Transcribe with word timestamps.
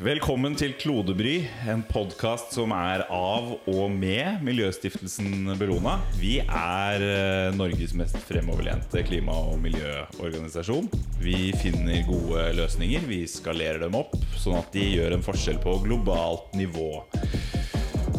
Velkommen 0.00 0.54
til 0.56 0.72
Klodebry, 0.80 1.42
en 1.68 1.82
podkast 1.84 2.54
som 2.56 2.72
er 2.72 3.02
av 3.12 3.50
og 3.68 3.90
med 3.92 4.40
Miljøstiftelsen 4.46 5.50
Bellona. 5.60 5.98
Vi 6.16 6.38
er 6.40 7.04
eh, 7.04 7.50
Norges 7.52 7.92
mest 8.00 8.16
fremoverlente 8.24 9.04
klima- 9.04 9.36
og 9.36 9.60
miljøorganisasjon. 9.60 10.88
Vi 11.20 11.50
finner 11.60 12.00
gode 12.08 12.46
løsninger, 12.56 13.04
vi 13.12 13.26
skalerer 13.28 13.84
dem 13.84 14.00
opp, 14.00 14.16
sånn 14.40 14.56
at 14.62 14.72
de 14.72 14.86
gjør 14.94 15.18
en 15.18 15.26
forskjell 15.28 15.60
på 15.60 15.76
globalt 15.84 16.48
nivå. 16.56 16.94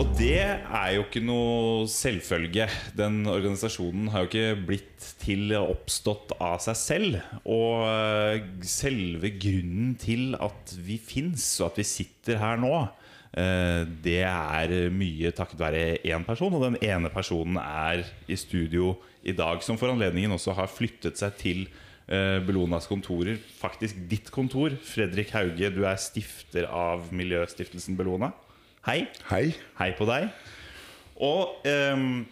Og 0.01 0.15
det 0.17 0.39
er 0.41 0.87
jo 0.95 1.03
ikke 1.03 1.21
noe 1.21 1.83
selvfølge. 1.91 2.65
Den 2.97 3.19
organisasjonen 3.29 4.07
har 4.09 4.23
jo 4.23 4.29
ikke 4.31 4.63
blitt 4.71 5.05
til 5.21 5.53
oppstått 5.59 6.33
av 6.41 6.55
seg 6.63 6.79
selv. 6.79 7.19
Og 7.45 7.83
eh, 7.85 8.47
selve 8.65 9.29
grunnen 9.35 9.93
til 10.01 10.33
at 10.41 10.73
vi 10.81 10.97
fins, 10.97 11.45
og 11.61 11.67
at 11.67 11.77
vi 11.83 11.85
sitter 11.85 12.41
her 12.41 12.57
nå, 12.63 12.73
eh, 13.37 13.85
det 14.01 14.23
er 14.25 14.89
mye 14.89 15.35
takket 15.37 15.61
være 15.61 15.85
én 16.01 16.25
person. 16.25 16.57
Og 16.57 16.65
den 16.65 16.81
ene 16.81 17.13
personen 17.13 17.61
er 17.61 18.01
i 18.25 18.41
studio 18.41 18.95
i 19.21 19.37
dag, 19.37 19.61
som 19.61 19.77
for 19.77 19.93
anledningen 19.93 20.33
også 20.33 20.57
har 20.57 20.71
flyttet 20.81 21.21
seg 21.21 21.37
til 21.45 21.65
eh, 22.09 22.39
Bellonas 22.41 22.89
kontorer. 22.89 23.37
Faktisk 23.61 24.01
ditt 24.09 24.33
kontor. 24.33 24.81
Fredrik 24.81 25.37
Hauge, 25.37 25.69
du 25.69 25.83
er 25.85 26.01
stifter 26.01 26.65
av 26.73 27.11
Miljøstiftelsen 27.13 28.01
Bellona. 28.01 28.33
Hei. 28.81 29.05
Hei. 29.29 29.51
Hei 29.77 29.91
på 29.93 30.07
deg. 30.09 30.31
Og 31.21 31.67
um, 31.69 32.23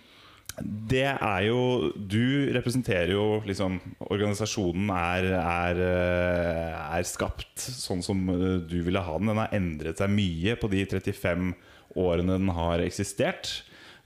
det 0.89 1.05
er 1.05 1.43
jo 1.45 1.91
Du 1.93 2.49
representerer 2.55 3.13
jo 3.13 3.37
liksom 3.45 3.77
Organisasjonen 4.09 4.89
er, 4.91 5.27
er, 5.37 5.81
eh, 5.85 6.79
er 6.97 7.05
skapt 7.07 7.61
sånn 7.61 8.01
som 8.03 8.25
eh, 8.33 8.57
du 8.65 8.79
ville 8.87 9.03
ha 9.05 9.17
den. 9.19 9.29
Den 9.29 9.43
har 9.43 9.53
endret 9.55 10.01
seg 10.01 10.09
mye 10.09 10.57
på 10.59 10.71
de 10.73 10.81
35 10.89 11.53
årene 12.01 12.39
den 12.41 12.53
har 12.57 12.81
eksistert. 12.81 13.59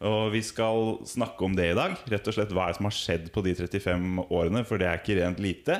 Og 0.03 0.33
vi 0.35 0.43
skal 0.43 0.97
snakke 1.07 1.47
om 1.47 1.55
det 1.55 1.71
i 1.71 1.79
dag. 1.79 1.95
Rett 2.11 2.27
og 2.27 2.35
slett 2.35 2.51
Hva 2.51 2.67
er 2.67 2.75
det 2.75 2.81
som 2.81 2.91
har 2.91 2.99
skjedd 2.99 3.31
på 3.31 3.47
de 3.47 3.55
35 3.55 4.27
årene? 4.27 4.67
For 4.67 4.83
det 4.83 4.91
er 4.91 4.99
ikke 4.99 5.21
rent 5.23 5.39
lite. 5.39 5.79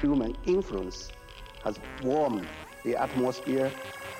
human 0.00 0.34
influence 0.46 1.10
has 1.64 1.78
warmed 2.02 2.46
the 2.84 2.96
atmosphere, 2.96 3.70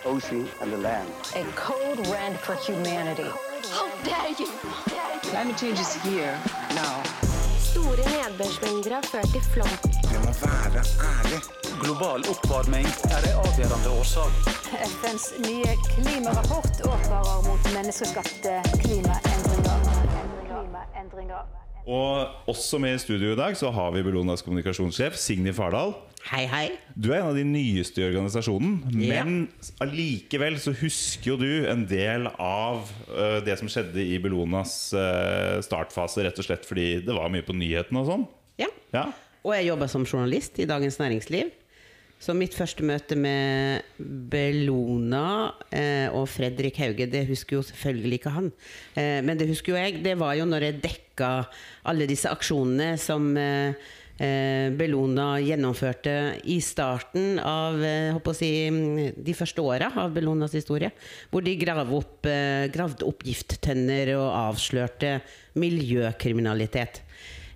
ocean, 0.04 0.48
and 0.60 0.72
the 0.72 0.78
land. 0.78 1.08
A 1.34 1.44
code 1.54 1.98
red 2.08 2.38
for 2.40 2.54
humanity. 2.54 3.28
How 3.70 3.88
dare 4.04 4.30
you! 4.38 4.48
Climate 5.22 5.56
change 5.58 5.80
is 5.80 5.94
here 6.02 6.38
now. 6.74 7.02
Store 7.58 7.96
nedbørsmengder 7.96 8.94
har 8.94 9.02
ført 9.02 9.28
til 9.32 9.42
flom. 9.52 9.72
Vi 10.10 10.16
må 10.26 10.32
være 10.44 10.82
ærlig. 11.12 11.40
Global 11.82 12.20
oppvarming 12.32 12.88
er 13.14 13.20
en 13.28 13.34
avgjørende 13.44 13.90
årsak. 14.00 14.32
FNs 15.00 15.26
nye 15.48 15.72
klimarapport 15.92 16.76
advarer 16.80 17.40
mot 17.48 17.72
menneskeskapte 17.76 18.52
klimaendringer. 18.82 19.78
klimaendringer. 20.48 21.59
Og 21.88 22.48
også 22.50 22.78
med 22.82 22.94
i 22.98 23.00
studio 23.02 23.32
i 23.32 23.38
dag 23.38 23.56
så 23.58 23.70
har 23.72 23.92
vi 23.94 24.02
Bellonas 24.04 24.42
kommunikasjonssjef 24.44 25.16
Signy 25.18 25.52
Fardal. 25.56 25.94
Hei, 26.28 26.42
hei. 26.50 26.66
Du 26.92 27.08
er 27.14 27.22
en 27.22 27.30
av 27.30 27.38
de 27.38 27.46
nyeste 27.48 28.02
i 28.02 28.04
organisasjonen, 28.10 28.82
Ja. 29.00 29.22
men 29.24 29.48
allikevel 29.80 30.58
så 30.60 30.74
husker 30.76 31.30
jo 31.32 31.36
du 31.40 31.66
en 31.70 31.86
del 31.88 32.28
av 32.36 32.84
uh, 33.08 33.38
det 33.46 33.56
som 33.58 33.70
skjedde 33.72 34.04
i 34.04 34.18
Bellonas 34.20 34.92
uh, 34.92 35.62
startfase, 35.64 36.20
rett 36.26 36.36
og 36.38 36.44
slett 36.44 36.68
fordi 36.68 37.00
det 37.06 37.16
var 37.16 37.32
mye 37.32 37.46
på 37.46 37.56
nyhetene 37.56 38.02
og 38.04 38.10
sånn. 38.12 38.26
Ja. 38.60 38.68
Ja. 38.92 39.06
Og 39.40 39.54
jeg 39.56 39.70
jobber 39.70 39.88
som 39.88 40.04
journalist 40.04 40.60
i 40.60 40.68
Dagens 40.68 41.00
Næringsliv. 41.00 41.48
Så 42.20 42.34
mitt 42.36 42.52
første 42.52 42.84
møte 42.84 43.16
med 43.16 43.86
Bellona 43.98 45.54
eh, 45.72 46.12
og 46.12 46.26
Fredrik 46.28 46.76
Hauge, 46.82 47.06
det 47.08 47.24
husker 47.30 47.56
jo 47.56 47.62
selvfølgelig 47.64 48.18
ikke 48.20 48.32
han. 48.34 48.50
Eh, 48.92 49.22
men 49.24 49.40
det 49.40 49.48
husker 49.48 49.72
jo 49.72 49.80
jeg. 49.80 50.02
Det 50.04 50.18
var 50.20 50.36
jo 50.36 50.44
når 50.48 50.66
jeg 50.66 50.82
dekka 50.84 51.30
alle 51.88 52.08
disse 52.10 52.28
aksjonene 52.28 52.92
som 53.00 53.32
eh, 53.40 53.72
eh, 54.20 54.68
Bellona 54.76 55.30
gjennomførte 55.40 56.14
i 56.44 56.58
starten 56.60 57.40
av 57.40 57.80
eh, 57.88 58.32
si, 58.36 58.52
mm, 58.68 59.16
de 59.24 59.36
første 59.40 59.64
åra 59.64 59.88
av 60.04 60.12
Bellonas 60.12 60.52
historie. 60.60 60.92
Hvor 61.32 61.46
de 61.46 61.56
grav 61.56 61.88
opp, 61.88 62.28
eh, 62.28 62.68
gravde 62.68 63.08
opp 63.08 63.24
gifttønner 63.24 64.12
og 64.18 64.28
avslørte 64.44 65.22
miljøkriminalitet. 65.56 67.00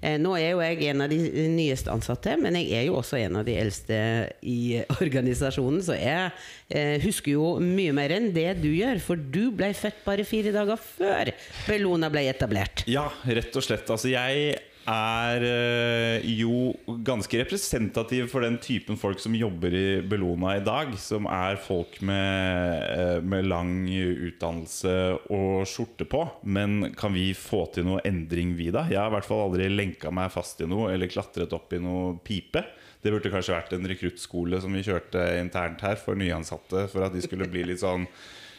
Eh, 0.05 0.19
Nå 0.21 0.35
er 0.37 0.51
jo 0.53 0.61
jeg 0.61 0.91
en 0.93 1.05
av 1.07 1.09
de 1.13 1.19
nyeste 1.55 1.89
ansatte, 1.93 2.35
men 2.41 2.59
jeg 2.61 2.75
er 2.77 2.85
jo 2.91 2.99
også 3.01 3.17
en 3.23 3.39
av 3.41 3.47
de 3.49 3.55
eldste 3.57 3.97
i 4.45 4.83
organisasjonen. 5.01 5.81
Så 5.87 5.97
jeg 5.97 6.29
eh, 6.69 6.99
husker 7.05 7.35
jo 7.39 7.55
mye 7.63 7.95
mer 7.97 8.13
enn 8.19 8.29
det 8.37 8.51
du 8.61 8.69
gjør, 8.75 9.01
for 9.05 9.17
du 9.17 9.49
ble 9.57 9.73
født 9.77 10.05
bare 10.05 10.27
fire 10.29 10.53
dager 10.55 10.77
før 10.85 11.33
Bellona 11.69 12.13
ble 12.13 12.27
etablert. 12.31 12.85
ja, 12.91 13.09
rett 13.25 13.57
og 13.57 13.65
slett. 13.65 13.89
Altså, 13.91 14.13
jeg 14.13 14.59
er 14.91 15.45
øh, 15.49 16.27
jo 16.29 16.75
ganske 17.07 17.39
representativ 17.41 18.29
for 18.33 18.45
den 18.45 18.59
typen 18.63 18.99
folk 19.01 19.21
som 19.23 19.37
jobber 19.37 19.75
i 19.75 19.87
Bellona 20.05 20.57
i 20.59 20.65
dag. 20.65 20.93
Som 21.01 21.29
er 21.31 21.59
folk 21.61 22.01
med, 22.03 22.85
øh, 22.93 23.25
med 23.25 23.49
lang 23.49 23.75
utdannelse 23.89 24.95
og 25.33 25.67
skjorte 25.69 26.09
på. 26.09 26.25
Men 26.43 26.95
kan 26.99 27.15
vi 27.17 27.33
få 27.39 27.65
til 27.75 27.89
noe 27.89 28.05
endring, 28.05 28.55
vi 28.59 28.71
da? 28.75 28.87
Jeg 28.91 29.01
har 29.01 29.13
i 29.13 29.17
hvert 29.17 29.29
fall 29.29 29.47
aldri 29.49 29.69
lenka 29.73 30.13
meg 30.15 30.33
fast 30.35 30.61
i 30.61 30.71
noe 30.71 30.93
eller 30.95 31.13
klatret 31.13 31.57
opp 31.57 31.73
i 31.73 31.83
noe 31.83 32.17
pipe. 32.25 32.65
Det 33.05 33.13
burde 33.13 33.33
kanskje 33.33 33.57
vært 33.57 33.75
en 33.77 33.85
rekruttskole 33.89 34.63
som 34.65 34.73
vi 34.73 34.85
kjørte 34.85 35.21
internt 35.37 35.83
her 35.85 36.01
for 36.01 36.17
nyansatte, 36.17 36.87
for 36.93 37.05
at 37.05 37.13
de 37.13 37.21
skulle 37.25 37.51
bli 37.53 37.67
litt 37.69 37.83
sånn 37.83 38.07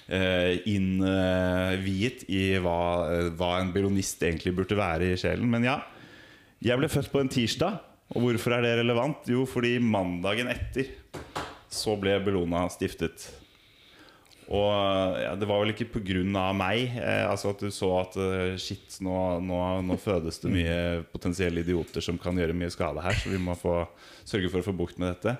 eh, 0.06 0.62
innviet 0.70 2.28
i 2.30 2.44
hva, 2.62 2.80
eh, 3.10 3.32
hva 3.34 3.56
en 3.62 3.74
bellonist 3.74 4.22
egentlig 4.22 4.54
burde 4.58 4.78
være 4.78 5.14
i 5.14 5.18
sjelen. 5.18 5.50
Men 5.50 5.66
ja, 5.66 5.80
jeg 6.64 6.80
ble 6.80 6.90
født 6.92 7.12
på 7.12 7.24
en 7.24 7.32
tirsdag. 7.32 7.82
Og 8.16 8.22
hvorfor 8.22 8.54
er 8.54 8.62
det 8.62 8.76
relevant? 8.84 9.26
Jo, 9.28 9.48
fordi 9.50 9.80
mandagen 9.82 10.52
etter 10.52 10.92
så 11.74 11.96
ble 12.00 12.20
Bellona 12.24 12.68
stiftet. 12.72 13.26
Og 14.46 15.18
ja, 15.18 15.32
det 15.34 15.48
var 15.50 15.64
vel 15.64 15.74
ikke 15.74 15.88
pga. 15.96 16.52
meg. 16.54 16.94
Eh, 17.02 17.26
altså 17.26 17.50
At 17.50 17.64
du 17.66 17.72
så 17.74 17.90
at 18.04 18.18
eh, 18.22 18.58
shit, 18.62 19.00
nå, 19.02 19.40
nå, 19.42 19.62
nå 19.82 19.98
fødes 19.98 20.38
det 20.44 20.52
mye 20.54 20.78
potensielle 21.10 21.64
idioter 21.66 22.04
som 22.06 22.20
kan 22.22 22.38
gjøre 22.38 22.54
mye 22.54 22.70
skade 22.70 23.02
her. 23.02 23.18
Så 23.18 23.34
vi 23.34 23.42
må 23.42 23.58
få, 23.58 23.82
sørge 24.24 24.52
for 24.54 24.62
å 24.62 24.68
få 24.70 24.76
bukt 24.78 25.02
med 25.02 25.16
dette. 25.16 25.38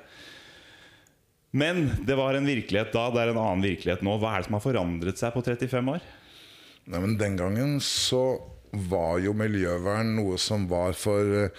Men 1.56 1.86
det 2.04 2.18
var 2.18 2.36
en 2.36 2.50
virkelighet 2.50 2.92
da, 2.92 3.06
det 3.14 3.22
er 3.22 3.32
en 3.32 3.40
annen 3.40 3.64
virkelighet 3.64 4.02
nå. 4.04 4.18
Hva 4.20 4.34
er 4.34 4.42
det 4.42 4.50
som 4.50 4.58
har 4.58 4.66
forandret 4.66 5.22
seg 5.22 5.38
på 5.38 5.46
35 5.46 5.94
år? 5.94 6.10
Nei, 6.90 7.00
men 7.00 7.16
Den 7.22 7.38
gangen 7.40 7.78
så 7.82 8.26
var 8.90 9.20
jo 9.24 9.36
miljøvern 9.38 10.16
noe 10.18 10.40
som 10.42 10.68
var 10.70 10.96
for, 10.98 11.50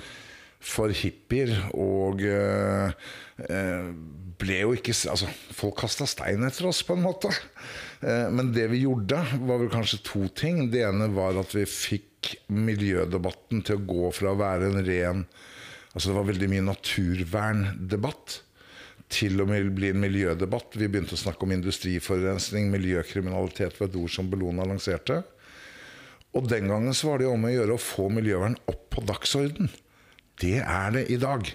for 0.60 0.94
hippier. 0.94 1.52
Og 1.74 2.22
eh, 2.26 2.94
eh, 3.48 3.90
ble 4.36 4.60
jo 4.62 4.74
ikke 4.76 4.94
Altså, 5.12 5.28
folk 5.56 5.80
kasta 5.82 6.08
stein 6.08 6.44
etter 6.46 6.68
oss, 6.70 6.82
på 6.86 6.96
en 6.96 7.04
måte. 7.06 7.32
Eh, 8.02 8.28
men 8.32 8.52
det 8.56 8.68
vi 8.72 8.84
gjorde, 8.84 9.22
var 9.48 9.62
vel 9.62 9.72
kanskje 9.72 10.02
to 10.06 10.26
ting. 10.36 10.66
Det 10.72 10.84
ene 10.88 11.10
var 11.16 11.38
at 11.40 11.54
vi 11.56 11.66
fikk 11.68 12.34
miljødebatten 12.50 13.62
til 13.66 13.78
å 13.78 13.86
gå 13.86 14.10
fra 14.14 14.32
å 14.32 14.40
være 14.40 14.72
en 14.72 14.82
ren 14.86 15.28
Altså 15.96 16.10
det 16.10 16.16
var 16.18 16.26
veldig 16.28 16.46
mye 16.52 16.64
naturverndebatt 16.66 18.34
til 19.08 19.40
å 19.40 19.46
bli 19.48 19.88
en 19.88 20.02
miljødebatt. 20.02 20.74
Vi 20.76 20.88
begynte 20.90 21.16
å 21.16 21.20
snakke 21.20 21.46
om 21.46 21.54
industriforurensning, 21.54 22.68
miljøkriminalitet 22.68 23.78
var 23.80 23.88
et 23.88 23.96
ord 23.96 24.12
som 24.12 24.28
Bellona 24.28 24.66
lanserte. 24.68 25.22
Og 26.36 26.48
den 26.50 26.68
gangen 26.68 26.94
så 26.96 27.10
var 27.10 27.20
det 27.20 27.28
jo 27.28 27.34
om 27.34 27.46
å 27.48 27.52
gjøre 27.52 27.76
å 27.76 27.82
få 27.82 28.10
miljøvern 28.12 28.58
opp 28.68 28.88
på 28.92 29.04
dagsorden. 29.08 29.70
Det 30.40 30.58
er 30.60 30.92
det 30.92 31.06
i 31.12 31.18
dag. 31.20 31.48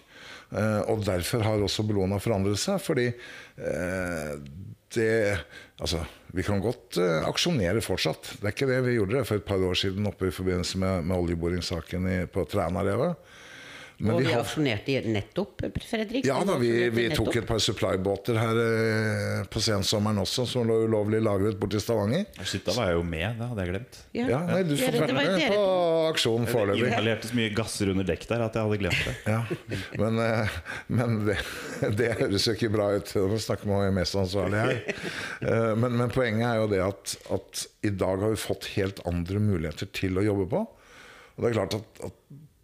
Eh, 0.51 0.81
og 0.91 1.05
derfor 1.07 1.45
har 1.45 1.61
også 1.63 1.85
Bellona 1.87 2.17
forandret 2.21 2.59
seg, 2.59 2.81
fordi 2.83 3.11
eh, 3.11 4.33
det 4.91 5.11
Altså, 5.81 6.03
vi 6.29 6.43
kan 6.45 6.59
godt 6.61 6.99
eh, 7.01 7.23
aksjonere 7.25 7.81
fortsatt. 7.81 8.35
Det 8.37 8.45
er 8.45 8.53
ikke 8.53 8.67
det 8.69 8.81
vi 8.85 8.91
gjorde 8.99 9.15
det 9.15 9.23
for 9.25 9.39
et 9.39 9.47
par 9.47 9.63
år 9.65 9.79
siden 9.79 10.05
oppe 10.05 10.27
i 10.29 10.33
forbindelse 10.35 10.77
med, 10.77 11.07
med 11.09 11.23
oljeboringssaken 11.23 12.05
på 12.29 12.43
Trænarevet. 12.51 13.31
Men 14.01 14.15
og 14.15 14.21
vi 14.21 14.25
vi 14.27 14.33
har- 14.33 14.41
aksjonerte 14.41 14.93
i 14.95 15.13
nettopp, 15.13 15.61
Fredrik. 15.85 16.25
ja 16.25 16.39
da, 16.47 16.55
vi, 16.57 16.71
vi 16.89 17.07
tok 17.13 17.35
et 17.37 17.45
par 17.47 17.59
supply-båter 17.61 18.39
her 18.41 18.59
eh, 18.65 19.43
på 19.53 19.61
sensommeren 19.61 20.17
også, 20.23 20.45
som 20.49 20.65
lå 20.67 20.79
ulovlig 20.87 21.19
lagret 21.21 21.59
borti 21.61 21.79
Stavanger. 21.81 22.25
Shit, 22.43 22.65
da 22.65 22.73
var 22.77 22.89
jeg 22.91 22.97
jo 22.97 23.03
med, 23.05 23.37
det 23.37 23.49
hadde 23.51 23.65
jeg 23.65 23.73
glemt. 23.75 23.99
Ja. 24.17 24.25
Ja, 24.33 24.39
nei, 24.49 24.63
Du 24.65 24.73
får 24.79 24.97
det 24.97 25.13
med 25.13 25.45
på 25.51 25.61
aksjonen 25.61 26.09
aksjonen 26.11 26.45
Det 26.47 26.51
foreløpig. 26.55 26.87
inhalerte 26.89 27.29
så 27.29 27.37
mye 27.37 27.53
gasser 27.55 27.91
under 27.93 28.07
dekk 28.09 28.25
der 28.31 28.41
at 28.47 28.57
jeg 28.57 28.65
hadde 28.67 28.79
glemt 28.81 29.03
det. 29.05 29.15
Ja, 29.29 29.41
men, 30.01 30.19
eh, 30.25 30.57
men 30.97 31.17
det, 31.29 31.37
det 32.01 32.09
høres 32.19 32.47
jo 32.49 32.55
ikke 32.57 32.71
bra 32.73 32.89
ut. 32.97 33.13
Nå 33.15 33.37
snakker 33.39 33.69
vi 33.69 33.77
med 33.85 33.95
mestansvarlig 34.01 34.63
her. 34.65 34.81
Eh, 35.41 35.75
Men, 35.81 35.95
men 35.97 36.09
poenget 36.13 36.47
er 36.49 36.57
jo 36.63 36.67
det 36.73 36.81
at, 36.83 37.15
at 37.37 37.65
i 37.85 37.89
dag 37.93 38.19
har 38.25 38.33
vi 38.33 38.39
fått 38.41 38.65
helt 38.75 38.99
andre 39.09 39.39
muligheter 39.41 39.87
til 39.95 40.17
å 40.19 40.25
jobbe 40.25 40.49
på. 40.51 40.63
Og 40.65 41.43
det 41.45 41.51
er 41.51 41.55
klart 41.61 41.77
at, 41.77 42.01
at 42.09 42.17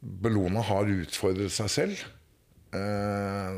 Bellona 0.07 0.63
har 0.63 0.89
utfordret 0.89 1.53
seg 1.53 1.71
selv. 1.73 2.03
Eh, 2.75 3.57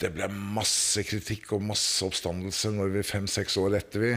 det 0.00 0.10
ble 0.14 0.28
masse 0.28 1.04
kritikk 1.06 1.54
og 1.56 1.64
masse 1.70 2.04
oppstandelse 2.04 2.72
når 2.74 2.92
vi 2.96 3.06
fem-seks 3.06 3.56
år 3.62 3.78
etter 3.78 4.04
vi 4.04 4.12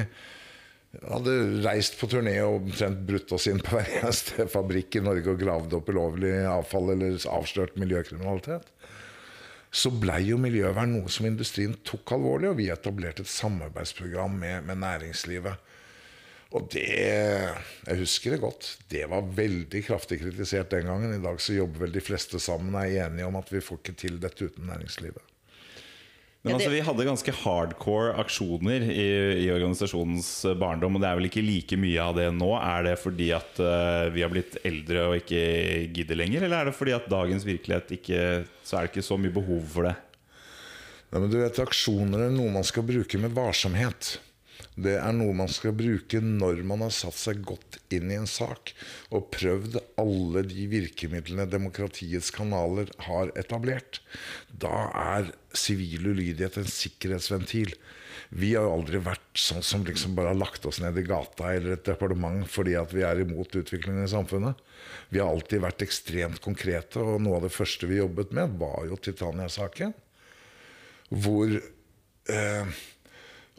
hadde 1.06 1.34
reist 1.66 1.98
på 2.00 2.08
turné 2.10 2.38
og 2.42 2.62
omtrent 2.62 3.04
brutt 3.08 3.32
oss 3.36 3.48
inn 3.52 3.60
på 3.62 3.76
hver 3.76 3.90
eneste 4.00 4.48
fabrikk 4.50 4.98
i 4.98 5.04
Norge 5.04 5.34
og 5.34 5.42
gravd 5.42 5.76
opp 5.78 5.92
ulovlig 5.92 6.34
avfall 6.50 6.94
eller 6.96 7.20
avslørt 7.32 7.78
miljøkriminalitet. 7.80 8.72
Så 9.70 9.92
blei 9.92 10.22
jo 10.30 10.40
miljøvern 10.42 10.96
noe 10.96 11.12
som 11.12 11.28
industrien 11.28 11.76
tok 11.86 12.16
alvorlig, 12.16 12.50
og 12.50 12.60
vi 12.62 12.70
etablerte 12.72 13.26
et 13.26 13.30
samarbeidsprogram 13.30 14.38
med, 14.40 14.64
med 14.70 14.80
næringslivet. 14.82 15.60
Og 16.56 16.68
det 16.72 16.88
Jeg 16.88 18.00
husker 18.00 18.36
det 18.36 18.44
godt. 18.44 18.70
Det 18.92 19.04
var 19.12 19.26
veldig 19.36 19.82
kraftig 19.88 20.22
kritisert 20.22 20.72
den 20.72 20.88
gangen. 20.88 21.16
I 21.18 21.24
dag 21.24 21.42
så 21.44 21.58
jobber 21.58 21.86
vel 21.86 21.96
de 21.96 22.04
fleste 22.04 22.40
sammen 22.40 22.76
og 22.76 22.86
er 22.86 23.08
enige 23.08 23.28
om 23.28 23.40
at 23.40 23.52
vi 23.52 23.64
får 23.64 23.82
ikke 23.82 23.98
til 24.00 24.22
dette 24.24 24.48
uten 24.48 24.70
næringslivet. 24.70 25.34
Men 26.48 26.56
altså, 26.56 26.70
vi 26.72 26.84
hadde 26.86 27.06
ganske 27.08 27.34
hardcore 27.42 28.14
aksjoner 28.22 28.86
i, 28.88 29.08
i 29.44 29.48
organisasjonens 29.52 30.30
barndom, 30.60 30.96
og 30.96 31.04
det 31.04 31.10
er 31.10 31.18
vel 31.20 31.28
ikke 31.28 31.44
like 31.44 31.80
mye 31.82 32.04
av 32.04 32.14
det 32.16 32.28
nå? 32.38 32.52
Er 32.56 32.86
det 32.88 32.94
fordi 33.02 33.32
at 33.36 33.60
uh, 33.60 34.08
vi 34.14 34.24
har 34.24 34.32
blitt 34.32 34.60
eldre 34.68 35.08
og 35.10 35.18
ikke 35.20 35.42
gidder 35.98 36.22
lenger, 36.22 36.46
eller 36.46 36.62
er 36.62 36.70
det 36.70 36.78
fordi 36.78 36.94
at 36.96 37.10
dagens 37.12 37.44
virkelighet 37.48 37.92
ikke 37.98 38.22
Så 38.62 38.78
er 38.78 38.86
det 38.86 38.94
ikke 38.94 39.10
så 39.10 39.18
mye 39.20 39.34
behov 39.34 39.66
for 39.74 39.90
det? 39.90 39.98
Nei, 41.08 41.20
men 41.20 41.32
du 41.32 41.38
vet, 41.40 41.60
Aksjoner 41.64 42.28
er 42.28 42.34
noe 42.36 42.52
man 42.54 42.66
skal 42.68 42.86
bruke 42.88 43.20
med 43.20 43.36
varsomhet. 43.36 44.18
Det 44.78 44.94
er 45.00 45.14
noe 45.18 45.34
man 45.34 45.50
skal 45.50 45.74
bruke 45.74 46.20
når 46.22 46.62
man 46.70 46.84
har 46.86 46.94
satt 46.94 47.18
seg 47.18 47.42
godt 47.50 47.80
inn 47.94 48.12
i 48.14 48.18
en 48.20 48.30
sak 48.30 48.76
og 49.10 49.32
prøvd 49.34 49.80
alle 49.98 50.44
de 50.46 50.68
virkemidlene 50.70 51.48
demokratiets 51.50 52.30
kanaler 52.36 52.92
har 53.08 53.32
etablert. 53.42 54.04
Da 54.48 54.90
er 54.94 55.32
sivil 55.58 56.12
ulydighet 56.12 56.60
en 56.62 56.70
sikkerhetsventil. 56.70 57.74
Vi 58.30 58.52
har 58.54 58.68
aldri 58.70 59.02
vært 59.02 59.40
sånn 59.40 59.66
som 59.66 59.86
liksom 59.88 60.14
bare 60.18 60.34
har 60.36 60.42
lagt 60.44 60.68
oss 60.70 60.78
ned 60.84 61.00
i 61.00 61.06
gata 61.08 61.56
eller 61.56 61.74
et 61.74 61.88
departement 61.88 62.44
fordi 62.52 62.76
at 62.78 62.94
vi 62.94 63.06
er 63.08 63.24
imot 63.24 63.58
utviklingen 63.58 64.06
i 64.06 64.12
samfunnet. 64.12 64.60
Vi 65.10 65.24
har 65.24 65.32
alltid 65.32 65.64
vært 65.64 65.86
ekstremt 65.86 66.42
konkrete, 66.44 67.02
og 67.02 67.24
noe 67.24 67.40
av 67.40 67.48
det 67.48 67.56
første 67.56 67.90
vi 67.90 67.98
jobbet 67.98 68.36
med, 68.36 68.60
var 68.62 68.86
jo 68.86 69.00
Titania-saken 69.00 69.96
hvor 71.08 71.54
eh, 71.56 72.78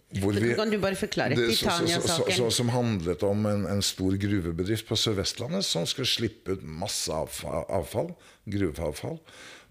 vi, 0.09 0.55
Kan 0.57 0.71
du 0.73 0.79
bare 0.81 0.97
forklare 0.97 1.37
Titania-saken? 1.37 2.51
Som 2.51 2.71
handlet 2.73 3.23
om 3.27 3.47
en, 3.47 3.67
en 3.69 3.83
stor 3.85 4.17
gruvebedrift 4.17 4.89
på 4.89 4.97
Sør-Vestlandet 4.97 5.67
som 5.69 5.85
skulle 5.89 6.09
slippe 6.09 6.57
ut 6.57 6.65
masse 6.65 7.13
avfall, 7.13 7.67
avfall 7.69 8.15
gruveavfall, 8.49 9.19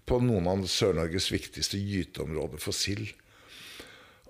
på 0.08 0.20
noen 0.22 0.46
av 0.48 0.62
Sør-Norges 0.70 1.30
viktigste 1.34 1.80
gyteområder 1.82 2.62
for 2.62 2.76
sild. 2.76 3.10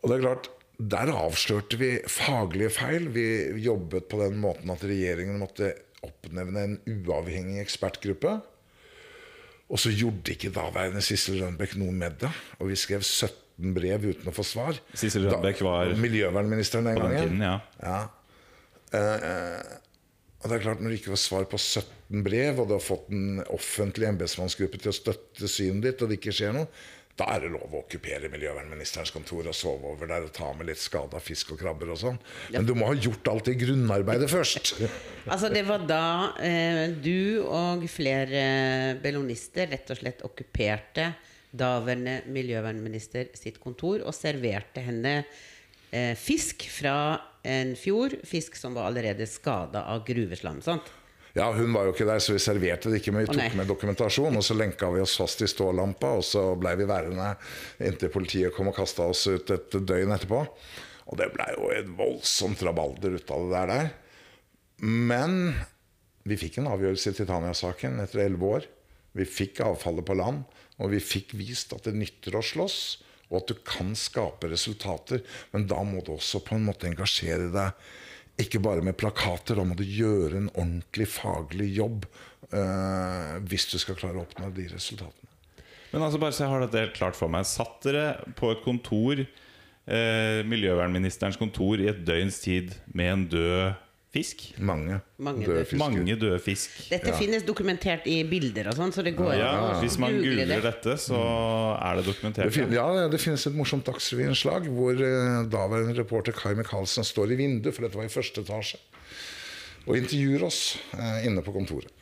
Og 0.01 0.09
det 0.09 0.19
er 0.19 0.25
klart, 0.25 0.49
Der 0.79 1.11
avslørte 1.11 1.75
vi 1.75 1.89
faglige 2.07 2.71
feil. 2.71 3.09
Vi 3.11 3.25
jobbet 3.65 4.07
på 4.07 4.21
den 4.23 4.37
måten 4.39 4.71
at 4.71 4.85
regjeringen 4.87 5.41
måtte 5.41 5.73
oppnevne 6.07 6.63
en 6.63 6.77
uavhengig 6.87 7.59
ekspertgruppe. 7.65 8.37
Og 9.69 9.81
så 9.83 9.91
gjorde 9.91 10.37
ikke 10.37 10.53
daværende 10.55 11.03
Sissel 11.03 11.43
Rønbeck 11.43 11.75
noe 11.81 11.91
med 11.91 12.21
det. 12.23 12.31
Og 12.63 12.71
vi 12.71 12.79
skrev 12.79 13.03
17 13.03 13.48
brev 13.59 14.07
uten 14.13 14.31
å 14.31 14.35
få 14.35 14.45
svar. 14.47 14.79
Sissel 14.95 15.27
Rødbeck 15.29 15.63
var 15.67 15.91
miljøvernministeren 15.99 16.89
den 16.89 16.99
på 17.01 17.09
den 17.09 17.17
gangen. 17.17 17.29
tiden, 17.29 17.43
ja. 17.43 17.59
Ja. 17.83 18.01
Eh, 18.95 19.29
eh, 19.31 19.79
og 20.39 20.47
det 20.49 20.55
er 20.57 20.63
klart 20.63 20.81
Når 20.81 20.93
du 20.93 20.97
ikke 20.97 21.13
får 21.13 21.21
svar 21.21 21.49
på 21.51 21.59
17 21.59 22.23
brev, 22.25 22.61
og 22.63 22.69
du 22.71 22.77
har 22.77 22.85
fått 22.85 23.11
en 23.13 23.43
offentlig 23.53 24.07
embetsmannsgruppe 24.09 24.79
til 24.81 24.93
å 24.93 24.97
støtte 24.97 25.51
synet 25.51 25.83
ditt, 25.89 26.03
og 26.03 26.09
det 26.09 26.21
ikke 26.21 26.35
skjer 26.39 26.55
noe, 26.55 26.71
da 27.19 27.27
er 27.35 27.43
det 27.43 27.49
lov 27.51 27.73
å 27.75 27.81
okkupere 27.81 28.31
miljøvernministerens 28.31 29.11
kontor 29.11 29.49
og 29.51 29.57
sove 29.57 29.91
over 29.91 30.07
der 30.07 30.29
og 30.29 30.31
ta 30.37 30.53
med 30.55 30.69
litt 30.69 30.79
skada 30.79 31.19
fisk 31.19 31.51
og 31.57 31.59
krabber 31.59 31.91
og 31.91 31.99
sånn. 31.99 32.21
Men 32.55 32.69
du 32.69 32.77
må 32.79 32.87
ha 32.87 32.95
gjort 32.95 33.31
alt 33.33 33.49
det 33.51 33.57
grunnarbeidet 33.65 34.31
først. 34.31 34.77
Altså 35.29 35.51
Det 35.53 35.61
var 35.67 35.83
da 35.85 36.05
eh, 36.41 36.95
du 37.05 37.43
og 37.45 37.83
flere 37.93 38.95
bellonister 39.03 39.69
rett 39.69 39.91
og 39.93 39.99
slett 39.99 40.23
okkuperte 40.25 41.11
daværende 41.51 42.21
miljøvernminister 42.29 43.33
sitt 43.39 43.61
kontor 43.63 44.05
og 44.05 44.15
serverte 44.17 44.83
henne 44.85 45.23
eh, 45.91 46.15
fisk 46.19 46.67
fra 46.73 46.97
en 47.47 47.75
fjord. 47.79 48.19
Fisk 48.29 48.59
som 48.59 48.77
var 48.77 48.91
allerede 48.91 49.27
skada 49.31 49.87
av 49.89 50.05
gruveslam. 50.09 50.63
sant? 50.65 50.91
Ja, 51.39 51.53
Hun 51.53 51.73
var 51.73 51.87
jo 51.87 51.93
ikke 51.95 52.09
der, 52.09 52.19
så 52.19 52.35
vi 52.35 52.43
serverte 52.43 52.91
det 52.91 52.99
ikke, 52.99 53.13
men 53.15 53.27
vi 53.27 53.37
tok 53.37 53.57
med 53.59 53.69
dokumentasjon. 53.71 54.37
Og 54.41 54.45
så 54.45 54.57
lenka 54.57 54.89
vi 54.91 55.05
oss 55.05 55.17
fast 55.21 55.45
i 55.45 55.49
stålampa, 55.51 56.17
og 56.19 56.27
så 56.27 56.51
blei 56.59 56.75
vi 56.81 56.89
værende 56.89 57.35
inntil 57.85 58.11
politiet 58.13 58.55
kom 58.57 58.73
og 58.73 58.79
kasta 58.79 59.07
oss 59.13 59.27
ut 59.31 59.53
et 59.55 59.79
døgn 59.79 60.15
etterpå. 60.17 60.43
Og 61.09 61.21
det 61.21 61.31
blei 61.33 61.49
jo 61.55 61.71
et 61.73 61.89
voldsomt 61.99 62.63
rabalder 62.67 63.17
ut 63.17 63.33
av 63.33 63.45
det 63.45 63.55
der. 63.55 63.73
der. 63.75 63.91
Men 64.83 65.55
vi 66.29 66.37
fikk 66.41 66.59
en 66.61 66.73
avgjørelse 66.73 67.13
i 67.13 67.19
Titania-saken 67.21 68.03
etter 68.03 68.25
elleve 68.27 68.53
år. 68.59 68.69
Vi 69.17 69.25
fikk 69.29 69.63
avfallet 69.65 70.07
på 70.07 70.17
land, 70.19 70.45
og 70.79 70.93
vi 70.95 71.03
fikk 71.03 71.35
vist 71.39 71.75
at 71.77 71.89
det 71.89 71.97
nytter 71.99 72.39
å 72.39 72.45
slåss. 72.45 72.81
Og 73.29 73.43
at 73.43 73.51
du 73.51 73.59
kan 73.67 73.91
skape 73.99 74.49
resultater, 74.49 75.21
men 75.53 75.67
da 75.69 75.83
må 75.85 76.01
du 76.01 76.15
også 76.15 76.41
på 76.47 76.57
en 76.57 76.65
måte 76.65 76.89
engasjere 76.89 77.51
deg 77.53 77.89
ikke 78.39 78.61
bare 78.63 78.85
med 78.87 78.97
plakater, 78.97 79.59
da 79.59 79.65
må 79.67 79.75
du 79.77 79.83
gjøre 79.83 80.39
en 80.39 80.53
ordentlig 80.53 81.09
faglig 81.11 81.73
jobb 81.75 82.07
eh, 82.55 83.35
hvis 83.51 83.67
du 83.73 83.77
skal 83.83 83.99
klare 83.99 84.21
å 84.21 84.25
oppnå 84.25 84.53
de 84.55 84.69
resultatene. 84.71 85.33
Men 85.91 86.05
altså 86.05 86.21
bare 86.23 86.37
så 86.37 86.45
jeg 86.45 86.53
har 86.53 86.63
dette 86.63 86.83
helt 86.85 86.97
klart 86.99 87.17
for 87.19 87.33
meg 87.33 87.47
Satt 87.49 87.81
dere 87.87 88.33
på 88.37 88.51
et 88.53 88.61
kontor 88.61 89.23
eh, 89.25 90.41
Miljøvernministerens 90.45 91.39
kontor 91.41 91.81
I 91.81 91.89
et 91.89 92.03
døgns 92.05 92.43
tid 92.45 92.75
Med 92.93 93.09
en 93.09 93.23
død 93.33 93.63
fisk 94.15 94.45
Mange, 94.65 95.01
Mange 95.21 95.45
døde 95.45 95.65
fisker. 95.69 95.81
Mange 95.83 96.15
døde 96.17 96.39
fisk 96.41 96.77
Dette 96.89 97.13
finnes 97.19 97.43
dokumentert 97.45 98.07
i 98.09 98.23
bilder 98.29 98.71
og 98.73 98.79
sånn, 98.79 98.93
så 98.97 99.03
det 99.05 99.13
går 99.19 99.35
ja, 99.37 99.51
an 99.53 99.67
å 99.77 99.83
Hvis 99.83 99.99
man 100.01 100.15
google 100.17 100.31
googler 100.39 100.55
det. 100.55 100.61
dette 100.65 100.95
Så 101.03 101.19
er 101.21 101.99
det 101.99 102.05
Det, 102.05 102.09
dokumentert 102.15 102.55
fin 102.57 102.73
ja, 102.73 102.87
det 103.13 103.21
finnes 103.21 103.45
et 103.51 103.59
morsomt 103.59 103.85
dagsrevyinnslag 103.91 104.71
hvor 104.73 104.97
eh, 104.97 105.43
daværende 105.53 105.97
reporter 106.01 106.33
Kai 106.39 106.55
Michaelsen 106.59 107.05
står 107.05 107.35
i 107.37 107.39
vinduet, 107.43 107.75
for 107.77 107.85
dette 107.85 108.01
var 108.01 108.09
i 108.09 108.13
første 108.17 108.41
etasje, 108.47 108.81
og 109.87 109.97
intervjuer 110.01 110.49
oss 110.49 110.63
eh, 110.97 111.27
inne 111.29 111.45
på 111.45 111.53
kontoret. 111.55 111.93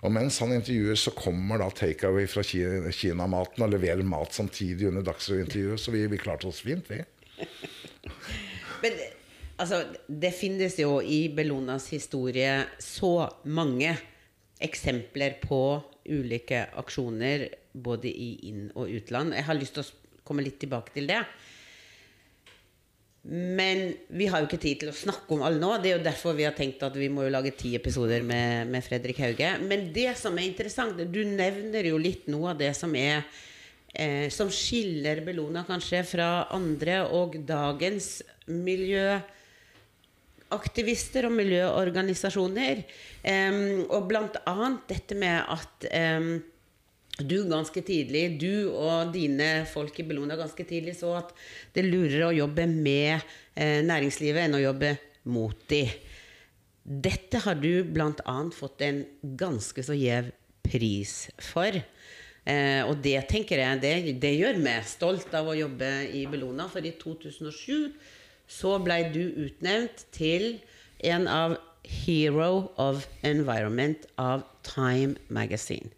Og 0.00 0.08
mens 0.16 0.38
han 0.40 0.54
intervjuer, 0.56 0.96
så 0.96 1.12
kommer 1.12 1.60
da 1.60 1.66
takeaway 1.76 2.24
fra 2.24 2.40
Ki- 2.40 2.88
Kina-maten 2.96 3.66
og 3.66 3.74
leverer 3.74 4.00
mat 4.08 4.32
samtidig 4.32 4.88
under 4.88 5.04
Dagsrevy-intervjuet, 5.04 5.76
så 5.82 5.92
vi, 5.92 6.06
vi 6.08 6.16
klarte 6.24 6.48
oss 6.48 6.62
fint, 6.64 6.88
vi. 6.88 7.02
Men 8.82 8.96
altså, 9.60 9.84
det 10.08 10.32
finnes 10.36 10.78
jo 10.80 10.98
i 11.04 11.28
Bellonas 11.34 11.90
historie 11.92 12.64
så 12.82 13.28
mange 13.44 13.94
eksempler 14.60 15.38
på 15.42 15.62
ulike 16.10 16.66
aksjoner 16.80 17.46
både 17.72 18.10
i 18.10 18.32
inn- 18.50 18.72
og 18.74 18.90
utland. 18.90 19.36
Jeg 19.36 19.46
har 19.46 19.58
lyst 19.58 19.76
til 19.76 19.84
å 19.84 20.24
komme 20.26 20.44
litt 20.44 20.60
tilbake 20.62 20.94
til 20.94 21.08
det. 21.10 21.22
Men 23.22 23.90
vi 24.16 24.30
har 24.32 24.40
jo 24.40 24.48
ikke 24.48 24.62
tid 24.62 24.80
til 24.80 24.90
å 24.90 24.96
snakke 24.96 25.34
om 25.36 25.42
alle 25.44 25.60
nå. 25.60 25.74
Det 25.80 25.90
er 25.90 25.98
jo 25.98 26.06
derfor 26.06 26.36
vi 26.38 26.46
har 26.46 26.56
tenkt 26.56 26.80
at 26.86 26.96
vi 26.96 27.10
må 27.12 27.26
jo 27.26 27.34
lage 27.34 27.52
ti 27.52 27.74
episoder 27.76 28.24
med, 28.24 28.70
med 28.72 28.84
Fredrik 28.84 29.20
Hauge. 29.20 29.52
Men 29.60 29.90
det 29.92 30.14
som 30.18 30.38
er 30.40 30.48
interessant, 30.48 30.96
du 30.96 31.20
nevner 31.28 31.90
jo 31.90 32.00
litt 32.00 32.30
noe 32.32 32.54
av 32.54 32.60
det 32.62 32.72
som 32.78 32.94
er 32.96 33.26
eh, 33.92 34.30
Som 34.32 34.48
skiller 34.54 35.20
Bellona 35.26 35.66
kanskje 35.68 36.00
fra 36.08 36.30
andre 36.56 37.02
og 37.12 37.36
dagens 37.44 38.22
miljøaktivister 40.50 41.26
og 41.28 41.32
miljøorganisasjoner. 41.36 42.82
Um, 43.22 43.86
og 43.90 44.08
blant 44.08 44.36
annet 44.46 44.88
dette 44.88 45.14
med 45.14 45.44
at 45.46 45.86
um, 46.18 46.42
du 47.20 47.44
ganske 47.48 47.80
tidlig, 47.82 48.40
du 48.40 48.70
og 48.72 49.12
dine 49.12 49.66
folk 49.66 49.98
i 50.00 50.06
Bellona 50.08 50.36
ganske 50.36 50.64
tidlig 50.64 50.96
så 50.96 51.18
at 51.18 51.34
det 51.74 51.84
er 51.84 51.90
lurere 51.90 52.30
å 52.30 52.32
jobbe 52.32 52.66
med 52.66 53.20
eh, 53.54 53.82
næringslivet 53.84 54.46
enn 54.46 54.56
å 54.56 54.62
jobbe 54.62 54.94
mot 55.28 55.56
de. 55.68 55.84
Dette 56.82 57.42
har 57.44 57.58
du 57.60 57.84
bl.a. 57.84 58.36
fått 58.56 58.80
en 58.86 59.02
ganske 59.22 59.84
så 59.84 59.92
gjev 59.92 60.30
pris 60.64 61.28
for. 61.36 61.76
Eh, 61.76 62.80
og 62.88 63.02
det 63.04 63.18
tenker 63.28 63.60
jeg, 63.60 63.82
det, 63.82 63.92
det 64.22 64.32
gjør 64.38 64.62
meg 64.64 64.88
stolt 64.88 65.34
av 65.36 65.50
å 65.50 65.58
jobbe 65.58 65.90
i 66.16 66.24
Bellona. 66.30 66.70
For 66.72 66.80
i 66.80 66.94
2007 66.96 67.92
så 68.50 68.76
blei 68.82 69.04
du 69.14 69.22
utnevnt 69.46 70.06
til 70.14 70.58
en 71.06 71.28
av 71.30 71.56
Hero 71.86 72.70
of 72.78 73.06
Environment 73.26 74.04
av 74.20 74.44
Time 74.66 75.16
Magazine. 75.32 75.90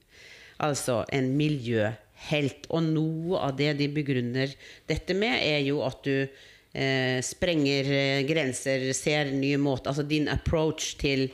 Altså 0.63 1.03
en 1.13 1.33
miljøhelt. 1.37 2.69
Og 2.71 2.85
noe 2.87 3.41
av 3.43 3.57
det 3.59 3.73
de 3.81 3.89
begrunner 3.93 4.53
dette 4.91 5.17
med, 5.17 5.41
er 5.43 5.65
jo 5.67 5.83
at 5.87 6.05
du 6.07 6.15
eh, 6.23 7.19
sprenger 7.25 7.91
eh, 7.91 8.21
grenser, 8.29 8.91
ser 8.97 9.33
nye 9.35 9.59
måter 9.61 9.91
Altså 9.91 10.07
din 10.07 10.31
approach 10.31 10.95
til 11.01 11.31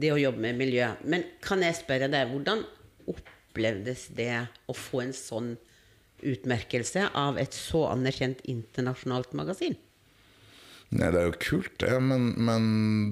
det 0.00 0.14
å 0.14 0.20
jobbe 0.20 0.46
med 0.46 0.62
miljø. 0.62 0.88
Men 1.04 1.26
kan 1.44 1.62
jeg 1.64 1.82
spørre 1.82 2.08
deg, 2.12 2.32
hvordan 2.32 2.64
opplevdes 3.12 4.08
det 4.16 4.32
å 4.70 4.76
få 4.76 5.04
en 5.04 5.16
sånn 5.16 5.54
utmerkelse 6.22 7.08
av 7.18 7.38
et 7.42 7.54
så 7.54 7.88
anerkjent 7.90 8.44
internasjonalt 8.48 9.34
magasin? 9.36 9.76
Nei, 10.92 11.08
det 11.12 11.20
er 11.20 11.28
jo 11.30 11.38
kult, 11.40 11.76
det, 11.80 11.92
men, 12.04 12.32
men 12.36 12.64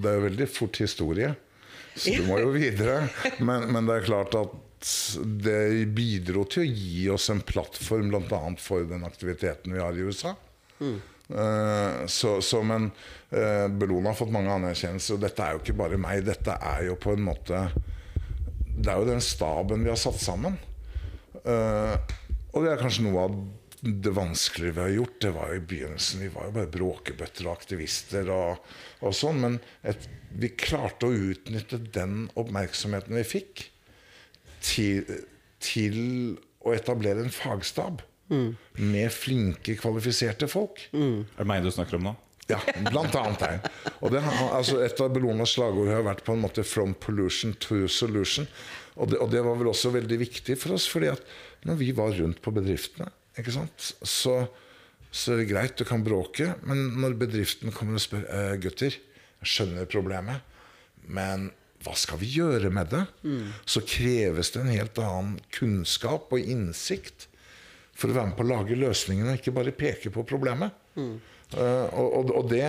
det 0.02 0.10
er 0.10 0.18
jo 0.18 0.26
veldig 0.26 0.48
fort 0.52 0.80
historie. 0.82 1.32
Så 1.96 2.12
du 2.16 2.26
må 2.28 2.38
jo 2.40 2.52
videre. 2.54 3.06
Men, 3.40 3.70
men 3.72 3.88
det 3.88 3.96
er 3.96 4.08
klart 4.08 4.36
at 4.38 4.56
det 5.44 5.86
bidro 5.96 6.46
til 6.48 6.64
å 6.64 6.68
gi 6.68 7.06
oss 7.12 7.28
en 7.32 7.42
plattform 7.44 8.12
bl.a. 8.12 8.40
for 8.60 8.86
den 8.88 9.04
aktiviteten 9.08 9.74
vi 9.76 9.82
har 9.82 9.96
i 9.96 10.04
USA. 10.06 10.34
Eh, 10.80 12.06
så, 12.06 12.40
så, 12.42 12.62
men 12.66 12.88
uh, 13.30 13.68
Bellona 13.68 14.10
har 14.10 14.18
fått 14.18 14.32
mange 14.34 14.50
anerkjennelser, 14.54 15.14
og 15.14 15.22
dette 15.22 15.44
er 15.44 15.54
jo 15.54 15.62
ikke 15.62 15.78
bare 15.78 16.00
meg. 16.00 16.24
Dette 16.26 16.56
er 16.56 16.88
jo 16.88 16.96
på 17.00 17.14
en 17.14 17.22
måte 17.28 17.68
Det 18.80 18.90
er 18.90 18.98
jo 18.98 19.10
den 19.10 19.22
staben 19.22 19.84
vi 19.84 19.92
har 19.92 20.00
satt 20.00 20.20
sammen. 20.22 20.56
Eh, 21.40 21.96
og 22.50 22.64
det 22.64 22.72
er 22.72 22.80
kanskje 22.80 23.04
noe 23.06 23.26
av 23.28 23.36
det 23.80 24.12
vanskelige 24.12 24.76
vi 24.76 24.80
har 24.80 24.94
gjort. 24.94 25.18
Det 25.20 25.32
var 25.34 25.50
jo 25.50 25.58
i 25.58 25.66
begynnelsen 25.72 26.20
Vi 26.24 26.30
var 26.34 26.48
jo 26.48 26.54
bare 26.58 26.72
bråkebøtter 26.74 27.48
og 27.48 27.54
aktivister 27.54 28.30
og, 28.34 28.70
og 29.00 29.16
sånn. 29.16 29.40
Men 29.44 29.58
et, 29.86 30.08
vi 30.36 30.52
klarte 30.52 31.08
å 31.08 31.16
utnytte 31.32 31.80
den 31.94 32.28
oppmerksomheten 32.38 33.16
vi 33.16 33.26
fikk, 33.26 33.66
til, 34.60 35.08
til 35.64 36.00
å 36.60 36.74
etablere 36.76 37.24
en 37.24 37.32
fagstab. 37.32 38.04
Med 38.78 39.08
flinke, 39.10 39.74
kvalifiserte 39.80 40.46
folk. 40.50 40.84
Er 41.34 41.40
det 41.40 41.48
meg 41.50 41.64
du 41.64 41.72
snakker 41.74 41.98
om 41.98 42.10
nå? 42.10 42.18
Ja, 42.50 42.58
blant 42.90 43.14
annet 43.14 43.42
her. 43.46 43.58
Og 44.02 44.12
det, 44.12 44.20
altså 44.50 44.80
et 44.84 45.00
av 45.02 45.12
Bellonas 45.14 45.54
slagord 45.54 45.90
har 45.90 46.02
vært 46.06 46.24
på 46.26 46.34
en 46.34 46.42
måte 46.42 46.64
'from 46.66 46.94
pollution 46.98 47.54
to 47.62 47.86
solution'. 47.86 48.48
Og 48.96 49.10
det, 49.10 49.18
og 49.22 49.30
det 49.30 49.42
var 49.46 49.56
vel 49.56 49.70
også 49.70 49.92
veldig 49.94 50.18
viktig 50.18 50.58
for 50.58 50.74
oss, 50.74 50.88
fordi 50.90 51.12
at 51.14 51.22
når 51.64 51.78
vi 51.78 51.90
var 51.96 52.10
rundt 52.18 52.42
på 52.42 52.52
bedriftene, 52.52 53.10
ikke 53.40 53.54
sant, 53.56 53.86
så, 54.06 54.34
så 55.10 55.34
er 55.34 55.42
det 55.42 55.48
greit, 55.50 55.78
du 55.80 55.86
kan 55.88 56.04
bråke, 56.06 56.52
men 56.68 56.90
når 57.00 57.16
bedriften 57.20 57.72
kommer 57.74 57.98
og 57.98 58.04
spør 58.04 58.26
eh, 58.28 58.54
gutter, 58.62 58.96
jeg 59.40 59.54
skjønner 59.54 59.88
problemet, 59.90 60.44
men 61.08 61.48
hva 61.80 61.94
skal 61.96 62.20
vi 62.20 62.28
gjøre 62.34 62.68
med 62.76 62.90
det? 62.92 63.02
Så 63.64 63.80
kreves 63.88 64.52
det 64.52 64.60
en 64.60 64.72
helt 64.74 64.98
annen 65.00 65.38
kunnskap 65.56 66.28
og 66.36 66.42
innsikt 66.44 67.24
for 67.96 68.12
å 68.12 68.16
være 68.18 68.30
med 68.30 68.36
på 68.36 68.44
å 68.44 68.50
lage 68.50 68.76
løsningene, 68.76 69.38
ikke 69.38 69.54
bare 69.56 69.72
peke 69.76 70.12
på 70.12 70.24
problemet. 70.28 70.76
Eh, 70.96 71.86
og, 71.96 72.08
og, 72.20 72.34
og 72.36 72.50
det 72.52 72.68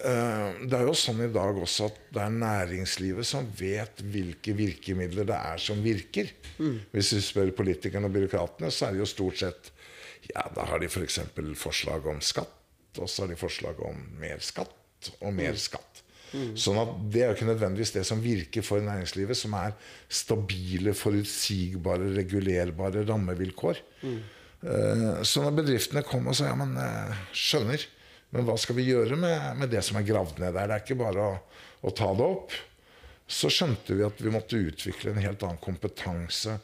Det 0.00 0.76
er 0.76 0.86
jo 0.86 0.94
sånn 0.96 1.24
i 1.26 1.32
dag 1.32 1.58
også 1.60 1.90
at 1.90 1.98
det 2.14 2.22
er 2.24 2.36
næringslivet 2.40 3.28
som 3.28 3.48
vet 3.58 4.00
hvilke 4.12 4.54
virkemidler 4.56 5.28
det 5.28 5.36
er 5.36 5.60
som 5.60 5.82
virker. 5.84 6.30
Hvis 6.94 7.12
vi 7.16 7.20
spør 7.24 7.52
politikerne 7.58 8.08
og 8.08 8.16
byråkratene, 8.16 8.72
så 8.72 8.88
er 8.88 8.96
det 8.96 9.04
jo 9.04 9.10
stort 9.10 9.42
sett 9.42 9.72
Ja, 10.30 10.44
da 10.54 10.66
har 10.68 10.78
de 10.78 10.86
f.eks. 10.86 11.18
For 11.34 11.54
forslag 11.58 12.06
om 12.10 12.20
skatt, 12.22 12.52
og 13.00 13.08
så 13.08 13.24
har 13.24 13.32
de 13.32 13.40
forslag 13.40 13.80
om 13.84 13.98
mer 14.20 14.42
skatt 14.44 15.12
og 15.20 15.32
mer 15.34 15.56
skatt. 15.58 16.04
Sånn 16.30 16.78
at 16.78 16.90
Det 17.10 17.22
er 17.22 17.30
jo 17.30 17.36
ikke 17.38 17.48
nødvendigvis 17.48 17.94
det 17.96 18.04
som 18.06 18.20
virker 18.22 18.62
for 18.62 18.82
næringslivet, 18.84 19.38
som 19.38 19.54
er 19.58 19.74
stabile, 20.06 20.94
forutsigbare, 20.94 22.12
regulerbare 22.14 23.02
rammevilkår. 23.08 23.80
Mm. 24.04 24.20
Så 25.26 25.42
når 25.42 25.56
bedriftene 25.62 26.04
kommer 26.06 26.34
og 26.34 26.38
sier 26.38 26.52
ja, 26.52 26.58
men 26.58 26.76
eh, 26.78 27.24
skjønner, 27.34 27.86
men 28.30 28.44
hva 28.46 28.54
skal 28.60 28.76
vi 28.78 28.84
gjøre 28.88 29.16
med, 29.18 29.56
med 29.58 29.70
det 29.72 29.82
som 29.86 29.98
er 29.98 30.06
gravd 30.06 30.38
ned 30.42 30.54
der? 30.54 30.68
Det 30.70 30.76
er 30.76 30.84
ikke 30.84 30.98
bare 31.00 31.24
å, 31.32 31.38
å 31.86 31.92
ta 31.96 32.10
det 32.14 32.26
opp. 32.26 32.54
Så 33.30 33.50
skjønte 33.52 33.94
vi 33.98 34.02
at 34.06 34.18
vi 34.22 34.32
måtte 34.34 34.58
utvikle 34.58 35.12
en 35.14 35.22
helt 35.22 35.42
annen 35.46 35.58
kompetanse 35.62 36.56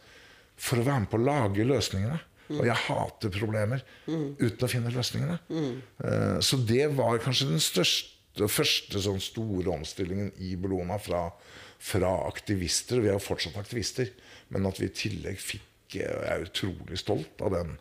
for 0.56 0.80
å 0.80 0.86
være 0.86 1.04
med 1.04 1.10
på 1.12 1.18
å 1.20 1.26
lage 1.26 1.66
løsningene. 1.66 2.18
Og 2.54 2.62
jeg 2.68 2.78
hater 2.86 3.32
problemer 3.34 3.80
uten 4.06 4.62
å 4.62 4.70
finne 4.70 4.92
løsningene. 4.94 5.38
Eh, 5.50 6.36
Så 6.46 6.58
det 6.62 6.86
var 6.94 7.18
kanskje 7.22 7.48
den 7.50 7.62
største 7.62 8.46
første 8.52 9.00
sånn 9.02 9.18
store 9.24 9.72
omstillingen 9.74 10.30
i 10.38 10.52
Bellona 10.60 10.98
fra, 11.02 11.24
fra 11.82 12.12
aktivister. 12.28 13.00
Vi 13.02 13.10
er 13.10 13.16
jo 13.18 13.24
fortsatt 13.26 13.58
aktivister, 13.58 14.12
men 14.54 14.66
at 14.70 14.78
vi 14.78 14.86
i 14.86 14.94
tillegg 14.94 15.42
fikk 15.42 15.62
Jeg 15.96 16.02
er 16.10 16.42
utrolig 16.42 16.98
stolt 16.98 17.40
av 17.46 17.52
den, 17.54 17.76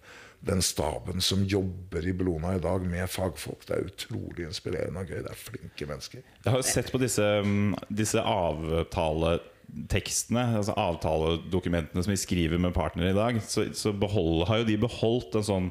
den 0.46 0.62
staben 0.62 1.18
som 1.22 1.46
jobber 1.50 2.08
i 2.08 2.14
Bellona 2.14 2.56
i 2.56 2.60
dag 2.62 2.82
med 2.86 3.10
fagfolk. 3.10 3.66
Det 3.66 3.74
er 3.74 3.88
utrolig 3.90 4.46
inspirerende 4.46 5.00
og 5.02 5.10
gøy. 5.10 5.24
Det 5.25 5.32
er 5.32 5.40
flinke 5.42 5.86
mennesker. 5.90 6.22
Jeg 6.44 6.52
har 6.54 6.60
jo 6.62 6.68
sett 6.70 6.92
på 6.94 7.00
disse, 7.02 7.25
mm, 7.42 7.74
disse 7.90 8.22
avtaletekstene, 8.22 10.44
altså 10.62 10.74
avtaledokumentene 10.78 12.04
som 12.06 12.14
vi 12.14 12.22
skriver 12.22 12.62
med 12.62 12.78
partnere 12.78 13.10
i 13.16 13.18
dag. 13.18 13.42
Så, 13.42 13.74
så 13.74 13.90
behold, 13.96 14.46
har 14.50 14.58
jo 14.62 14.70
de 14.70 14.78
beholdt 14.86 15.36
en 15.40 15.48
sånn 15.48 15.70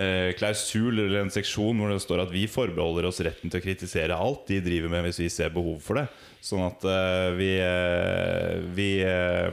eh, 0.00 0.32
klausul 0.38 0.94
eller 0.94 1.20
en 1.20 1.34
seksjon 1.34 1.76
hvor 1.76 1.88
det 1.92 2.00
står 2.00 2.24
at 2.24 2.32
vi 2.32 2.46
forbeholder 2.48 3.04
oss 3.10 3.20
retten 3.26 3.50
til 3.52 3.60
å 3.60 3.66
kritisere 3.66 4.16
alt 4.16 4.48
de 4.48 4.64
driver 4.64 4.88
med 4.94 5.04
hvis 5.08 5.22
vi 5.26 5.30
ser 5.34 5.50
behov 5.52 5.78
for 5.84 5.94
det. 6.00 6.06
Sånn 6.40 6.64
at 6.70 6.80
eh, 6.88 7.28
vi, 7.36 7.50
eh, 7.60 8.64
vi, 8.78 8.90
eh, 9.04 9.52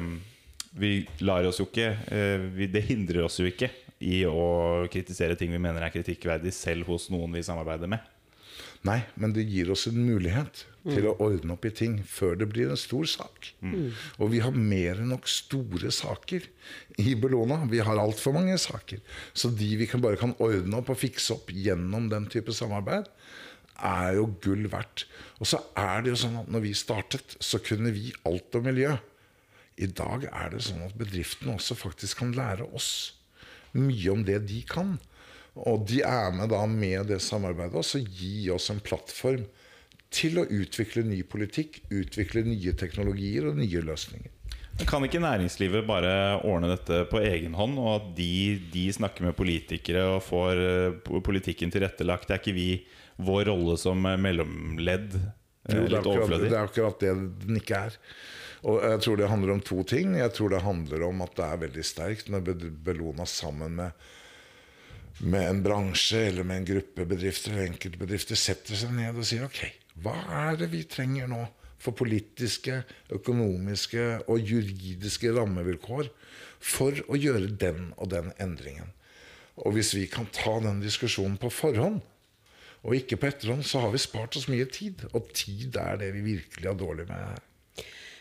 vi 0.79 0.91
lar 1.27 1.43
oss 1.49 1.59
jo 1.59 1.65
ikke 1.67 1.89
eh, 2.15 2.39
Det 2.71 2.83
hindrer 2.87 3.27
oss 3.27 3.39
jo 3.41 3.47
ikke 3.49 3.67
i 4.03 4.21
å 4.29 4.85
kritisere 4.91 5.37
ting 5.39 5.53
vi 5.53 5.61
mener 5.61 5.83
er 5.83 5.93
kritikkverdig, 5.93 6.53
selv 6.53 6.89
hos 6.91 7.09
noen 7.13 7.33
vi 7.33 7.45
samarbeider 7.45 7.89
med. 7.89 8.03
Nei, 8.85 9.01
men 9.17 9.33
det 9.33 9.47
gir 9.49 9.71
oss 9.73 9.87
en 9.89 9.97
mulighet 9.97 10.63
til 10.87 11.07
å 11.09 11.15
ordne 11.23 11.55
opp 11.55 11.65
i 11.67 11.73
ting 11.75 11.97
før 12.07 12.37
det 12.39 12.47
blir 12.51 12.69
en 12.71 12.79
stor 12.79 13.07
sak. 13.09 13.49
Og 14.21 14.31
vi 14.31 14.41
har 14.43 14.53
mer 14.53 15.01
enn 15.01 15.11
nok 15.11 15.27
store 15.29 15.91
saker 15.91 16.45
i 17.01 17.15
Bellona. 17.19 17.63
Vi 17.71 17.81
har 17.83 17.99
altfor 17.99 18.37
mange 18.37 18.55
saker. 18.61 19.01
Så 19.33 19.51
de 19.51 19.73
vi 19.81 19.89
kan 19.89 20.03
bare 20.03 20.19
kan 20.21 20.35
ordne 20.43 20.79
opp 20.79 20.93
og 20.93 21.01
fikse 21.01 21.35
opp 21.35 21.51
gjennom 21.51 22.07
den 22.13 22.29
type 22.31 22.53
samarbeid, 22.55 23.09
er 23.77 24.15
jo 24.17 24.29
gull 24.41 24.69
verdt. 24.71 25.05
Og 25.41 25.49
så 25.49 25.59
er 25.77 26.05
det 26.05 26.13
jo 26.13 26.21
sånn 26.23 26.39
at 26.39 26.49
når 26.53 26.65
vi 26.69 26.77
startet, 26.77 27.37
så 27.43 27.59
kunne 27.61 27.91
vi 27.93 28.13
alt 28.29 28.55
om 28.57 28.65
miljø. 28.69 28.95
I 29.77 29.89
dag 29.89 30.29
er 30.31 30.53
det 30.53 30.63
sånn 30.65 30.85
at 30.87 30.95
bedriftene 30.97 31.57
også 31.57 31.77
faktisk 31.77 32.23
kan 32.23 32.33
lære 32.37 32.65
oss 32.77 33.17
mye 33.79 34.13
om 34.13 34.25
det 34.27 34.41
de 34.49 34.61
kan. 34.67 34.95
Og 35.57 35.87
de 35.89 36.03
er 36.05 36.33
med 36.35 36.51
da 36.53 36.61
med 36.69 37.09
det 37.11 37.21
samarbeidet 37.25 37.79
også, 37.79 38.03
gi 38.03 38.49
oss 38.53 38.69
en 38.73 38.81
plattform 38.83 39.47
til 40.13 40.39
å 40.39 40.45
utvikle 40.45 41.03
ny 41.03 41.21
politikk, 41.27 41.81
utvikle 41.91 42.45
nye 42.45 42.73
teknologier 42.77 43.49
og 43.49 43.57
nye 43.59 43.81
løsninger. 43.83 44.33
Kan 44.85 45.01
ikke 45.07 45.19
næringslivet 45.23 45.87
bare 45.87 46.37
ordne 46.45 46.69
dette 46.69 47.01
på 47.09 47.19
egen 47.25 47.55
hånd, 47.57 47.79
og 47.81 47.89
at 47.95 48.09
de, 48.19 48.59
de 48.69 48.85
snakker 48.93 49.25
med 49.25 49.35
politikere 49.37 50.03
og 50.11 50.21
får 50.27 50.61
eh, 50.61 51.15
politikken 51.25 51.73
tilrettelagt? 51.73 52.27
Det 52.29 52.35
er 52.35 52.43
ikke 52.43 52.57
vi 52.57 52.69
vår 53.17 53.47
rolle 53.49 53.77
som 53.81 54.05
mellomledd 54.05 55.15
eh, 55.17 55.73
Jo, 55.73 55.87
det, 55.89 55.97
er 55.97 56.03
akkurat, 56.03 56.43
det 56.43 56.51
er 56.51 56.61
akkurat 56.61 57.01
det 57.01 57.15
den 57.47 57.57
ikke 57.57 57.81
er. 57.89 57.97
Og 58.65 58.81
jeg 58.81 59.01
tror 59.05 59.19
det 59.19 59.29
handler 59.29 59.53
om 59.53 59.61
to 59.61 59.83
ting. 59.85 60.15
Jeg 60.17 60.33
tror 60.33 60.53
det 60.53 60.63
handler 60.65 61.03
om 61.05 61.21
at 61.25 61.35
det 61.37 61.45
er 61.45 61.61
veldig 61.65 61.85
sterkt 61.85 62.31
når 62.33 62.45
Be- 62.47 62.71
Bellona 62.87 63.27
sammen 63.29 63.75
med, 63.77 64.07
med 65.21 65.49
en 65.49 65.61
bransje 65.65 66.23
eller 66.31 66.47
med 66.47 66.61
en 66.63 66.69
gruppe 66.71 67.05
bedrifter 67.09 67.53
eller 67.53 67.69
enkeltbedrifter 67.71 68.39
setter 68.39 68.77
seg 68.79 68.95
ned 68.97 69.17
og 69.17 69.27
sier 69.29 69.45
ok, 69.45 69.61
hva 70.01 70.15
er 70.47 70.59
det 70.61 70.71
vi 70.73 70.83
trenger 70.89 71.29
nå 71.29 71.43
for 71.77 71.93
politiske, 71.97 72.81
økonomiske 73.13 74.05
og 74.25 74.41
juridiske 74.41 75.29
rammevilkår 75.35 76.09
for 76.57 76.97
å 77.05 77.17
gjøre 77.17 77.51
den 77.61 77.91
og 77.97 78.09
den 78.13 78.31
endringen. 78.41 78.89
Og 79.61 79.73
hvis 79.77 79.93
vi 79.97 80.05
kan 80.09 80.25
ta 80.33 80.57
den 80.61 80.81
diskusjonen 80.81 81.37
på 81.41 81.49
forhånd, 81.53 82.01
og 82.85 82.93
ikke 82.93 83.17
på 83.19 83.29
etterhånd, 83.29 83.65
så 83.65 83.81
har 83.83 83.93
vi 83.93 84.01
spart 84.01 84.37
oss 84.37 84.47
mye 84.49 84.65
tid. 84.69 85.01
Og 85.17 85.31
tid 85.35 85.75
er 85.81 85.97
det 86.01 86.11
vi 86.13 86.21
virkelig 86.25 86.69
har 86.69 86.77
dårlig 86.77 87.07
med 87.09 87.17
her. 87.19 87.41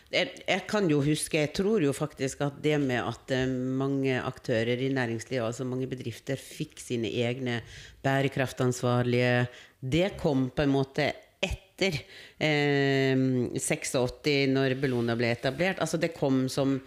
Jeg, 0.07 0.37
jeg 0.47 0.63
kan 0.69 0.85
jo 0.87 1.01
huske, 1.03 1.41
jeg 1.41 1.51
tror 1.57 1.83
jo 1.83 1.91
faktisk 1.95 2.45
at 2.45 2.61
det 2.63 2.77
med 2.79 3.01
at 3.01 3.31
eh, 3.35 3.47
mange 3.49 4.15
aktører 4.21 4.79
i 4.79 4.91
næringslivet, 4.95 5.43
altså 5.49 5.67
mange 5.67 5.89
bedrifter, 5.91 6.39
fikk 6.39 6.79
sine 6.79 7.11
egne 7.11 7.59
bærekraftansvarlige, 8.05 9.49
det 9.83 10.13
kom 10.21 10.47
på 10.55 10.63
en 10.63 10.73
måte 10.77 11.09
etter 11.43 11.99
eh, 12.39 13.19
86, 13.59 14.47
når 14.53 14.77
Bellona 14.79 15.17
ble 15.19 15.33
etablert. 15.35 15.83
Altså 15.83 15.99
det 15.99 16.15
kom 16.15 16.45
som 16.51 16.77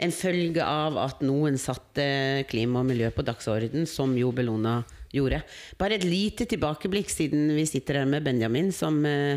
en 0.00 0.14
følge 0.16 0.64
av 0.64 0.96
at 1.02 1.20
noen 1.20 1.60
satte 1.60 2.04
klima 2.48 2.80
og 2.80 2.88
miljø 2.88 3.10
på 3.12 3.24
dagsorden, 3.28 3.84
som 3.84 4.16
jo 4.16 4.32
Bellona 4.32 4.80
gjorde. 5.12 5.42
Bare 5.76 5.98
et 5.98 6.06
lite 6.08 6.46
tilbakeblikk, 6.48 7.12
siden 7.12 7.50
vi 7.56 7.66
sitter 7.68 8.00
her 8.00 8.08
med 8.08 8.24
Benjamin, 8.24 8.72
som 8.72 9.02
eh, 9.04 9.36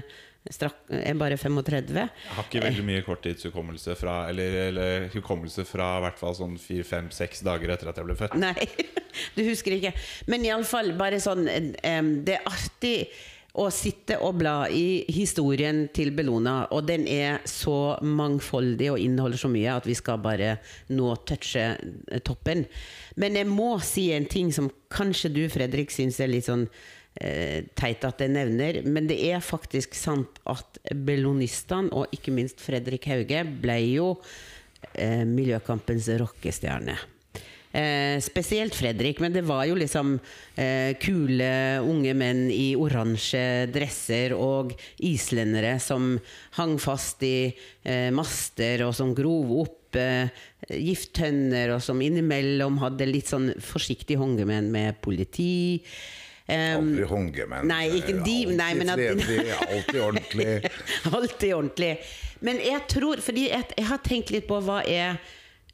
strak, 0.52 0.80
er 0.92 1.16
bare 1.20 1.38
35. 1.40 1.94
Jeg 1.96 2.36
har 2.36 2.48
ikke 2.48 2.64
veldig 2.64 2.86
mye 2.88 3.04
korttidshukommelse 3.06 3.96
fra 4.00 4.16
Eller, 4.30 4.58
eller 4.70 5.06
hukommelse 5.14 5.64
fra 5.68 6.00
hvert 6.04 6.20
fall 6.20 6.36
sånn 6.38 6.58
fire-fem-seks 6.60 7.46
dager 7.48 7.76
etter 7.76 7.92
at 7.92 8.02
jeg 8.02 8.10
ble 8.10 8.18
født. 8.20 8.36
Nei, 8.42 8.68
du 9.38 9.44
husker 9.48 9.78
ikke. 9.78 9.94
Men 10.32 10.48
iallfall 10.48 10.94
bare 11.00 11.22
sånn 11.24 11.46
Det 11.48 12.36
er 12.36 12.50
artig 12.50 12.98
å 13.54 13.68
sitte 13.70 14.18
og 14.26 14.40
bla 14.42 14.66
i 14.74 15.04
historien 15.14 15.84
til 15.94 16.10
Bellona, 16.18 16.64
og 16.74 16.88
den 16.88 17.04
er 17.06 17.44
så 17.46 18.00
mangfoldig 18.02 18.88
og 18.96 19.02
inneholder 19.02 19.44
så 19.44 19.52
mye 19.54 19.76
at 19.78 19.86
vi 19.86 19.94
skal 19.98 20.18
bare 20.24 20.56
nå 20.90 21.12
touche 21.30 21.62
eh, 21.62 22.24
toppen. 22.26 22.66
Men 23.22 23.38
jeg 23.38 23.50
må 23.52 23.76
si 23.86 24.08
en 24.16 24.26
ting 24.26 24.50
som 24.56 24.72
kanskje 24.94 25.30
du, 25.36 25.44
Fredrik, 25.54 25.94
syns 25.94 26.18
er 26.18 26.34
litt 26.34 26.50
sånn 26.50 26.66
eh, 26.66 26.82
teit 27.14 28.04
at 28.08 28.22
jeg 28.24 28.32
nevner, 28.34 28.80
men 28.90 29.06
det 29.08 29.20
er 29.30 29.44
faktisk 29.44 29.94
sant 29.96 30.40
at 30.50 30.80
bellonistene, 31.06 31.94
og 31.94 32.12
ikke 32.16 32.34
minst 32.34 32.64
Fredrik 32.64 33.06
Hauge, 33.12 33.44
ble 33.64 33.78
jo 33.94 34.08
eh, 34.98 35.22
miljøkampens 35.30 36.10
rockestjerne. 36.20 36.98
Eh, 37.74 38.20
spesielt 38.22 38.76
Fredrik, 38.78 39.18
men 39.18 39.34
det 39.34 39.42
var 39.50 39.64
jo 39.66 39.74
liksom 39.74 40.20
eh, 40.62 40.94
kule 41.02 41.82
unge 41.82 42.12
menn 42.14 42.44
i 42.54 42.76
oransje 42.78 43.66
dresser 43.74 44.36
og 44.38 44.76
islendere 45.02 45.80
som 45.82 46.20
hang 46.60 46.76
fast 46.78 47.26
i 47.26 47.50
eh, 47.50 48.12
master, 48.14 48.86
og 48.86 48.94
som 48.94 49.16
grov 49.18 49.56
opp 49.64 49.98
eh, 49.98 50.30
gifttønner, 50.70 51.74
og 51.74 51.82
som 51.82 52.04
innimellom 52.06 52.78
hadde 52.84 53.10
litt 53.10 53.34
sånn 53.34 53.56
forsiktig 53.58 54.20
håndgemeng 54.22 54.70
med 54.70 55.02
politi. 55.02 55.82
Eh, 56.48 56.76
Aldri 56.76 57.46
men 57.48 57.70
Nei, 57.72 57.86
ikke 58.02 58.18
de, 58.20 58.34
Alltid 58.44 58.58
nei, 58.60 58.74
men 58.76 58.90
at- 58.92 59.00
fredelig, 59.00 59.54
alltid 59.74 60.02
ordentlig. 60.02 60.72
Alltid 61.18 61.54
ordentlig. 61.56 61.92
Men 62.44 62.60
jeg 62.60 62.82
tror 62.92 63.22
Fordi 63.24 63.46
jeg, 63.48 63.70
jeg 63.78 63.88
har 63.88 64.02
tenkt 64.04 64.34
litt 64.36 64.48
på 64.50 64.60
hva 64.66 64.82
er 64.84 65.22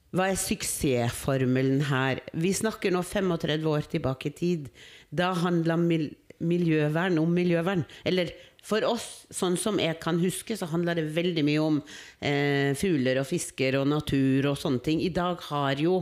hva 0.09 0.25
er 0.31 0.37
suksessformelen 0.41 1.83
her? 1.85 2.17
Vi 2.33 2.49
snakker 2.57 2.89
nå 2.89 3.03
35 3.05 3.67
år 3.69 3.83
tilbake 3.91 4.31
i 4.31 4.33
tid. 4.33 4.69
Da 5.13 5.31
handla 5.37 5.75
mil 5.77 6.07
miljøvern 6.39 7.17
om 7.19 7.33
miljøvern. 7.35 7.81
Eller 8.07 8.29
for 8.63 8.81
oss, 8.87 9.25
sånn 9.29 9.57
som 9.59 9.77
jeg 9.77 9.97
kan 10.01 10.17
huske, 10.21 10.55
så 10.55 10.65
handla 10.71 10.93
det 10.95 11.03
veldig 11.13 11.43
mye 11.43 11.59
om 11.61 11.77
eh, 12.23 12.71
fugler 12.79 13.19
og 13.19 13.27
fisker 13.27 13.75
og 13.81 13.89
natur 13.91 14.47
og 14.53 14.57
sånne 14.61 14.79
ting. 14.85 15.01
I 15.03 15.11
dag 15.13 15.41
har 15.49 15.81
jo 15.83 15.99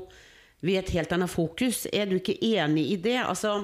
vi 0.61 0.75
et 0.77 0.91
helt 0.93 1.11
annet 1.17 1.33
fokus. 1.33 1.83
Er 1.91 2.05
du 2.07 2.19
ikke 2.19 2.37
enig 2.37 2.85
i 2.93 2.99
det? 3.01 3.17
Altså 3.25 3.63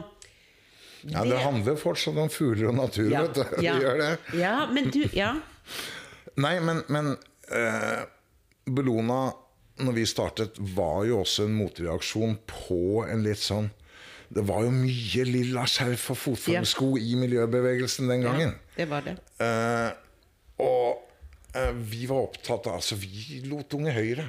Ja, 1.12 1.24
det 1.28 1.38
handler 1.44 1.76
fortsatt 1.80 2.18
om 2.18 2.30
fugler 2.32 2.70
og 2.72 2.76
natur, 2.80 3.10
ja, 3.12 3.22
vet 3.26 3.36
du. 3.36 3.44
ja, 3.66 3.74
Det 3.76 3.84
gjør 3.84 3.98
det. 4.02 4.12
Ja, 4.40 4.56
men 4.72 4.90
du 4.94 5.02
Ja. 5.14 5.34
Nei, 6.40 6.56
men, 6.66 6.80
men 6.90 7.12
eh, 7.54 8.04
Bellona, 8.66 9.34
når 9.84 9.94
vi 9.98 10.06
startet, 10.10 10.58
var 10.76 11.04
jo 11.06 11.20
også 11.22 11.46
en 11.48 11.56
motreaksjon 11.60 12.38
på 12.50 13.04
en 13.06 13.24
litt 13.26 13.42
sånn 13.42 13.68
Det 14.34 14.42
var 14.48 14.64
jo 14.66 14.72
mye 14.74 15.26
lilla 15.30 15.66
skjerf 15.70 16.08
og 16.16 16.18
fotformsko 16.18 16.94
i 16.98 17.14
miljøbevegelsen 17.20 18.10
den 18.10 18.24
gangen. 18.26 18.56
Ja, 18.56 18.78
Det 18.80 18.88
var 18.90 19.04
det. 19.06 19.18
Eh, 19.44 19.92
og 20.64 21.04
eh, 21.54 21.74
vi 21.78 22.08
var 22.10 22.30
opptatt 22.32 22.66
av 22.72 22.80
Altså, 22.80 22.98
vi 22.98 23.44
lot 23.46 23.74
Unge 23.78 23.94
Høyre 23.94 24.26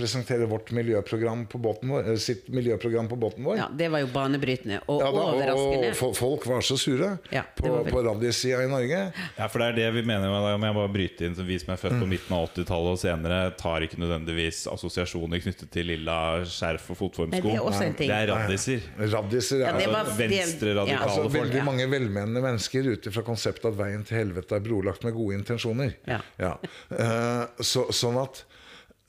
presentere 0.00 0.48
vårt 0.50 0.72
miljøprogram 0.74 1.44
på 1.52 1.60
båten 1.62 1.92
vår, 1.92 2.08
eh, 2.10 2.16
sitt 2.20 2.48
miljøprogram 2.48 3.08
på 3.10 3.18
båten 3.20 3.44
vår. 3.46 3.56
Ja, 3.60 3.68
det 3.76 3.90
var 3.92 4.00
jo 4.02 4.08
banebrytende 4.14 4.80
og 4.88 5.00
Ja, 5.04 5.10
da, 5.12 5.24
overraskende. 5.28 5.90
og 5.92 5.96
fo- 6.00 6.14
folk 6.16 6.46
var 6.48 6.60
så 6.64 6.78
sure 6.80 7.18
Ja, 7.30 7.42
på, 7.56 7.68
på 7.90 8.02
radiosida 8.06 8.62
i 8.64 8.68
Norge. 8.72 9.02
Ja, 9.36 9.48
for 9.48 9.60
det 9.60 9.68
er 9.68 9.76
det 9.82 9.88
vi 10.00 10.02
mener 10.08 10.30
med 10.32 10.42
det. 10.48 10.54
Om 10.56 10.66
jeg 10.66 10.74
bare 10.80 10.92
bryter 10.96 11.26
inn 11.28 11.36
som 11.36 11.46
Vi 11.50 11.58
som 11.60 11.74
er 11.74 11.80
født 11.82 11.98
på 12.00 12.08
midten 12.08 12.34
av 12.36 12.48
80-tallet 12.48 12.96
og 12.96 12.98
senere, 13.02 13.38
tar 13.60 13.84
ikke 13.86 14.00
nødvendigvis 14.00 14.64
assosiasjoner 14.72 15.40
knyttet 15.44 15.70
til 15.70 15.86
lilla 15.92 16.18
skjerf 16.48 16.90
og 16.90 16.96
fotformsko. 17.04 17.54
Det. 17.70 17.96
Det 18.06 18.10
er 18.10 18.26
radiser. 18.32 18.80
Radiser 18.98 19.60
Ja, 19.66 19.74
ja 19.78 19.88
Altså, 20.00 20.16
Venstre-radikale 20.18 20.88
Ja. 20.90 21.02
Altså, 21.04 21.22
folk. 21.28 21.34
veldig 21.34 21.64
mange 21.66 21.86
velmenende 21.90 22.40
mennesker 22.42 22.86
ut 22.92 23.06
ifra 23.10 23.22
konseptet 23.26 23.66
at 23.72 23.76
veien 23.76 24.04
til 24.06 24.16
helvete 24.18 24.56
er 24.56 24.60
brolagt 24.64 25.04
med 25.04 25.14
gode 25.14 25.34
intensjoner. 25.38 25.94
Ja. 26.06 26.54
Uh, 26.90 27.46
så, 27.60 27.86
sånn 27.92 28.16
at 28.22 28.44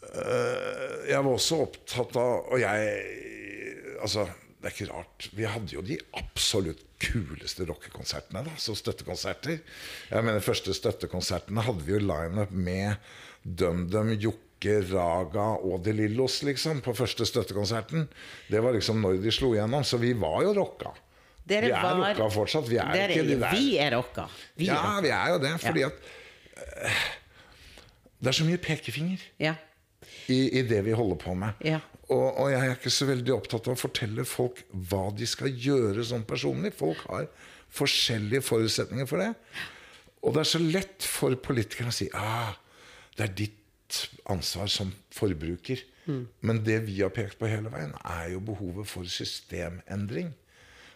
Jeg 0.01 1.21
var 1.23 1.31
også 1.31 1.59
opptatt 1.67 2.15
av 2.19 2.47
Og 2.51 2.59
jeg 2.59 3.17
Altså, 4.01 4.23
det 4.61 4.65
er 4.65 4.73
ikke 4.73 4.87
rart. 4.93 5.27
Vi 5.37 5.45
hadde 5.45 5.75
jo 5.75 5.81
de 5.85 5.97
absolutt 6.17 6.81
kuleste 7.01 7.65
rockekonsertene. 7.69 8.41
da, 8.47 8.51
som 8.57 8.75
støttekonserter. 8.77 9.59
Jeg 10.09 10.23
mener 10.25 10.41
Første 10.41 10.73
støttekonsertene 10.73 11.61
hadde 11.65 11.85
vi 11.85 11.93
jo 11.93 11.99
lineup 12.01 12.51
med 12.51 12.97
DumDum, 13.45 14.09
Jokke, 14.21 14.79
Raga 14.91 15.47
og 15.65 15.83
De 15.85 15.93
Lillos, 15.97 16.39
liksom, 16.45 16.81
på 16.85 16.93
første 16.97 17.25
støttekonserten. 17.29 18.07
Det 18.49 18.61
var 18.61 18.73
liksom 18.73 19.01
når 19.01 19.21
de 19.21 19.31
slo 19.33 19.53
igjennom. 19.53 19.85
Så 19.85 19.97
vi 20.01 20.13
var 20.13 20.41
jo 20.45 20.53
rocka. 20.57 20.91
Dere 21.45 21.69
vi 21.69 21.71
er 21.73 21.81
var- 21.81 22.13
rocka 22.15 22.29
fortsatt. 22.29 22.67
Vi 22.69 22.77
er 22.77 22.91
Dere- 22.93 23.09
ikke 23.17 23.27
de 23.27 23.39
der 23.39 23.51
Vi 23.57 23.77
er 23.77 23.91
rocka. 23.97 24.27
Vi 24.57 24.65
er 24.69 24.73
Ja, 24.73 24.81
rocka. 24.81 25.01
vi 25.01 25.09
er 25.09 25.27
jo 25.29 25.37
det. 25.45 25.53
Fordi 25.61 25.79
Ja. 25.79 25.87
at 25.87 25.93
eh, 26.85 27.01
Det 28.21 28.27
er 28.27 28.31
så 28.43 28.45
mye 28.45 28.57
pekefinger 28.57 29.19
Ja. 29.39 29.55
I, 30.29 30.59
i 30.59 30.63
det 30.67 30.81
vi 30.85 30.95
holder 30.97 31.19
på 31.21 31.35
med. 31.37 31.61
Ja. 31.65 31.79
Og, 32.11 32.25
og 32.27 32.49
jeg 32.51 32.61
er 32.67 32.75
ikke 32.75 32.93
så 32.93 33.07
veldig 33.07 33.33
opptatt 33.33 33.69
av 33.69 33.77
å 33.77 33.79
fortelle 33.79 34.25
folk 34.27 34.63
hva 34.89 35.05
de 35.15 35.27
skal 35.29 35.53
gjøre 35.53 36.03
sånn 36.05 36.25
personlig. 36.27 36.73
Folk 36.77 37.05
har 37.07 37.29
forskjellige 37.71 38.43
forutsetninger 38.43 39.07
for 39.07 39.23
det. 39.23 39.31
Og 40.21 40.35
det 40.35 40.43
er 40.43 40.51
så 40.51 40.61
lett 40.61 41.07
for 41.07 41.37
politikere 41.39 41.89
å 41.89 41.95
si 41.95 42.09
ah, 42.17 42.51
det 43.15 43.25
er 43.25 43.37
ditt 43.45 44.01
ansvar 44.31 44.69
som 44.71 44.91
forbruker. 45.15 45.81
Men 46.43 46.61
det 46.65 46.81
vi 46.87 46.99
har 47.01 47.13
pekt 47.13 47.37
på 47.39 47.49
hele 47.49 47.71
veien, 47.71 47.93
er 48.03 48.33
jo 48.33 48.41
behovet 48.43 48.89
for 48.89 49.07
systemendring. 49.07 50.31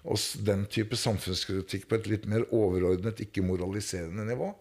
Og 0.05 0.19
den 0.45 0.65
type 0.69 0.97
samfunnskritikk 0.99 1.87
på 1.89 1.97
et 1.99 2.09
litt 2.11 2.27
mer 2.29 2.45
overordnet, 2.53 3.23
ikke 3.25 3.45
moraliserende 3.45 4.25
nivå. 4.27 4.51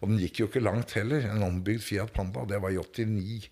Og 0.00 0.10
den 0.10 0.18
gikk 0.22 0.42
jo 0.42 0.48
ikke 0.50 0.62
langt 0.62 0.94
heller. 0.98 1.28
En 1.30 1.46
ombygd 1.46 1.84
Fiat 1.86 2.10
Panda. 2.14 2.42
Det 2.50 2.58
var 2.62 2.74
i 2.74 2.80
89. 2.82 3.46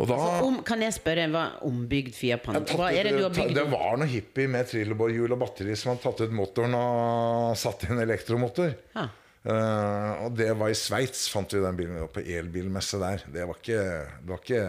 Og 0.00 0.08
da 0.08 0.16
altså, 0.16 0.48
om, 0.48 0.58
kan 0.66 0.82
jeg 0.82 0.96
spørre, 0.96 1.26
hva 1.30 1.46
ombygd 1.66 2.14
Fiat 2.16 2.42
Panda? 2.42 2.62
tatt 2.64 2.78
Hva 2.78 2.90
er 2.94 3.06
det 3.06 3.14
du 3.18 3.24
har 3.26 3.34
bygd? 3.34 3.54
Det 3.58 3.66
var 3.70 3.98
noe 4.00 4.10
hippie 4.10 4.50
med 4.50 4.68
trillebårhjul 4.70 5.34
og 5.34 5.42
batteri 5.42 5.74
som 5.78 5.92
hadde 5.92 6.04
tatt 6.06 6.22
ut 6.26 6.36
motoren 6.36 6.76
og 6.78 7.58
satt 7.60 7.86
inn 7.88 8.02
elektromotor. 8.02 8.74
Ja. 8.96 9.08
Eh, 9.40 10.24
og 10.26 10.34
det 10.36 10.50
var 10.58 10.72
i 10.72 10.78
Sveits, 10.78 11.26
fant 11.32 11.54
vi 11.54 11.62
den 11.64 11.78
bilen 11.78 11.98
vi 11.98 12.04
var 12.04 12.14
på 12.14 12.24
elbilmesse 12.24 13.00
der. 13.02 13.26
Det 13.30 13.46
var 13.48 13.60
ikke, 13.60 13.84
det 14.20 14.32
var 14.34 14.42
ikke, 14.44 14.64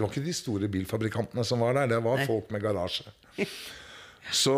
det 0.00 0.06
var 0.06 0.14
ikke 0.14 0.24
de 0.24 0.32
store 0.32 0.68
bilfabrikantene 0.72 1.44
som 1.44 1.60
var 1.60 1.74
der, 1.76 1.90
det 1.92 1.98
var 2.02 2.16
Nei. 2.22 2.26
folk 2.26 2.48
med 2.54 2.62
garasje. 2.64 3.04
Så 4.32 4.54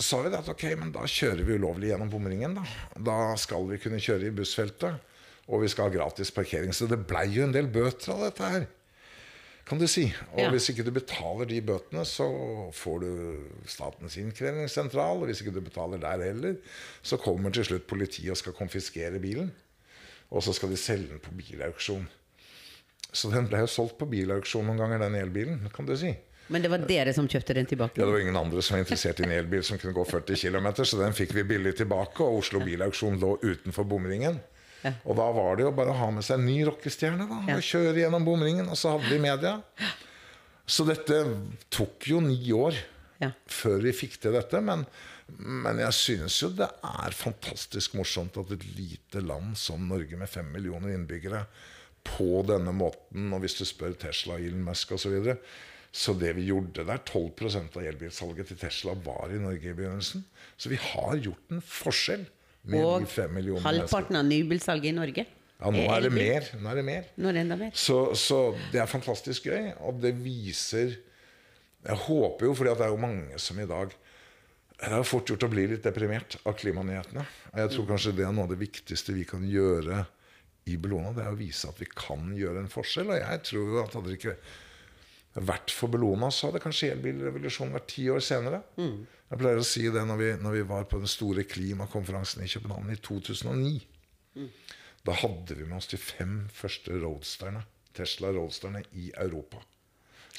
sa 0.00 0.18
vi 0.24 0.32
at 0.36 0.48
ok, 0.50 0.64
men 0.80 0.92
da 0.92 1.06
kjører 1.08 1.40
vi 1.46 1.56
ulovlig 1.56 1.88
gjennom 1.92 2.10
bomringen. 2.12 2.56
Da 2.58 2.64
Da 3.06 3.18
skal 3.40 3.64
vi 3.70 3.78
kunne 3.80 4.00
kjøre 4.02 4.28
i 4.28 4.34
bussfeltet, 4.34 5.00
og 5.48 5.62
vi 5.62 5.68
skal 5.72 5.88
ha 5.88 5.94
gratis 5.96 6.30
parkering. 6.34 6.72
Så 6.76 6.88
det 6.90 7.00
blei 7.08 7.26
jo 7.32 7.44
en 7.46 7.52
del 7.54 7.68
bøter 7.72 8.12
av 8.14 8.24
dette 8.26 8.50
her. 8.54 8.66
Kan 9.64 9.78
du 9.80 9.86
si. 9.88 10.04
Og 10.34 10.40
Ja. 10.40 10.50
hvis 10.52 10.68
ikke 10.68 10.84
du 10.84 10.90
betaler 10.92 11.46
de 11.48 11.62
bøtene, 11.64 12.04
så 12.04 12.26
får 12.76 13.00
du 13.00 13.10
Statens 13.66 14.16
innkrevingssentral. 14.20 15.22
Og 15.22 15.26
hvis 15.30 15.40
ikke 15.40 15.54
du 15.54 15.62
betaler 15.64 15.96
der 15.98 16.20
heller, 16.22 16.56
så 17.02 17.16
kommer 17.16 17.50
til 17.50 17.64
slutt 17.64 17.86
politiet 17.86 18.30
og 18.30 18.36
skal 18.36 18.52
konfiskere 18.52 19.18
bilen. 19.18 19.52
Og 20.30 20.42
så 20.42 20.52
skal 20.52 20.68
de 20.68 20.76
selge 20.76 21.08
den 21.08 21.18
på 21.24 21.32
bilauksjon. 21.32 22.04
Så 23.12 23.30
den 23.30 23.48
ble 23.50 23.62
jo 23.62 23.70
solgt 23.70 23.98
på 24.00 24.08
bilauksjon 24.10 24.66
noen 24.66 24.80
ganger, 24.80 25.04
den 25.04 25.18
elbilen, 25.18 25.60
kan 25.74 25.86
du 25.86 25.94
si. 25.98 26.14
Men 26.52 26.64
det 26.64 26.68
var 26.68 26.82
dere 26.84 27.12
som 27.16 27.28
kjøpte 27.30 27.54
den 27.56 27.68
tilbake? 27.68 27.96
Ja, 28.00 28.04
det 28.04 28.12
var 28.12 28.20
ingen 28.20 28.36
andre 28.36 28.62
som 28.62 28.76
var 28.76 28.82
interessert 28.84 29.20
i 29.22 29.24
en 29.24 29.32
elbil 29.32 29.62
som 29.64 29.78
kunne 29.80 29.94
gå 29.96 30.04
40 30.10 30.36
km, 30.42 30.66
så 30.84 30.98
den 31.00 31.16
fikk 31.16 31.32
vi 31.36 31.46
billig 31.54 31.76
tilbake. 31.78 32.20
Og 32.24 32.42
Oslo 32.42 32.60
Bilauksjon 32.64 33.16
lå 33.22 33.36
utenfor 33.44 33.88
bomringen. 33.88 34.40
Og 34.84 35.16
da 35.16 35.30
var 35.32 35.56
det 35.56 35.64
jo 35.64 35.72
bare 35.72 35.94
å 35.94 35.96
ha 35.96 36.10
med 36.12 36.26
seg 36.26 36.36
en 36.36 36.44
ny 36.44 36.58
rockestjerne 36.68 37.24
da, 37.30 37.38
og 37.54 37.64
kjøre 37.64 38.02
gjennom 38.02 38.26
bomringen. 38.26 38.68
Og 38.68 38.76
så 38.76 38.92
hadde 38.92 39.08
vi 39.08 39.22
media. 39.22 39.56
Så 40.68 40.84
dette 40.88 41.22
tok 41.72 42.10
jo 42.10 42.20
ni 42.24 42.36
år 42.52 42.76
før 43.48 43.80
vi 43.86 43.94
fikk 43.96 44.18
til 44.20 44.36
dette. 44.36 44.60
Men, 44.64 44.84
men 45.38 45.80
jeg 45.80 45.96
synes 45.96 46.36
jo 46.42 46.50
det 46.52 46.68
er 46.68 47.16
fantastisk 47.16 47.96
morsomt 47.96 48.36
at 48.42 48.52
et 48.58 48.66
lite 48.76 49.24
land 49.24 49.56
som 49.56 49.88
Norge 49.88 50.20
med 50.20 50.28
fem 50.28 50.52
millioner 50.52 50.92
innbyggere 50.92 51.46
på 52.04 52.42
denne 52.46 52.72
måten, 52.76 53.30
og 53.32 53.42
hvis 53.44 53.56
du 53.58 53.64
spør 53.66 53.96
Tesla, 53.98 54.36
Elon 54.38 54.64
Musk 54.66 54.92
osv. 54.94 55.04
Så, 55.04 55.12
videre, 55.14 55.36
så 55.94 56.14
det 56.18 56.32
vi 56.36 56.48
gjorde 56.50 56.84
der, 56.86 57.00
12% 57.06 57.78
av 57.78 57.88
elbilsalget 57.90 58.50
til 58.50 58.60
Tesla 58.60 58.96
var 59.06 59.32
i 59.32 59.40
Norge 59.40 59.70
i 59.70 59.76
begynnelsen. 59.76 60.24
Så 60.56 60.72
vi 60.72 60.78
har 60.80 61.16
gjort 61.22 61.54
en 61.54 61.64
forskjell 61.64 62.26
med 62.70 62.84
Og 62.84 63.64
halvparten 63.64 64.18
av 64.18 64.24
nybilsalget 64.28 64.92
i 64.92 64.96
Norge? 64.96 65.26
Ja, 65.60 65.70
nå 65.70 65.84
er 65.94 66.04
det 66.04 66.12
mer. 66.12 66.48
Nå 66.58 66.70
er 66.70 66.80
det 66.80 66.84
mer. 66.86 67.04
Er 67.16 67.36
det 67.36 67.42
enda 67.44 67.58
mer. 67.60 67.74
Så, 67.78 67.98
så 68.18 68.38
det 68.72 68.82
er 68.82 68.90
fantastisk 68.90 69.46
gøy, 69.48 69.70
og 69.86 70.00
det 70.02 70.14
viser 70.18 70.96
Jeg 71.84 72.00
håper 72.06 72.48
jo, 72.48 72.54
fordi 72.56 72.74
det 72.80 72.86
er 72.86 72.92
jo 72.94 73.00
mange 73.00 73.38
som 73.38 73.58
i 73.60 73.66
dag 73.68 73.92
Det 74.80 74.90
er 74.90 75.06
fort 75.06 75.28
gjort 75.28 75.44
å 75.46 75.50
bli 75.52 75.66
litt 75.70 75.84
deprimert 75.84 76.38
av 76.42 76.56
klimanyhetene. 76.58 77.24
Og 77.52 77.60
jeg 77.62 77.72
tror 77.76 77.88
kanskje 77.92 78.14
det 78.18 78.26
er 78.26 78.34
noe 78.34 78.48
av 78.48 78.52
det 78.52 78.60
viktigste 78.60 79.14
vi 79.14 79.26
kan 79.28 79.44
gjøre 79.46 80.02
i 80.70 80.76
Bellona. 80.80 81.12
Det 81.16 81.24
er 81.24 81.32
å 81.34 81.38
vise 81.38 81.68
at 81.68 81.80
vi 81.80 81.88
kan 81.90 82.30
gjøre 82.36 82.62
en 82.64 82.70
forskjell. 82.72 83.10
Og 83.12 83.20
jeg 83.20 83.42
tror 83.50 83.72
jo 83.72 83.82
at 83.82 83.96
hadde 83.98 84.12
det 84.12 84.18
ikke 84.20 84.36
vært 85.48 85.72
for 85.74 85.90
Bellona, 85.90 86.30
så 86.30 86.48
hadde 86.48 86.62
kanskje 86.62 86.92
elbilrevolusjonen 86.94 87.74
vært 87.74 87.88
ti 87.90 88.06
år 88.12 88.22
senere. 88.22 88.62
Jeg 89.30 89.40
pleier 89.40 89.58
å 89.58 89.66
si 89.66 89.82
det 89.90 90.04
når 90.06 90.20
vi, 90.20 90.30
når 90.44 90.52
vi 90.60 90.64
var 90.70 90.84
på 90.86 91.00
den 91.02 91.10
store 91.10 91.42
klimakonferansen 91.48 92.44
i 92.44 92.50
København 92.52 92.92
i 92.94 93.00
2009. 93.02 93.72
Da 95.04 95.12
hadde 95.20 95.56
vi 95.58 95.66
med 95.66 95.76
oss 95.80 95.90
de 95.90 95.98
fem 96.00 96.46
første 96.54 96.94
roadsterne, 97.02 97.64
Tesla 97.94 98.30
Roadsterne 98.32 98.84
i 98.92 99.10
Europa. 99.20 99.58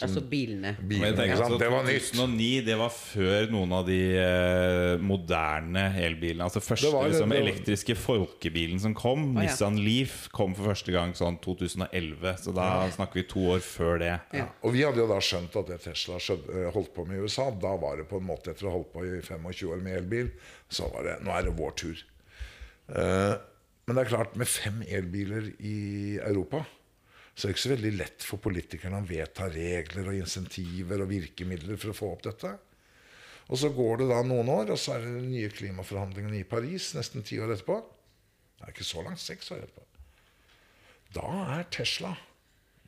Altså 0.03 0.19
bilene. 0.27 0.73
Men 0.81 0.87
Bilene, 0.89 1.15
tenker 1.15 1.37
sant? 1.39 1.53
altså, 1.53 1.59
Det 1.61 1.67
var 1.71 1.85
nytt. 1.87 2.07
2009 2.11 2.47
det 2.67 2.75
var 2.81 2.91
før 2.91 3.45
noen 3.53 3.75
av 3.77 3.85
de 3.87 3.99
eh, 4.19 4.95
moderne 4.99 5.85
elbilene. 6.03 6.43
Altså 6.43 6.59
første 6.59 6.89
Det 6.91 7.03
liksom, 7.13 7.31
det 7.31 7.39
var- 7.39 7.47
elektriske 7.47 7.95
folkebilen 7.95 8.81
som 8.83 8.93
kom, 8.93 9.23
ja. 9.37 9.45
Nissan 9.45 9.79
Leaf, 9.79 10.27
kom 10.35 10.53
for 10.57 10.73
første 10.73 10.91
gang 10.91 11.15
sånn 11.15 11.39
2011. 11.39 12.35
Så 12.43 12.51
da 12.53 12.89
snakker 12.91 13.21
vi 13.21 13.23
to 13.31 13.47
år 13.55 13.63
før 13.63 13.99
det. 14.03 14.19
Ja. 14.35 14.49
Og 14.67 14.75
vi 14.75 14.83
hadde 14.83 14.99
jo 14.99 15.07
da 15.07 15.21
skjønt 15.23 15.55
at 15.55 15.71
det 15.71 15.79
Tesla 15.87 16.19
eh, 16.19 16.71
holdt 16.75 16.93
på 16.93 17.07
med 17.07 17.15
i 17.15 17.23
USA, 17.23 17.49
da 17.51 17.77
var 17.79 17.95
det 17.95 18.09
på 18.09 18.19
en 18.19 18.27
måte 18.27 18.51
etter 18.51 18.67
å 18.67 18.73
ha 18.73 18.77
holdt 18.81 18.91
på 18.91 19.05
i 19.07 19.21
25 19.23 19.71
år 19.71 19.81
med 19.81 20.01
elbil, 20.03 20.31
så 20.67 20.91
var 20.91 21.07
det 21.07 21.19
nå 21.23 21.31
er 21.31 21.47
det 21.47 21.55
vår 21.55 21.71
tur. 21.79 22.03
Uh, 22.91 23.39
men 23.87 23.95
det 23.95 24.03
er 24.03 24.09
klart, 24.11 24.35
med 24.35 24.49
fem 24.49 24.83
elbiler 24.83 25.53
i 25.61 26.17
Europa, 26.19 26.65
så 27.35 27.43
det 27.43 27.49
er 27.49 27.55
ikke 27.55 27.65
så 27.65 27.73
veldig 27.73 27.91
lett 27.99 28.23
for 28.23 28.39
politikerne 28.39 29.01
å 29.01 29.07
vedta 29.09 29.49
regler 29.51 30.07
og 30.07 30.21
insentiver 30.21 31.03
og 31.03 31.09
virkemidler 31.11 31.79
for 31.81 31.91
å 31.91 31.97
få 31.97 32.11
opp 32.15 32.23
dette. 32.29 32.53
Og 33.51 33.59
så 33.59 33.69
går 33.75 33.99
det 34.01 34.07
da 34.09 34.21
noen 34.25 34.47
år, 34.49 34.71
og 34.71 34.79
så 34.79 34.95
er 34.95 35.03
det 35.03 35.17
de 35.17 35.27
nye 35.27 35.51
klimaforhandlingene 35.51 36.39
i 36.39 36.47
Paris 36.47 36.93
nesten 36.95 37.25
ti 37.27 37.37
år 37.43 37.51
etterpå. 37.57 37.75
Det 38.55 38.63
er 38.63 38.71
ikke 38.71 38.87
så 38.87 39.03
langt, 39.05 39.21
seks 39.21 39.51
år 39.51 39.65
etterpå. 39.65 39.83
Da 41.15 41.27
er 41.57 41.67
Tesla 41.75 42.13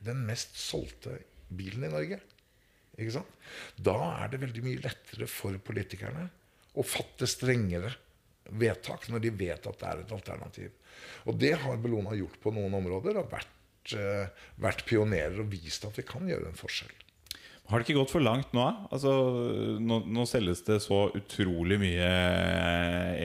den 0.07 0.23
mest 0.29 0.55
solgte 0.59 1.19
bilen 1.53 1.85
i 1.87 1.91
Norge. 1.91 2.21
Ikke 2.97 3.17
sant? 3.19 3.37
Da 3.75 3.97
er 4.23 4.31
det 4.31 4.41
veldig 4.41 4.63
mye 4.65 4.81
lettere 4.81 5.27
for 5.29 5.59
politikerne 5.61 6.25
å 6.77 6.85
fatte 6.85 7.27
strengere 7.29 7.91
vedtak 8.57 9.09
når 9.11 9.23
de 9.25 9.33
vet 9.43 9.69
at 9.69 9.79
det 9.81 9.91
er 9.91 10.01
et 10.01 10.15
alternativ. 10.15 10.73
Og 11.27 11.37
det 11.37 11.53
har 11.61 11.79
Bellona 11.83 12.15
gjort 12.17 12.39
på 12.41 12.53
noen 12.55 12.73
områder, 12.79 13.19
og 13.19 13.31
vært, 13.31 13.53
vært 14.59 14.85
pionerer 14.89 15.39
og 15.43 15.51
vist 15.51 15.85
at 15.87 15.97
vi 15.99 16.05
kan 16.07 16.27
gjøre 16.27 16.49
en 16.49 16.57
forskjell. 16.57 16.93
Har 17.67 17.81
det 17.81 17.87
ikke 17.89 17.99
gått 17.99 18.13
for 18.13 18.23
langt 18.23 18.53
nå? 18.55 18.63
Altså, 18.95 19.11
nå, 19.83 19.99
nå 20.07 20.23
selges 20.29 20.61
det 20.63 20.79
så 20.85 21.09
utrolig 21.17 21.75
mye 21.81 22.11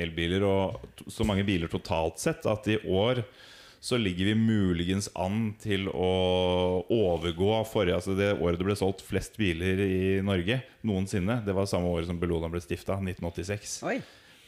elbiler, 0.03 0.43
og 0.43 1.07
så 1.07 1.27
mange 1.27 1.45
biler 1.47 1.71
totalt 1.71 2.19
sett, 2.19 2.49
at 2.51 2.67
i 2.73 2.81
år 2.91 3.23
så 3.83 3.99
ligger 3.99 4.31
vi 4.31 4.35
muligens 4.39 5.09
an 5.19 5.53
til 5.63 5.89
å 5.91 6.11
overgå 6.87 7.57
forrige 7.67 7.97
Altså 7.99 8.15
det 8.15 8.29
året 8.37 8.61
det 8.61 8.67
ble 8.69 8.77
solgt 8.79 9.03
flest 9.03 9.35
biler 9.39 9.81
i 9.83 10.03
Norge 10.23 10.61
noensinne. 10.87 11.41
Det 11.43 11.55
var 11.55 11.67
samme 11.71 11.91
året 11.91 12.07
som 12.11 12.19
Bellona 12.19 12.51
ble 12.51 12.63
stifta, 12.63 13.01
1986. 13.03 13.81
Oi. 13.91 13.97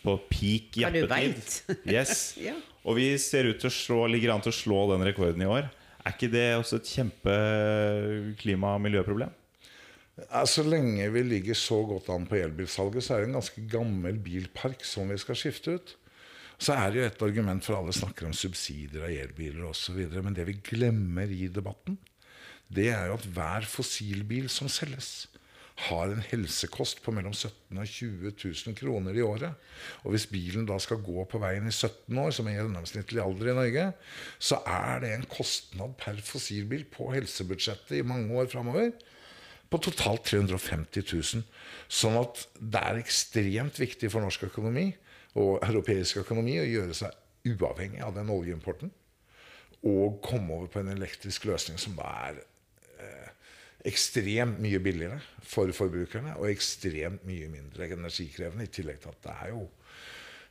På 0.04 0.14
peak 0.30 0.78
Ja, 0.78 0.90
du 0.94 1.00
jappetid. 1.02 1.80
Yes. 1.96 2.34
Ja. 2.38 2.54
Og 2.86 2.98
vi 2.98 3.08
ser 3.18 3.50
ut 3.50 3.58
til 3.62 3.70
å 3.70 3.74
slå, 3.74 4.04
ligger 4.10 4.34
an 4.34 4.42
til 4.44 4.54
å 4.54 4.58
slå 4.58 4.84
den 4.92 5.06
rekorden 5.06 5.42
i 5.42 5.50
år. 5.50 5.70
Er 6.04 6.12
ikke 6.12 6.28
det 6.32 6.44
også 6.58 6.78
et 6.80 6.90
kjempe 6.90 7.34
klima- 8.40 8.74
og 8.76 8.82
miljøproblem? 8.84 9.32
Så 10.46 10.62
lenge 10.62 11.08
vi 11.10 11.22
ligger 11.26 11.56
så 11.58 11.80
godt 11.88 12.10
an 12.12 12.26
på 12.28 12.36
elbilsalget, 12.38 13.02
så 13.02 13.14
er 13.14 13.24
det 13.24 13.30
en 13.30 13.38
ganske 13.40 13.64
gammel 13.72 14.18
bilpark 14.22 14.84
som 14.86 15.08
vi 15.10 15.18
skal 15.18 15.38
skifte 15.38 15.78
ut. 15.78 15.94
Så 16.60 16.76
er 16.76 16.92
det 16.92 17.00
jo 17.00 17.06
et 17.08 17.24
argument 17.26 17.64
for 17.66 17.78
alle 17.78 17.94
snakker 17.96 18.28
om 18.28 18.36
subsidier 18.36 19.08
av 19.08 19.10
elbiler 19.10 19.64
osv. 19.66 19.98
Men 20.22 20.36
det 20.36 20.46
vi 20.46 20.60
glemmer 20.62 21.32
i 21.32 21.48
debatten, 21.50 21.98
det 22.70 22.90
er 22.94 23.08
jo 23.08 23.18
at 23.18 23.26
hver 23.34 23.66
fossilbil 23.68 24.46
som 24.52 24.70
selges, 24.70 25.26
har 25.74 26.12
en 26.12 26.22
helsekost 26.22 27.00
på 27.02 27.12
mellom 27.14 27.32
17 27.34 27.74
000 27.74 27.82
og 27.82 27.88
20 27.90 28.32
000 28.70 28.76
kroner 28.78 29.16
i 29.18 29.24
året. 29.26 29.56
Og 30.06 30.14
hvis 30.14 30.28
bilen 30.30 30.68
da 30.68 30.76
skal 30.82 31.02
gå 31.02 31.24
på 31.26 31.40
veien 31.42 31.66
i 31.66 31.74
17 31.74 32.20
år, 32.20 32.30
som 32.36 32.46
er 32.46 32.60
gjennomsnittlig 32.60 33.22
alder 33.22 33.50
i 33.50 33.56
Norge, 33.58 33.88
så 34.38 34.60
er 34.70 35.02
det 35.02 35.10
en 35.14 35.26
kostnad 35.30 35.96
per 35.98 36.22
fossilbil 36.22 36.86
på 36.94 37.10
helsebudsjettet 37.16 37.98
i 37.98 38.06
mange 38.06 38.30
år 38.38 38.52
framover 38.52 38.94
på 39.72 39.82
totalt 39.82 40.28
350 40.30 41.02
000. 41.02 41.42
Sånn 41.90 42.20
at 42.20 42.46
det 42.60 42.80
er 42.80 43.02
ekstremt 43.02 43.80
viktig 43.82 44.12
for 44.12 44.22
norsk 44.22 44.46
økonomi 44.46 44.92
og 45.40 45.64
europeisk 45.66 46.22
økonomi 46.22 46.60
å 46.62 46.68
gjøre 46.68 46.94
seg 46.94 47.54
uavhengig 47.56 48.04
av 48.06 48.14
den 48.14 48.30
oljeimporten. 48.30 48.94
Og 49.84 50.20
komme 50.24 50.54
over 50.54 50.70
på 50.70 50.80
en 50.80 50.94
elektrisk 50.94 51.48
løsning 51.50 51.80
som 51.82 51.98
da 51.98 52.06
er 52.30 52.44
ekstremt 53.84 54.60
mye 54.64 54.80
billigere 54.80 55.20
for 55.44 55.68
forbrukerne 55.76 56.34
og 56.38 56.48
ekstremt 56.48 57.24
mye 57.28 57.50
mindre 57.52 57.90
energikrevende. 57.92 58.64
I 58.64 58.72
tillegg 58.72 59.02
til 59.02 59.12
at 59.12 59.26
det 59.26 59.34
er 59.34 59.54
jo 59.54 59.64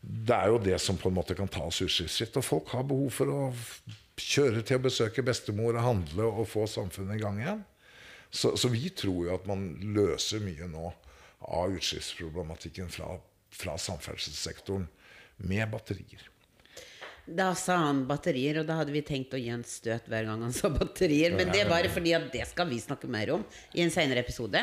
det 0.03 0.35
er 0.35 0.49
jo 0.51 0.57
det 0.59 0.77
som 0.83 0.97
på 0.99 1.07
en 1.07 1.15
måte 1.15 1.35
kan 1.35 1.47
ta 1.47 1.61
oss 1.63 1.79
utslippsfritt. 1.85 2.35
Og 2.35 2.43
folk 2.43 2.73
har 2.75 2.83
behov 2.87 3.13
for 3.15 3.31
å 3.31 3.43
kjøre 4.19 4.63
til 4.67 4.79
å 4.79 4.83
besøke 4.83 5.23
bestemor 5.23 5.77
og 5.77 5.85
handle 5.85 6.27
og 6.27 6.49
få 6.51 6.65
samfunnet 6.67 7.15
i 7.15 7.23
gang 7.23 7.39
igjen. 7.39 7.61
Så, 8.33 8.51
så 8.59 8.67
vi 8.73 8.89
tror 8.91 9.29
jo 9.29 9.37
at 9.37 9.47
man 9.47 9.69
løser 9.95 10.43
mye 10.43 10.67
nå 10.67 10.91
av 11.43 11.77
utslippsproblematikken 11.77 12.91
fra, 12.91 13.15
fra 13.53 13.77
samferdselssektoren 13.79 14.89
med 15.47 15.71
batterier. 15.71 16.27
Da 17.25 17.53
sa 17.55 17.77
han 17.85 18.03
batterier, 18.07 18.59
og 18.59 18.67
da 18.67 18.81
hadde 18.81 18.91
vi 18.91 19.03
tenkt 19.05 19.33
å 19.35 19.39
gi 19.39 19.47
en 19.53 19.63
støt 19.63 20.09
hver 20.11 20.27
gang 20.27 20.41
han 20.43 20.55
sa 20.55 20.71
batterier. 20.73 21.35
Men 21.37 21.53
det 21.53 21.63
er 21.63 21.71
bare 21.71 21.91
fordi 21.91 22.15
at 22.17 22.27
det 22.33 22.43
skal 22.49 22.67
vi 22.67 22.81
snakke 22.83 23.07
mer 23.11 23.31
om 23.37 23.45
i 23.73 23.83
en 23.85 23.93
senere 23.93 24.25
episode. 24.25 24.59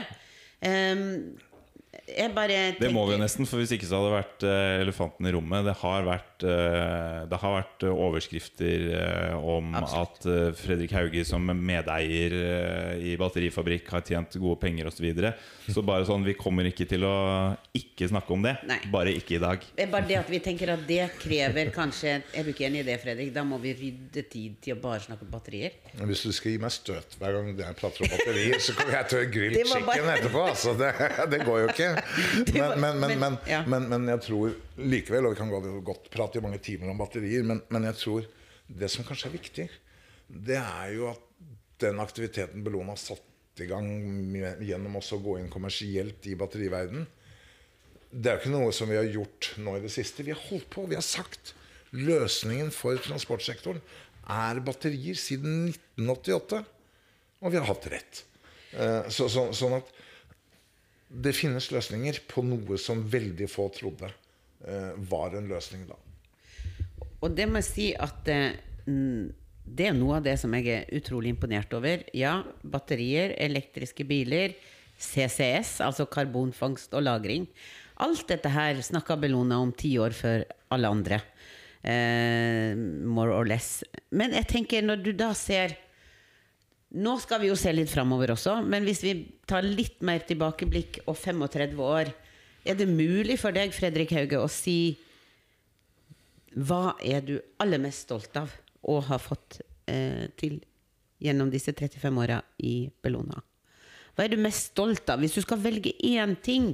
Bare 0.61 1.50
Det 1.91 2.91
må 2.95 3.03
vi 3.09 3.15
jo 3.17 3.19
nesten, 3.19 3.47
for 3.49 3.59
hvis 3.59 3.73
ikke 3.75 3.87
så 3.89 3.99
hadde 3.99 4.11
det 4.11 4.17
vært 4.17 4.45
uh, 4.47 4.83
elefanten 4.85 5.27
i 5.27 5.33
rommet. 5.35 5.65
Det 5.67 5.75
har 5.81 6.05
vært, 6.07 6.45
uh, 6.47 7.27
det 7.31 7.39
har 7.43 7.55
vært 7.57 7.87
eh, 7.87 8.03
overskrifter 8.07 8.85
uh, 8.95 9.49
om 9.57 9.73
Absolutt. 9.79 10.27
at 10.29 10.59
Fredrik 10.61 10.95
Hauge 10.95 11.25
som 11.27 11.51
medeier 11.51 12.35
i 13.01 13.17
batterifabrikk 13.19 13.91
har 13.95 14.05
tjent 14.07 14.39
gode 14.39 14.61
penger 14.63 14.87
osv. 14.87 15.01
Så, 15.01 15.07
videre. 15.07 15.31
så 15.73 15.81
bare 15.87 16.05
sånn, 16.05 16.27
vi 16.27 16.35
kommer 16.37 16.67
ikke 16.69 16.85
til 16.85 17.07
å 17.09 17.15
ikke 17.73 18.11
snakke 18.11 18.35
om 18.35 18.43
det. 18.45 18.53
Nei. 18.69 18.77
Bare 18.93 19.15
ikke 19.17 19.39
i 19.39 19.41
dag. 19.41 19.65
Det 19.79 19.87
er 19.87 19.93
bare 19.95 20.07
det 20.11 20.19
at 20.21 20.29
vi 20.29 20.43
tenker 20.45 20.75
at 20.75 20.83
det 20.85 21.07
krever 21.23 21.71
kanskje 21.73 22.19
Er 22.37 22.45
du 22.45 22.51
ikke 22.53 22.67
enig 22.69 22.83
i 22.83 22.87
det, 22.91 22.99
Fredrik? 23.01 23.33
Da 23.33 23.47
må 23.49 23.57
vi 23.63 23.73
rydde 23.79 24.27
tid 24.29 24.59
til 24.61 24.77
å 24.77 24.81
bare 24.83 25.01
snakke 25.07 25.25
om 25.25 25.33
batterier. 25.33 25.79
Hvis 26.05 26.27
du 26.27 26.35
skal 26.37 26.53
gi 26.53 26.61
meg 26.61 26.75
støt 26.75 27.17
hver 27.17 27.39
gang 27.39 27.49
jeg 27.57 27.79
prater 27.81 28.05
om 28.05 28.13
batterier, 28.13 28.61
så 28.61 28.77
kommer 28.77 28.99
jeg 28.99 29.11
til 29.15 29.23
å 29.23 29.31
grille 29.39 29.57
Det 29.61 29.67
bare- 29.71 29.97
chicken 29.97 30.13
etterpå. 30.19 30.45
Altså, 30.53 30.77
det, 30.77 30.93
det 31.33 31.41
går 31.49 31.63
jo 31.65 31.71
ikke. 31.73 31.80
Var- 31.89 32.77
men, 32.83 32.83
men, 32.83 33.01
men, 33.01 33.01
men- 33.01 33.21
men, 33.25 33.39
ja. 33.49 33.61
men, 33.67 34.09
jeg 34.13 34.21
tror 34.27 34.55
likevel, 34.77 35.27
og 35.29 35.35
vi 35.35 35.39
kan 35.41 35.51
godt, 35.53 35.71
godt 35.87 36.11
prate 36.15 36.39
i 36.41 36.45
mange 36.45 36.61
timer 36.65 36.91
om 36.93 37.01
batterier, 37.01 37.43
men, 37.47 37.63
men 37.73 37.89
jeg 37.91 37.99
tror 38.03 38.29
det 38.71 38.91
som 38.93 39.07
kanskje 39.09 39.31
er 39.31 39.35
viktig, 39.39 39.67
det 40.31 40.59
er 40.61 40.93
jo 40.95 41.09
at 41.11 41.25
den 41.83 41.99
aktiviteten 42.03 42.63
Bellona 42.67 42.93
har 42.95 43.01
satt 43.03 43.25
i 43.61 43.67
gang 43.69 43.89
gjennom 44.65 44.95
også 45.01 45.19
å 45.19 45.25
gå 45.25 45.39
inn 45.41 45.49
kommersielt 45.53 46.25
i 46.31 46.37
batteriverden, 46.39 47.07
det 48.11 48.27
er 48.31 48.37
jo 48.37 48.41
ikke 48.45 48.53
noe 48.55 48.71
som 48.75 48.89
vi 48.91 48.97
har 48.99 49.07
gjort 49.07 49.53
nå 49.63 49.77
i 49.79 49.83
det 49.85 49.91
siste. 49.95 50.25
Vi 50.27 50.33
har 50.35 50.41
holdt 50.49 50.67
på, 50.73 50.83
vi 50.91 50.97
har 50.99 51.05
sagt 51.07 51.53
løsningen 51.95 52.71
for 52.75 52.99
transportsektoren 53.03 53.79
er 54.31 54.59
batterier 54.67 55.15
siden 55.19 55.69
1988. 55.71 56.61
Og 57.41 57.53
vi 57.55 57.59
har 57.61 57.69
hatt 57.71 57.87
rett. 57.93 58.23
Eh, 58.75 59.07
Så, 59.15 59.29
så, 59.33 59.47
sånn 59.57 59.79
at 59.79 59.89
det 61.11 61.35
finnes 61.35 61.67
løsninger 61.75 62.23
på 62.31 62.45
noe 62.47 62.79
som 62.79 63.03
veldig 63.11 63.49
få 63.51 63.67
trodde 63.75 64.09
eh, 64.11 64.93
var 65.11 65.35
en 65.35 65.51
løsning 65.51 65.89
da. 65.89 65.99
Og 67.21 67.35
det 67.37 67.49
må 67.51 67.61
jeg 67.61 67.69
si 67.69 67.89
at 67.99 68.31
eh, 68.31 68.55
det 68.87 69.89
er 69.91 69.97
noe 69.97 70.21
av 70.21 70.27
det 70.27 70.37
som 70.41 70.55
jeg 70.57 70.71
er 70.71 70.95
utrolig 70.97 71.35
imponert 71.35 71.73
over. 71.77 72.05
Ja, 72.17 72.41
batterier, 72.63 73.35
elektriske 73.43 74.07
biler, 74.09 74.55
CCS, 75.01 75.81
altså 75.85 76.07
karbonfangst 76.07 76.95
og 76.95 77.05
-lagring. 77.05 77.47
Alt 78.01 78.29
dette 78.29 78.49
her 78.49 78.81
snakka 78.81 79.17
Bellona 79.21 79.59
om 79.61 79.73
ti 79.73 79.97
år 79.99 80.15
før 80.17 80.45
alle 80.73 80.89
andre. 80.89 81.21
Eh, 81.83 82.77
more 82.77 83.33
or 83.35 83.45
less. 83.45 83.83
Men 84.11 84.33
jeg 84.33 84.47
tenker, 84.47 84.83
når 84.83 85.03
du 85.05 85.13
da 85.13 85.33
ser 85.35 85.77
Nå 86.91 87.13
skal 87.23 87.39
vi 87.43 87.51
jo 87.53 87.59
se 87.59 87.71
litt 87.71 87.91
framover 87.93 88.33
også, 88.35 88.57
men 88.67 88.83
hvis 88.87 89.05
vi 89.05 89.13
tar 89.47 89.63
litt 89.63 90.01
mer 90.03 90.25
tilbakeblikk 90.27 91.05
og 91.07 91.15
35 91.15 91.79
år, 91.87 92.11
er 92.67 92.77
det 92.77 92.89
mulig 92.91 93.37
for 93.41 93.55
deg, 93.55 93.71
Fredrik 93.73 94.11
Hauge, 94.17 94.41
å 94.41 94.51
si 94.51 94.97
hva 96.59 96.97
er 96.99 97.23
du 97.23 97.37
aller 97.63 97.79
mest 97.79 98.09
stolt 98.09 98.35
av 98.41 98.51
å 98.83 98.99
ha 99.07 99.21
fått 99.23 99.61
eh, 99.87 100.27
til 100.41 100.59
gjennom 101.23 101.53
disse 101.53 101.71
35 101.77 102.19
åra 102.19 102.41
i 102.67 102.91
Bellona? 102.91 103.39
Hva 104.17 104.27
er 104.27 104.35
du 104.35 104.43
mest 104.43 104.73
stolt 104.73 105.07
av, 105.13 105.23
hvis 105.23 105.39
du 105.39 105.45
skal 105.45 105.63
velge 105.63 105.95
én 105.95 106.35
ting? 106.43 106.73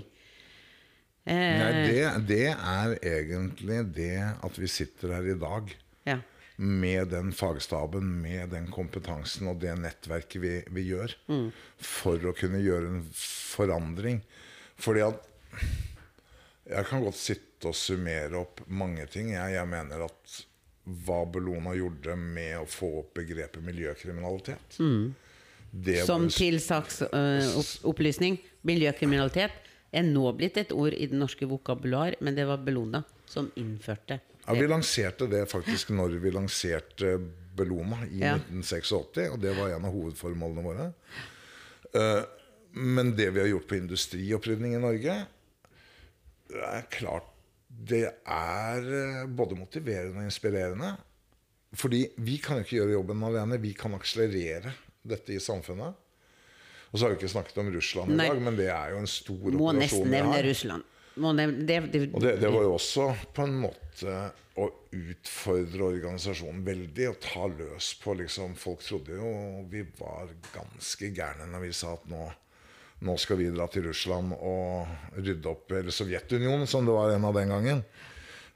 Eh, 1.29 1.59
Nei, 1.61 1.71
det, 1.91 2.07
det 2.31 2.47
er 2.55 2.97
egentlig 3.03 3.83
det 3.93 4.15
at 4.25 4.59
vi 4.63 4.71
sitter 4.71 5.13
her 5.19 5.29
i 5.29 5.37
dag 5.39 5.73
ja. 6.07 6.21
Med 6.57 7.11
den 7.13 7.33
fagstaben, 7.37 8.09
med 8.23 8.51
den 8.55 8.71
kompetansen 8.73 9.51
og 9.51 9.61
det 9.61 9.75
nettverket 9.81 10.41
vi, 10.43 10.53
vi 10.73 10.87
gjør, 10.89 11.13
for 11.77 12.31
å 12.31 12.35
kunne 12.37 12.63
gjøre 12.65 12.89
en 12.95 13.03
forandring. 13.13 14.23
Fordi 14.81 15.05
at 15.07 15.23
Jeg 16.67 16.83
kan 16.89 17.05
godt 17.05 17.17
sitte 17.17 17.69
og 17.71 17.77
summere 17.79 18.41
opp 18.41 18.65
mange 18.67 19.05
ting. 19.07 19.31
Jeg, 19.31 19.53
jeg 19.55 19.69
mener 19.71 20.03
at 20.09 20.33
hva 21.07 21.21
Bellona 21.31 21.77
gjorde 21.79 22.17
med 22.19 22.57
å 22.59 22.67
få 22.67 22.89
opp 23.05 23.15
begrepet 23.21 23.63
miljøkriminalitet 23.63 24.77
det 25.71 26.03
Som 26.07 26.29
til 26.33 26.59
saksopplysning, 26.63 28.39
miljøkriminalitet 28.67 29.57
er 29.97 30.07
nå 30.07 30.31
blitt 30.37 30.59
et 30.61 30.73
ord 30.75 30.95
i 30.95 31.09
det 31.11 31.19
norske 31.19 31.47
vokabular, 31.49 32.17
men 32.21 32.37
det 32.37 32.47
var 32.49 32.63
Bellona 32.65 33.03
som 33.29 33.51
innførte 33.59 34.21
Ja, 34.47 34.55
Vi 34.55 34.67
lanserte 34.71 35.27
det 35.31 35.45
faktisk 35.51 35.91
når 35.91 36.19
vi 36.23 36.31
lanserte 36.31 37.17
Beloma 37.57 38.03
i 38.07 38.21
Ja. 38.23 38.37
1986. 38.39 39.31
Og 39.33 39.41
det 39.43 39.57
var 39.57 39.73
en 39.75 39.85
av 39.85 39.93
hovedformålene 39.93 40.63
våre. 40.63 40.93
Eh, 41.95 42.23
Men 42.77 43.15
det 43.17 43.31
vi 43.33 43.41
har 43.41 43.49
gjort 43.49 43.69
på 43.69 43.77
industriopprydning 43.79 44.75
i 44.77 44.79
Norge, 44.83 45.15
det 46.51 46.63
er 46.63 46.83
klart 46.93 47.25
det 47.71 48.03
er 48.27 48.77
eh, 48.85 49.27
både 49.27 49.57
motiverende 49.57 50.19
og 50.21 50.25
inspirerende. 50.29 50.91
Fordi 51.77 52.03
vi 52.19 52.37
kan 52.39 52.57
jo 52.59 52.65
ikke 52.67 52.77
gjøre 52.79 52.93
jobben 52.99 53.23
alene. 53.25 53.59
Vi 53.61 53.73
kan 53.75 53.95
akselerere 53.97 54.75
dette 55.05 55.33
i 55.35 55.41
samfunnet. 55.41 55.95
Og 56.93 56.99
så 56.99 57.05
har 57.07 57.15
vi 57.15 57.19
ikke 57.19 57.33
snakket 57.33 57.59
om 57.59 57.73
Russland 57.75 58.13
i 58.13 58.17
Nei. 58.21 58.29
dag, 58.29 58.43
men 58.43 58.57
det 58.57 58.69
er 58.73 58.93
jo 58.95 58.99
en 59.03 59.07
stor 59.11 59.51
Må 59.51 59.71
operasjon 59.73 59.81
nesten 59.83 60.11
nevne. 60.13 60.43
Russland. 60.47 60.85
Det, 61.17 61.77
det, 61.93 62.01
Og 62.13 62.21
det, 62.23 62.35
det 62.43 62.51
var 62.53 62.63
jo 62.67 62.75
også 62.77 63.07
på 63.35 63.47
en 63.47 63.55
måte 63.63 64.17
å 64.57 64.67
utfordre 64.97 65.85
organisasjonen 65.91 66.63
veldig 66.65 67.07
og 67.11 67.17
ta 67.21 67.47
løs 67.49 67.91
på 68.01 68.15
liksom 68.21 68.55
Folk 68.57 68.81
trodde 68.85 69.17
jo 69.19 69.31
vi 69.69 69.83
var 69.99 70.31
ganske 70.55 71.11
gærne 71.17 71.49
når 71.53 71.65
vi 71.67 71.73
sa 71.77 71.93
at 71.97 72.07
nå, 72.09 72.23
nå 73.05 73.17
skal 73.21 73.41
vi 73.41 73.51
dra 73.53 73.67
til 73.73 73.85
Russland 73.89 74.33
og 74.37 75.19
rydde 75.19 75.51
opp 75.53 75.73
Eller 75.77 75.93
Sovjetunionen, 75.93 76.65
som 76.69 76.89
det 76.89 76.97
var 76.97 77.13
en 77.13 77.29
av 77.29 77.37
den 77.37 77.53
gangen. 77.53 77.85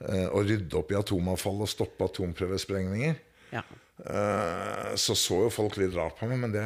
eh, 0.09 0.27
Og 0.29 0.49
rydde 0.49 0.81
opp 0.81 0.93
i 0.93 0.99
atomavfall 1.01 1.61
og 1.67 1.69
stoppe 1.69 2.09
atomprøvesprengninger. 2.09 3.17
ja. 3.53 3.65
Eh, 4.01 4.95
Så 4.97 5.13
så 5.15 5.43
jo 5.45 5.51
folk 5.53 5.77
litt 5.77 5.93
rart 5.97 6.17
på 6.17 6.29
meg, 6.29 6.39
men 6.41 6.53
det 6.53 6.65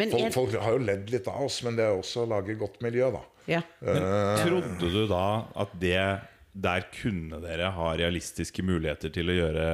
Men 0.00 0.10
folk, 0.10 0.32
folk 0.34 0.54
har 0.58 0.72
jo 0.74 0.82
ledd 0.82 1.10
litt 1.10 1.28
av 1.28 1.44
oss, 1.46 1.62
men 1.62 1.76
det 1.76 1.84
er 1.86 1.94
også 1.94 2.24
å 2.24 2.30
lage 2.30 2.58
godt 2.58 2.80
miljø, 2.82 3.10
da. 3.14 3.20
Ja. 3.48 3.62
Men 3.80 4.04
trodde 4.42 4.92
du 4.92 5.02
da 5.10 5.24
at 5.62 5.72
det 5.80 6.02
der 6.50 6.86
kunne 6.92 7.38
dere 7.44 7.70
ha 7.76 7.90
realistiske 7.94 8.62
muligheter 8.66 9.12
til 9.14 9.30
å 9.30 9.36
gjøre 9.36 9.66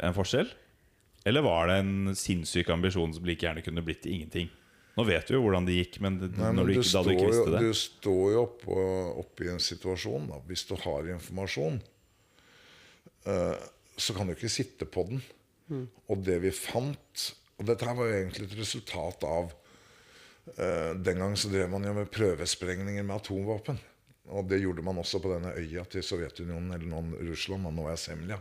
en 0.00 0.16
forskjell? 0.16 0.50
Eller 1.24 1.44
var 1.44 1.70
det 1.70 1.80
en 1.82 2.16
sinnssyk 2.16 2.70
ambisjon 2.72 3.14
som 3.16 3.24
like 3.24 3.44
gjerne 3.44 3.64
kunne 3.64 3.84
blitt 3.84 4.06
ingenting? 4.08 4.50
Nå 4.94 5.06
vet 5.08 5.26
du 5.26 5.34
jo 5.34 5.42
hvordan 5.42 5.66
det 5.66 5.78
gikk, 5.80 5.98
men, 6.04 6.20
Nei, 6.22 6.30
men 6.38 6.60
når 6.60 6.68
du 6.68 6.72
du, 6.72 6.80
ikke, 6.80 7.02
du 7.02 7.12
ikke 7.14 7.24
jo, 7.24 7.30
visste 7.32 7.54
det 7.54 7.62
du 7.64 7.78
står 7.78 8.26
jo 8.34 8.42
oppe, 8.44 8.82
oppe 9.24 9.46
i 9.46 9.50
en 9.50 9.62
situasjon 9.62 10.28
da, 10.30 10.38
Hvis 10.46 10.66
du 10.68 10.74
har 10.84 11.08
informasjon, 11.16 11.80
eh, 13.32 13.64
så 13.96 14.14
kan 14.14 14.28
du 14.28 14.36
ikke 14.36 14.52
sitte 14.52 14.86
på 14.86 15.06
den. 15.10 15.24
Og 16.12 16.20
det 16.20 16.36
vi 16.42 16.50
fant 16.52 17.22
Og 17.56 17.64
dette 17.64 17.86
her 17.88 17.96
var 17.96 18.10
jo 18.10 18.16
egentlig 18.18 18.50
et 18.50 18.58
resultat 18.58 19.24
av 19.24 19.48
eh, 19.48 19.63
Den 20.44 21.22
gang 21.22 21.34
så 21.40 21.48
drev 21.48 21.70
man 21.72 21.86
jo 21.86 21.94
med 21.96 22.10
prøvesprengninger 22.12 23.02
med 23.06 23.16
atomvåpen. 23.16 23.78
Og 24.32 24.46
det 24.48 24.60
gjorde 24.62 24.84
man 24.84 24.98
også 25.00 25.20
på 25.20 25.32
denne 25.32 25.52
øya 25.56 25.84
til 25.92 26.04
Sovjetunionen, 26.04 26.72
eller 26.72 26.88
noen 26.88 27.14
Russland, 27.28 27.66
og 27.68 27.74
nå 27.76 27.88
er 27.90 27.98
Semlja. 28.00 28.38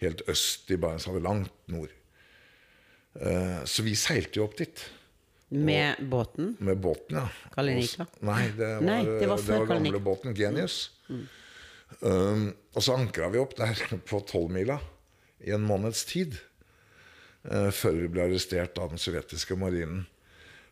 Helt 0.00 0.22
øst 0.28 0.70
i 0.72 0.78
Barentshavet, 0.80 1.24
langt 1.24 1.56
nord. 1.72 1.92
Eh, 3.20 3.60
så 3.68 3.84
vi 3.84 3.96
seilte 3.98 4.40
jo 4.40 4.46
opp 4.46 4.56
dit. 4.60 4.84
Med 5.50 5.98
båten. 6.08 6.54
Med 6.62 6.78
båten, 6.80 7.18
ja. 7.18 7.26
Kalinika? 7.52 8.06
Og 8.06 8.28
Nei, 8.30 8.44
det 8.54 8.68
var, 8.76 8.86
Nei, 8.86 9.00
det 9.04 9.28
var 9.28 9.42
det 9.42 9.50
var 9.50 9.66
gamle 9.66 9.74
Kalinika. 9.74 10.02
båten 10.06 10.36
Genius. 10.38 10.78
Um, 12.00 12.52
og 12.70 12.84
så 12.86 12.94
ankra 12.94 13.28
vi 13.34 13.40
opp 13.42 13.56
der 13.58 13.74
på 14.08 14.20
tolvmila 14.30 14.78
i 15.42 15.50
en 15.56 15.66
måneds 15.66 16.04
tid. 16.08 16.38
Uh, 17.42 17.68
før 17.74 17.98
vi 17.98 18.08
ble 18.14 18.28
arrestert 18.28 18.78
av 18.78 18.94
den 18.94 19.02
sovjetiske 19.02 19.58
marinen. 19.58 20.06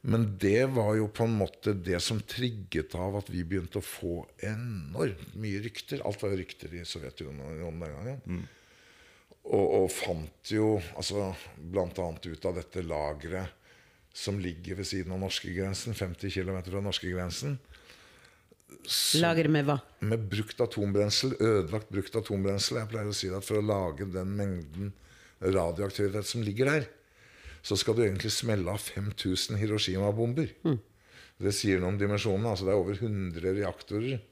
Men 0.09 0.25
det 0.41 0.71
var 0.73 0.95
jo 0.97 1.09
på 1.13 1.27
en 1.29 1.35
måte 1.37 1.75
det 1.77 1.99
som 2.01 2.21
trigget 2.25 2.95
av 2.97 3.19
at 3.21 3.29
vi 3.29 3.43
begynte 3.45 3.83
å 3.83 3.85
få 3.85 4.23
enormt 4.47 5.35
mye 5.37 5.61
rykter. 5.67 6.01
Alt 6.07 6.23
var 6.25 6.33
jo 6.33 6.41
rykter 6.41 6.73
i 6.79 6.85
Sovjetunionen 6.89 7.83
den 7.83 7.97
gangen. 7.99 8.47
Og, 9.49 9.67
og 9.83 9.87
fant 9.93 10.53
jo 10.53 10.79
altså, 10.97 11.31
bl.a. 11.61 12.09
ut 12.25 12.49
av 12.49 12.57
dette 12.57 12.85
lageret 12.85 13.55
som 14.17 14.41
ligger 14.41 14.81
ved 14.81 14.89
siden 14.89 15.13
av 15.15 15.21
norskegrensen, 15.23 15.95
50 15.95 16.33
km 16.33 16.57
fra 16.67 16.81
norskegrensen, 16.83 17.59
Lager 19.21 19.49
med 19.53 19.67
hva? 19.69 19.79
med 20.05 20.27
brukt 20.31 20.61
atombrensel, 20.61 21.35
ødelagt 21.41 21.91
brukt 21.93 22.15
atombrensel. 22.17 22.79
Jeg 22.81 22.91
pleier 22.93 23.11
å 23.11 23.17
si 23.17 23.31
at 23.33 23.45
for 23.45 23.61
å 23.61 23.65
lage 23.65 24.09
den 24.13 24.33
mengden 24.37 24.93
radioaktivitet 25.41 26.29
som 26.29 26.45
ligger 26.45 26.71
der, 26.71 26.89
så 27.63 27.77
skal 27.79 27.97
du 27.97 28.05
egentlig 28.05 28.31
smelle 28.35 28.71
av 28.73 28.81
5000 28.83 29.59
Hiroshima-bomber. 29.61 30.53
Det 31.39 31.53
sier 31.55 31.79
noe 31.79 31.93
om 31.93 31.99
dimensjonene. 32.01 32.51
Altså 32.51 32.67
det 32.67 32.73
er 32.75 32.81
over 32.81 32.99
100 32.99 33.53
reaktorer. 33.61 34.23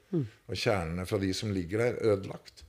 Og 0.47 0.59
kjernene 0.59 1.05
fra 1.07 1.19
de 1.21 1.29
som 1.35 1.53
ligger 1.55 1.83
der, 1.83 2.01
ødelagt. 2.13 2.65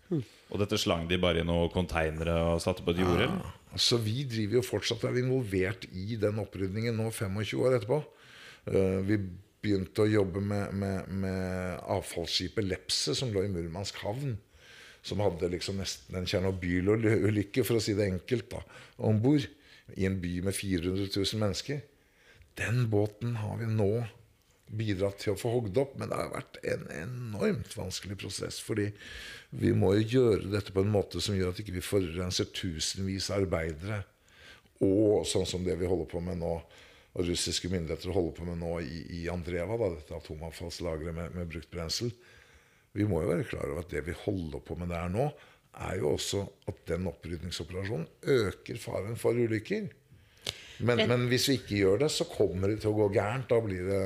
Og 0.49 0.63
dette 0.63 0.79
slang 0.81 1.09
de 1.11 1.19
bare 1.21 1.43
i 1.43 1.47
noen 1.47 1.73
konteinere 1.75 2.37
og 2.53 2.63
satte 2.65 2.85
på 2.87 2.95
et 2.95 3.03
jorde? 3.03 3.27
Ja. 3.29 3.51
Så 3.79 3.99
vi 4.01 4.23
driver 4.25 4.61
jo 4.61 4.65
fortsatt 4.65 5.05
er 5.05 5.19
involvert 5.21 5.85
i 5.93 6.17
den 6.21 6.39
opprydningen 6.41 6.97
nå 6.97 7.11
25 7.11 7.61
år 7.67 7.77
etterpå. 7.79 8.01
Uh, 8.71 9.01
Vi 9.05 9.19
begynte 9.63 10.05
å 10.05 10.11
jobbe 10.11 10.41
med, 10.41 10.73
med, 10.79 11.11
med 11.11 11.83
avfallsskipet 11.91 12.65
Lepse, 12.65 13.17
som 13.19 13.33
lå 13.35 13.43
i 13.45 13.53
Murmansk 13.53 13.99
havn. 14.05 14.37
Som 15.05 15.21
hadde 15.23 15.51
liksom 15.51 15.79
nesten 15.83 16.17
en 16.19 16.27
Tsjernobyl-ulykke, 16.29 17.65
for 17.67 17.79
å 17.79 17.83
si 17.83 17.95
det 17.99 18.09
enkelt, 18.09 18.55
om 19.03 19.21
bord. 19.23 19.47
I 19.97 20.07
en 20.09 20.21
by 20.21 20.35
med 20.47 20.57
400 20.57 21.09
000 21.15 21.41
mennesker. 21.41 21.81
Den 22.59 22.89
båten 22.91 23.37
har 23.41 23.61
vi 23.61 23.69
nå 23.71 23.93
bidratt 24.69 25.23
til 25.23 25.33
å 25.33 25.39
få 25.39 25.51
hogd 25.55 25.79
opp, 25.81 25.95
men 25.97 26.11
det 26.11 26.19
har 26.19 26.33
vært 26.33 26.59
en 26.69 26.85
enormt 26.93 27.77
vanskelig 27.79 28.19
prosess. 28.21 28.59
Fordi 28.65 28.91
vi 29.51 29.73
må 29.77 29.95
jo 29.97 30.09
gjøre 30.19 30.53
dette 30.53 30.75
på 30.75 30.85
en 30.85 30.93
måte 30.93 31.23
som 31.25 31.37
gjør 31.37 31.55
at 31.55 31.63
ikke 31.63 31.79
vi 31.79 31.85
forurenser 31.85 32.51
tusenvis 32.53 33.31
av 33.33 33.45
arbeidere. 33.45 34.03
Og 34.85 35.25
sånn 35.27 35.49
som 35.49 35.65
det 35.67 35.79
vi 35.81 35.89
holder 35.91 36.11
på 36.11 36.23
med 36.23 36.39
nå, 36.43 36.53
og 37.19 37.27
russiske 37.27 37.71
myndigheter 37.73 38.13
holder 38.15 38.35
på 38.37 38.47
med 38.47 38.61
nå 38.61 38.75
i, 38.85 38.99
i 39.23 39.29
Andreva, 39.33 39.79
da, 39.81 39.89
dette 39.97 40.19
atomavfallslageret 40.19 41.17
med, 41.17 41.33
med 41.35 41.49
brukt 41.51 41.71
brensel. 41.73 42.13
Vi 42.95 43.07
må 43.09 43.23
jo 43.23 43.33
være 43.33 43.47
klar 43.49 43.71
over 43.73 43.83
at 43.83 43.91
det 43.93 44.05
vi 44.07 44.15
holder 44.27 44.63
på 44.65 44.77
med 44.79 44.93
der 44.93 45.09
nå, 45.13 45.31
er 45.87 46.01
jo 46.01 46.15
også 46.17 46.43
at 46.71 46.83
den 46.91 47.07
opprydningsoperasjonen 47.11 48.07
øker 48.23 48.81
faren 48.83 49.17
for 49.19 49.39
ulykker. 49.39 49.89
Men, 50.79 51.03
men 51.11 51.27
hvis 51.31 51.49
vi 51.51 51.59
ikke 51.59 51.81
gjør 51.83 52.03
det, 52.05 52.11
så 52.15 52.27
kommer 52.31 52.71
det 52.71 52.81
til 52.83 52.93
å 52.93 52.99
gå 53.01 53.09
gærent. 53.17 53.49
Da 53.51 53.59
blir 53.63 53.87
det 53.89 54.03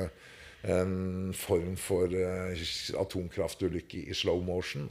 en 0.73 1.33
form 1.37 1.75
for 1.77 2.13
eh, 2.13 2.63
atomkraftulykke 2.99 4.05
i 4.07 4.15
slow 4.17 4.41
motion. 4.45 4.87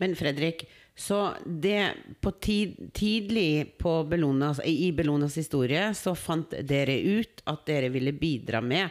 Men 0.00 0.16
Fredrik, 0.16 0.64
så 0.96 1.34
det 1.44 1.94
på 2.20 2.32
tid, 2.42 2.76
tidlig 2.96 3.76
på 3.80 4.02
Bellonas, 4.08 4.60
i 4.64 4.90
Bellonas 4.96 5.36
historie 5.40 5.90
så 5.96 6.14
fant 6.18 6.54
dere 6.68 6.96
ut 6.96 7.44
at 7.50 7.66
dere 7.68 7.92
ville 7.92 8.14
bidra 8.16 8.62
med 8.64 8.90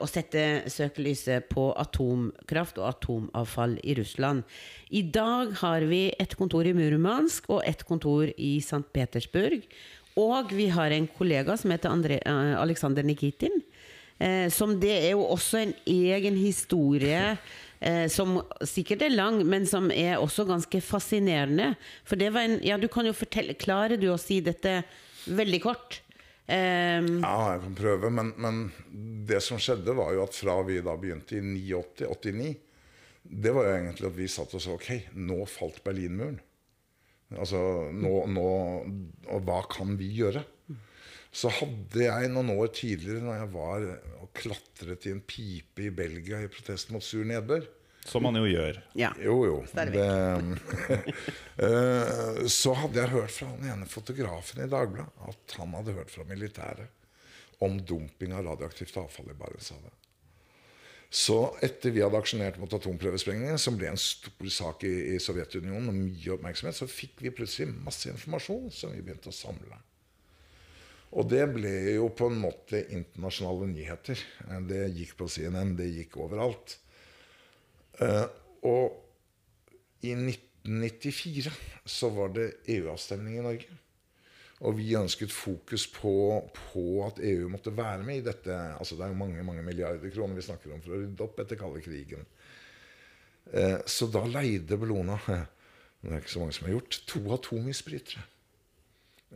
å 0.00 0.06
sette 0.08 0.64
søkelyset 0.72 1.50
på 1.50 1.66
atomkraft 1.76 2.78
og 2.80 2.88
atomavfall 2.88 3.76
i 3.84 3.96
Russland. 3.98 4.44
I 4.88 5.02
dag 5.12 5.52
har 5.60 5.84
vi 5.90 6.06
et 6.20 6.36
kontor 6.38 6.66
i 6.68 6.74
Murmansk 6.76 7.50
og 7.52 7.60
et 7.68 7.84
kontor 7.86 8.30
i 8.32 8.56
St. 8.64 8.84
Petersburg. 8.94 9.66
Og 10.20 10.54
vi 10.54 10.68
har 10.70 10.94
en 10.94 11.08
kollega 11.18 11.56
som 11.58 11.72
heter 11.74 11.90
Andre, 11.90 12.20
eh, 12.24 12.54
Alexander 12.60 13.02
Nikitin. 13.02 13.62
Eh, 14.18 14.48
som 14.48 14.78
det 14.80 14.94
er 14.94 15.10
jo 15.12 15.26
også 15.26 15.58
en 15.58 15.74
egen 15.90 16.36
historie 16.38 17.36
eh, 17.80 18.06
som 18.08 18.38
sikkert 18.62 19.02
er 19.02 19.16
lang, 19.16 19.40
men 19.44 19.66
som 19.66 19.90
er 19.90 20.22
også 20.22 20.46
ganske 20.46 20.80
fascinerende. 20.80 21.74
For 22.06 22.16
det 22.16 22.32
var 22.32 22.46
en 22.46 22.60
Ja, 22.62 22.78
du 22.78 22.86
kan 22.88 23.04
jo 23.04 23.12
fortelle 23.12 23.58
Klarer 23.58 23.98
du 23.98 24.06
å 24.12 24.20
si 24.20 24.40
dette 24.40 24.84
veldig 25.26 25.60
kort? 25.60 26.03
Eh, 26.46 27.00
Ja, 27.24 27.36
jeg 27.54 27.62
kan 27.64 27.76
prøve, 27.78 28.10
men, 28.12 28.32
men 28.36 28.64
det 29.28 29.40
som 29.44 29.60
skjedde, 29.60 29.96
var 29.96 30.12
jo 30.14 30.24
at 30.26 30.36
fra 30.36 30.58
vi 30.66 30.80
da 30.84 30.96
begynte 31.00 31.38
i 31.38 31.44
89, 31.72 32.50
det 33.24 33.52
var 33.56 33.68
jo 33.68 33.76
egentlig 33.78 34.10
at 34.10 34.18
vi 34.18 34.28
satt 34.28 34.52
og 34.56 34.60
sa 34.60 34.74
ok, 34.74 34.90
nå 35.16 35.38
falt 35.48 35.80
Berlinmuren. 35.84 36.40
Altså, 37.34 37.58
nå, 37.90 38.26
nå, 38.30 38.48
Og 39.32 39.46
hva 39.46 39.62
kan 39.66 39.96
vi 39.98 40.10
gjøre? 40.20 40.44
Så 41.34 41.50
hadde 41.50 42.04
jeg 42.04 42.28
noen 42.30 42.52
år 42.54 42.68
tidligere, 42.76 43.24
når 43.24 43.40
jeg 43.40 43.48
var 43.56 43.86
og 44.20 44.28
klatret 44.38 45.08
i 45.08 45.14
en 45.16 45.22
pipe 45.26 45.88
i 45.88 45.90
Belgia 45.90 46.44
i 46.44 46.50
protest 46.52 46.92
mot 46.94 47.02
sur 47.02 47.24
nedbør 47.26 47.64
Som 48.04 48.26
man 48.26 48.36
jo 48.36 48.44
gjør. 48.44 48.82
ja. 49.00 49.10
Jo, 49.22 49.38
jo. 49.48 49.56
Det, 49.72 49.88
Eh, 51.54 52.46
så 52.50 52.72
hadde 52.74 52.98
jeg 52.98 53.12
hørt 53.12 53.30
fra 53.30 53.46
den 53.54 53.68
ene 53.70 53.86
fotografen 53.86 54.64
i 54.64 54.66
Dagbladet 54.66 55.28
at 55.30 55.52
han 55.60 55.76
hadde 55.76 55.94
hørt 55.94 56.10
fra 56.10 56.24
militæret 56.26 56.90
om 57.62 57.76
dumping 57.78 58.34
av 58.34 58.42
radioaktivt 58.48 58.96
avfall 58.98 59.30
i 59.30 59.36
Barentshavet. 59.38 59.94
Så 61.14 61.38
etter 61.62 61.94
vi 61.94 62.02
hadde 62.02 62.18
aksjonert 62.18 62.58
mot 62.58 62.74
atomprøvesprengningen, 62.74 63.60
som 63.62 63.78
ble 63.78 63.92
en 63.92 64.00
stor 64.02 64.50
sak 64.50 64.82
i, 64.82 65.14
i 65.14 65.20
Sovjetunionen, 65.22 65.92
og 65.92 65.94
mye 65.94 66.34
oppmerksomhet, 66.34 66.74
så 66.74 66.90
fikk 66.90 67.22
vi 67.22 67.30
plutselig 67.38 67.70
masse 67.86 68.10
informasjon 68.10 68.66
som 68.74 68.90
vi 68.90 69.04
begynte 69.04 69.30
å 69.30 69.36
samle. 69.36 69.78
Og 71.14 71.28
det 71.30 71.44
ble 71.54 71.70
jo 71.94 72.08
på 72.10 72.26
en 72.26 72.40
måte 72.42 72.80
internasjonale 72.90 73.70
nyheter. 73.70 74.18
Det 74.66 74.88
gikk 74.96 75.14
på 75.20 75.30
CNN, 75.30 75.76
det 75.78 75.92
gikk 75.92 76.18
overalt. 76.24 76.80
Eh, 78.02 78.26
og 78.66 79.00
i 80.04 80.12
1994 80.16 81.52
så 81.86 82.10
var 82.14 82.32
det 82.34 82.50
EU-avstemning 82.74 83.38
i 83.38 83.44
Norge. 83.44 83.80
Og 84.64 84.76
vi 84.78 84.94
ønsket 84.96 85.32
fokus 85.34 85.86
på, 85.92 86.14
på 86.56 86.84
at 87.04 87.18
EU 87.26 87.48
måtte 87.52 87.74
være 87.74 88.04
med 88.06 88.22
i 88.22 88.24
dette. 88.24 88.54
Altså 88.78 88.96
Det 88.96 89.04
er 89.04 89.12
jo 89.12 89.18
mange 89.18 89.42
mange 89.44 89.64
milliarder 89.66 90.12
kroner 90.14 90.38
vi 90.38 90.46
snakker 90.46 90.72
om 90.72 90.82
for 90.84 90.94
å 90.94 91.00
rydde 91.02 91.26
opp 91.26 91.40
etter 91.42 91.60
kalde 91.60 91.82
krigen. 91.84 92.24
Eh, 93.52 93.80
så 93.86 94.08
da 94.08 94.22
leide 94.24 94.78
Bellona 94.80 95.18
det 96.04 96.12
er 96.12 96.22
ikke 96.22 96.36
så 96.36 96.44
mange 96.44 96.56
som 96.56 96.68
har 96.68 96.76
gjort, 96.76 97.00
to 97.08 97.20
atomisbrytere. 97.36 98.24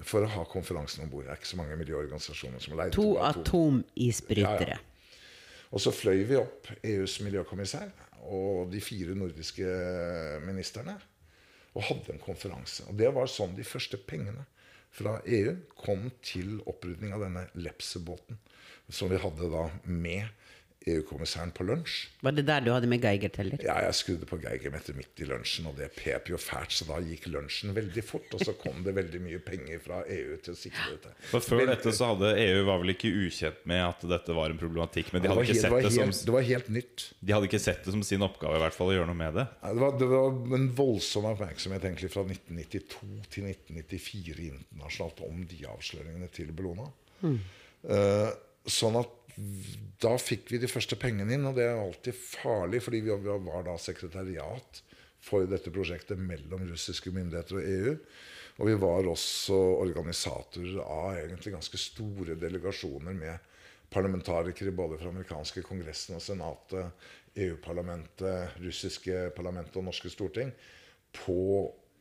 For 0.07 0.23
å 0.23 0.31
ha 0.31 0.45
konferansen 0.47 1.03
om 1.03 1.11
bord. 1.11 1.25
Det 1.27 1.33
er 1.33 1.41
ikke 1.41 1.51
så 1.51 1.59
mange 1.59 1.77
miljøorganisasjoner 1.81 2.63
som 2.63 2.77
har 2.77 2.85
leid 2.85 2.95
To 2.95 3.09
atom- 3.19 3.41
atomisbrytere. 3.43 4.77
Ja, 4.77 4.79
ja. 4.79 4.85
Og 5.75 5.83
så 5.83 5.91
fløy 5.93 6.23
vi 6.29 6.39
opp 6.39 6.71
EUs 6.87 7.19
miljøkommissær 7.27 7.91
og 8.27 8.73
de 8.73 8.81
fire 8.83 9.15
nordiske 9.19 9.69
ministrene 10.47 10.97
og 11.77 11.85
hadde 11.87 12.15
en 12.15 12.23
konferanse. 12.23 12.87
Og 12.91 12.97
det 12.99 13.11
var 13.15 13.31
sånn 13.31 13.57
de 13.57 13.67
første 13.67 14.01
pengene 14.01 14.47
fra 14.95 15.19
EU 15.29 15.55
kom 15.79 16.09
til 16.25 16.59
opprydning 16.67 17.13
av 17.15 17.23
denne 17.27 17.45
Lepse-båten. 17.61 18.39
Som 18.89 19.13
vi 19.13 19.21
hadde 19.21 19.51
da 19.53 19.67
med 19.85 20.27
EU-kommissæren 20.87 21.51
på 21.53 21.65
lunsj. 21.67 22.07
Var 22.23 22.33
det 22.37 22.45
der 22.49 22.61
du 22.65 22.71
hadde 22.73 22.87
med 22.89 23.03
Geigerteller? 23.03 23.59
Ja, 23.67 23.75
jeg 23.85 23.95
skrudde 23.99 24.27
på 24.31 24.39
Geigermeter 24.41 24.95
midt 24.97 25.21
i 25.21 25.27
lunsjen, 25.29 25.67
og 25.69 25.75
det 25.77 25.89
pep 25.97 26.31
jo 26.31 26.39
fælt, 26.41 26.71
så 26.73 26.87
da 26.89 27.01
gikk 27.03 27.27
lunsjen 27.35 27.75
veldig 27.77 28.05
fort. 28.07 28.31
Og 28.37 28.45
så 28.47 28.55
kom 28.57 28.79
det 28.87 28.95
veldig 28.97 29.21
mye 29.25 29.41
penger 29.45 29.83
fra 29.85 29.99
EU 30.07 30.37
til 30.45 30.55
å 30.55 30.57
sikre 30.57 30.87
dette. 30.95 31.13
For 31.33 31.41
Før 31.45 31.61
Veldig- 31.65 31.75
dette 31.77 31.93
så 31.99 32.13
hadde 32.15 32.31
EU 32.45 32.63
var 32.71 32.79
vel 32.85 32.95
ikke 32.95 33.11
ukjent 33.27 33.67
med 33.69 33.83
at 33.89 34.07
dette 34.15 34.37
var 34.39 34.55
en 34.55 34.59
problematikk. 34.63 35.13
Men 35.13 35.23
de 35.23 35.29
hadde 35.33 35.45
ikke 35.45 35.59
helt- 35.59 35.67
sett 35.67 35.77
det, 35.77 35.83
det 35.83 35.93
som 35.99 36.05
helt, 36.13 36.25
det 36.31 36.37
var 36.39 36.47
helt 36.53 36.69
nytt. 36.79 37.07
De 37.21 37.33
hadde 37.37 37.51
ikke 37.51 37.61
sett 37.67 37.85
det 37.85 37.93
som 37.99 38.03
sin 38.03 38.21
oppgave 38.23 38.57
i 38.57 38.63
hvert 38.65 38.79
fall 38.79 38.89
å 38.89 38.97
gjøre 38.97 39.11
noe 39.11 39.19
med 39.19 39.35
det. 39.35 39.49
Ja, 39.63 39.75
Det 39.75 39.81
var, 39.83 39.99
det 39.99 40.09
var 40.09 40.57
en 40.63 40.69
voldsom 40.79 41.25
oppmerksomhet 41.35 41.83
egentlig 41.85 42.11
fra 42.15 42.23
1992 42.25 43.27
til 43.35 43.45
1994 43.51 44.53
internasjonalt 44.55 45.21
om 45.27 45.45
de 45.45 45.65
avsløringene 45.67 46.31
til 46.33 46.47
Bellona. 46.55 46.89
Eh, 47.89 48.31
sånn 48.69 48.97
at 49.01 49.15
da 50.03 50.15
fikk 50.19 50.53
vi 50.53 50.61
de 50.63 50.71
første 50.71 50.99
pengene 50.99 51.37
inn, 51.37 51.47
og 51.47 51.59
det 51.59 51.67
er 51.69 51.79
alltid 51.79 52.17
farlig, 52.17 52.83
fordi 52.85 53.03
vi 53.07 53.15
var, 53.15 53.63
da 53.67 53.77
sekretariat 53.81 54.83
for 55.23 55.47
dette 55.51 55.73
prosjektet 55.75 56.19
mellom 56.19 56.65
russiske 56.71 57.13
myndigheter 57.15 57.59
og 57.59 57.69
EU. 57.69 57.95
Og 58.59 58.67
vi 58.67 58.75
var 58.83 59.07
også 59.07 59.59
organisatorer 59.85 60.81
av 60.83 61.21
egentlig 61.21 61.55
ganske 61.55 61.79
store 61.79 62.35
delegasjoner 62.39 63.15
med 63.15 63.55
parlamentarikere 63.93 64.75
både 64.75 64.99
fra 65.01 65.13
amerikanske 65.13 65.63
kongressen 65.67 66.19
og 66.19 66.25
senatet, 66.25 67.07
EU-parlamentet, 67.39 68.59
russiske 68.59 69.29
parlamentet 69.37 69.79
og 69.79 69.87
norske 69.87 70.11
storting 70.11 70.51
på 71.15 71.39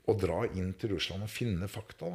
å 0.07 0.15
dra 0.17 0.41
inn 0.49 0.73
til 0.79 0.95
Russland 0.95 1.27
og 1.27 1.31
finne 1.31 1.69
fakta. 1.69 2.09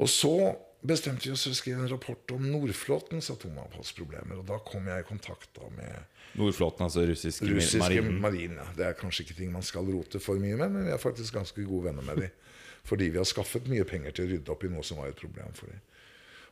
Og 0.00 0.08
så 0.08 0.34
bestemte 0.80 1.28
vi 1.28 1.34
oss 1.34 1.44
for 1.46 1.54
å 1.54 1.58
skrive 1.58 1.82
en 1.84 1.90
rapport 1.92 2.32
om 2.34 2.46
Nordflåtens 2.52 3.30
atomavfallsproblemer. 3.34 4.40
Og 4.40 4.46
da 4.48 4.58
kom 4.64 4.88
jeg 4.88 5.04
i 5.04 5.08
kontakt 5.08 5.52
da 5.58 5.68
med 5.74 6.18
Nordflåten, 6.38 6.86
altså 6.86 7.04
russiske, 7.08 7.48
russiske 7.50 7.82
marinen. 7.82 8.20
marine. 8.22 8.66
Det 8.78 8.86
er 8.86 8.98
kanskje 8.98 9.26
ikke 9.26 9.38
ting 9.42 9.52
man 9.52 9.66
skal 9.66 9.88
rote 9.90 10.22
for 10.22 10.40
mye 10.40 10.56
med, 10.60 10.76
men 10.76 10.86
vi 10.86 10.94
er 10.94 11.02
faktisk 11.02 11.36
ganske 11.36 11.64
gode 11.66 11.90
venner 11.90 12.06
med 12.06 12.24
dem. 12.24 12.34
Fordi 12.88 13.10
vi 13.12 13.20
har 13.20 13.28
skaffet 13.28 13.68
mye 13.68 13.84
penger 13.84 14.14
til 14.16 14.24
å 14.24 14.30
rydde 14.30 14.52
opp 14.54 14.62
i 14.64 14.70
noe 14.72 14.84
som 14.86 15.02
var 15.02 15.10
et 15.10 15.20
problem 15.20 15.52
for 15.58 15.72
dem. 15.72 15.82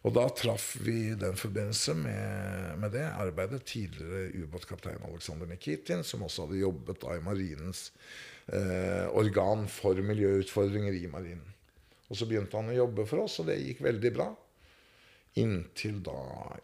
Og 0.06 0.14
da 0.14 0.28
traff 0.30 0.76
vi 0.84 0.96
i 1.10 1.18
den 1.18 1.34
forbindelse 1.38 1.94
med, 1.98 2.74
med 2.78 2.92
det 2.94 3.06
arbeidet 3.08 3.64
tidligere 3.66 4.44
ubåtkaptein 4.44 5.02
Aleksandr 5.08 5.48
Nikitin, 5.50 6.04
som 6.06 6.22
også 6.22 6.46
hadde 6.46 6.60
jobbet 6.60 7.00
da 7.02 7.16
i 7.16 7.24
marinens 7.24 7.88
eh, 8.46 9.08
organ 9.10 9.66
for 9.72 9.98
miljøutfordringer 9.98 10.94
i 10.94 11.08
marinen. 11.10 11.54
Og 12.08 12.16
så 12.16 12.28
begynte 12.28 12.56
han 12.56 12.70
å 12.72 12.76
jobbe 12.76 13.04
for 13.08 13.24
oss, 13.26 13.38
og 13.42 13.50
det 13.50 13.58
gikk 13.60 13.82
veldig 13.84 14.12
bra. 14.16 14.28
Inntil 15.38 16.00
da 16.02 16.18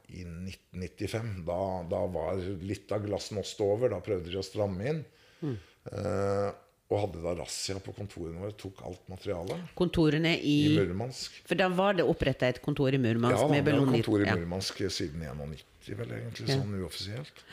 i 0.09 0.25
1995. 0.25 1.33
Da, 1.47 1.61
da 1.91 2.03
var 2.11 2.41
litt 2.65 2.93
av 2.97 3.05
glasnost 3.05 3.61
over. 3.65 3.93
Da 3.93 4.01
prøvde 4.05 4.33
de 4.33 4.41
å 4.41 4.45
stramme 4.47 4.89
inn. 4.91 5.03
Eh, 5.45 6.51
og 6.93 7.01
hadde 7.01 7.23
da 7.25 7.33
razzia 7.39 7.79
på 7.83 7.95
kontorene 7.97 8.41
våre. 8.43 8.55
Tok 8.61 8.83
alt 8.87 9.07
materialet 9.13 9.73
Kontorene 9.77 10.35
i, 10.37 10.57
i 10.69 10.75
Murmansk. 10.77 11.41
For 11.49 11.59
da 11.59 11.69
var 11.73 11.97
det 11.99 12.05
oppretta 12.09 12.49
et 12.49 12.61
kontor 12.65 12.95
i 12.95 13.01
Murmansk 13.01 13.39
Ja, 13.41 13.47
da, 13.47 13.53
med 13.55 13.65
vi 13.69 13.73
har 13.77 13.87
kontor 13.89 14.21
i 14.21 14.29
Ja. 14.29 14.37
Murmansk 14.37 14.83
siden 14.93 15.25
91, 15.25 15.65
vel 16.01 16.13
egentlig, 16.19 16.49
Ja. 16.51 16.59
sånn 16.61 16.77
uoffisielt. 16.81 17.45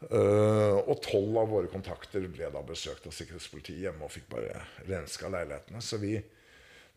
Uh, 0.00 0.80
og 0.88 1.02
tolv 1.04 1.34
av 1.42 1.50
våre 1.52 1.68
kontakter 1.68 2.24
ble 2.32 2.46
da 2.48 2.62
besøkt 2.64 3.04
av 3.06 3.12
sikkerhetspolitiet 3.12 3.82
hjemme 3.84 4.06
og 4.06 4.14
fikk 4.14 4.30
bare 4.32 4.62
renska 4.88 5.28
leilighetene. 5.28 5.82
Så 5.84 5.98
vi, 6.00 6.14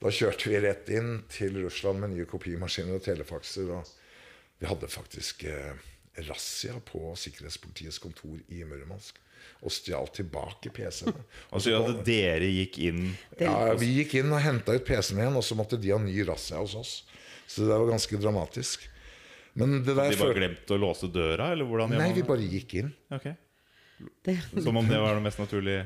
da 0.03 0.11
kjørte 0.11 0.51
vi 0.51 0.59
rett 0.59 0.89
inn 0.91 1.11
til 1.31 1.61
Russland 1.63 2.01
med 2.03 2.13
nye 2.13 2.27
kopimaskiner 2.27 2.97
og 2.97 3.05
telefakser. 3.05 3.69
Og 3.71 4.59
vi 4.59 4.67
hadde 4.67 4.89
faktisk 4.91 5.45
eh, 5.47 5.77
razzia 6.27 6.75
på 6.83 7.13
sikkerhetspolitiets 7.19 8.01
kontor 8.03 8.35
i 8.51 8.63
Murmansk. 8.67 9.21
Og 9.63 9.71
stjal 9.71 10.07
tilbake 10.15 10.71
PC-ene. 10.75 11.23
Altså 11.55 11.75
at 11.79 12.03
dere 12.07 12.47
gikk 12.47 12.79
inn 12.83 13.01
Ja, 13.39 13.73
Vi 13.79 13.89
gikk 13.99 14.17
inn 14.21 14.31
og 14.31 14.43
henta 14.43 14.75
ut 14.75 14.85
PC-en 14.87 15.23
igjen, 15.23 15.39
og 15.39 15.43
så 15.47 15.57
måtte 15.59 15.79
de 15.79 15.91
ha 15.95 15.99
ny 16.03 16.15
razzia 16.27 16.59
hos 16.59 16.75
oss. 16.79 16.93
Så 17.47 17.63
det 17.63 17.71
var 17.71 17.87
ganske 17.91 18.19
dramatisk. 18.19 18.87
Men 19.59 19.81
det 19.85 19.95
der 19.95 20.11
De 20.11 20.19
bare 20.19 20.35
glemte 20.35 20.75
å 20.75 20.81
låse 20.81 21.07
døra, 21.13 21.51
eller 21.53 21.67
hvordan 21.69 21.95
Nei, 21.95 22.11
vi 22.15 22.23
bare 22.27 22.43
gikk 22.43 22.79
inn. 22.81 22.93
Okay. 23.13 23.35
Som 24.57 24.79
om 24.79 24.87
det 24.89 24.99
var 24.99 25.15
det 25.15 25.23
mest 25.27 25.39
naturlige 25.39 25.85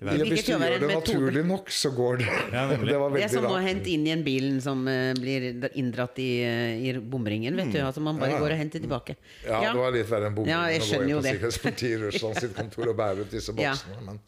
hvis 0.00 0.44
du 0.46 0.52
gjør 0.52 0.78
det 0.80 0.88
naturlig 0.90 1.42
nok, 1.46 1.70
så 1.70 1.90
går 1.94 2.18
det. 2.22 2.26
Ja, 2.52 2.64
det 2.70 2.96
var 2.98 3.10
Det 3.14 3.22
er 3.24 3.28
som 3.32 3.46
å 3.48 3.58
hente 3.62 3.90
inn 3.92 4.06
igjen 4.08 4.24
bilen 4.26 4.60
som 4.64 4.86
eh, 4.88 5.12
blir 5.18 5.68
inndratt 5.78 6.18
i, 6.22 6.28
eh, 6.42 6.82
i 6.88 6.92
bomringen. 6.98 7.56
Vet 7.56 7.72
du, 7.72 7.78
altså 7.84 8.00
Man 8.04 8.18
bare 8.18 8.34
Ja. 8.34 8.40
går 8.42 8.52
og 8.56 8.58
henter 8.58 8.80
tilbake. 8.82 9.16
Ja, 9.46 9.60
det 9.72 9.78
var 9.78 9.92
litt 9.94 10.08
verre 10.10 10.26
enn 10.30 10.34
bomringen 10.34 10.56
Ja, 10.56 10.66
jeg 10.72 10.80
å 10.80 10.84
gå 10.84 10.88
skjønner 10.90 11.04
inn 11.04 11.10
jo 11.14 11.20
på 11.20 11.22
det. 11.22 11.34
Sikkerhetspolitiet 11.36 11.90
i 11.98 12.02
Russland 12.06 12.36
sitt 12.42 12.54
kontor 12.56 12.88
og 12.88 12.96
bære 12.96 13.20
ut 13.26 13.30
disse 13.30 13.54
Ja. 13.58 13.72
boksene. 13.74 14.02
Men, 14.04 14.20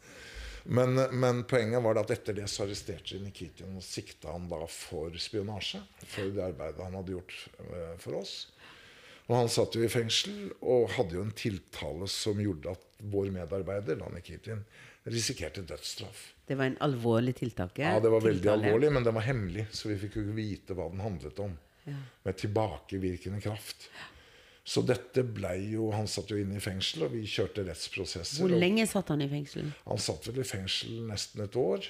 men, 0.95 1.19
men 1.19 1.43
poenget 1.47 1.81
var 1.83 1.97
at 2.01 2.09
etter 2.11 2.33
det 2.35 2.47
så 2.51 2.65
arresterte 2.65 3.15
de 3.17 3.23
Nikitin 3.23 3.75
og 3.79 3.83
sikta 3.83 4.31
han 4.33 4.49
da 4.51 4.65
for 4.67 5.11
spionasje. 5.15 5.79
For 6.07 6.27
det 6.31 6.43
arbeidet 6.43 6.83
han 6.83 6.93
hadde 6.99 7.11
gjort 7.15 7.33
eh, 7.59 7.93
for 8.03 8.19
oss. 8.19 8.47
Og 9.27 9.35
han 9.35 9.49
satt 9.51 9.75
jo 9.75 9.83
i 9.83 9.89
fengsel 9.91 10.53
og 10.61 10.89
hadde 10.95 11.17
jo 11.19 11.21
en 11.25 11.31
tiltale 11.35 12.07
som 12.07 12.39
gjorde 12.39 12.71
at 12.71 12.83
vår 13.11 13.31
medarbeider, 13.35 13.97
da 13.99 14.07
Nikitin, 14.13 14.61
risikerte 15.07 15.61
dødsstraff. 15.67 16.33
Det 16.47 16.55
var 16.59 16.65
en 16.71 16.77
alvorlig 16.83 17.35
tiltak. 17.39 17.79
Ja, 17.79 17.97
det 17.99 18.09
var 18.11 18.21
veldig 18.23 18.41
tiltale. 18.43 18.67
alvorlig, 18.67 18.91
men 18.95 19.03
den 19.07 19.15
var 19.17 19.25
hemmelig, 19.27 19.65
så 19.71 19.89
vi 19.91 19.97
fikk 20.03 20.15
jo 20.19 20.27
vite 20.37 20.75
hva 20.77 20.89
den 20.91 21.03
handlet 21.03 21.39
om. 21.43 21.57
Med 22.23 22.35
tilbakevirkende 22.37 23.39
kraft. 23.41 23.87
Så 24.67 24.81
dette 24.83 25.23
blei 25.23 25.69
jo 25.71 25.91
Han 25.95 26.07
satt 26.11 26.27
jo 26.33 26.35
inne 26.41 26.57
i 26.57 26.59
fengsel, 26.59 27.05
og 27.07 27.13
vi 27.13 27.21
kjørte 27.23 27.63
rettsprosesser. 27.63 28.41
Hvor 28.43 28.51
lenge 28.51 28.83
satt 28.91 29.07
han 29.13 29.21
i 29.23 29.29
fengsel? 29.31 29.69
Han 29.85 29.97
satt 30.03 30.27
vel 30.27 30.41
i 30.43 30.47
fengsel 30.47 31.05
nesten 31.07 31.45
et 31.45 31.55
år 31.55 31.87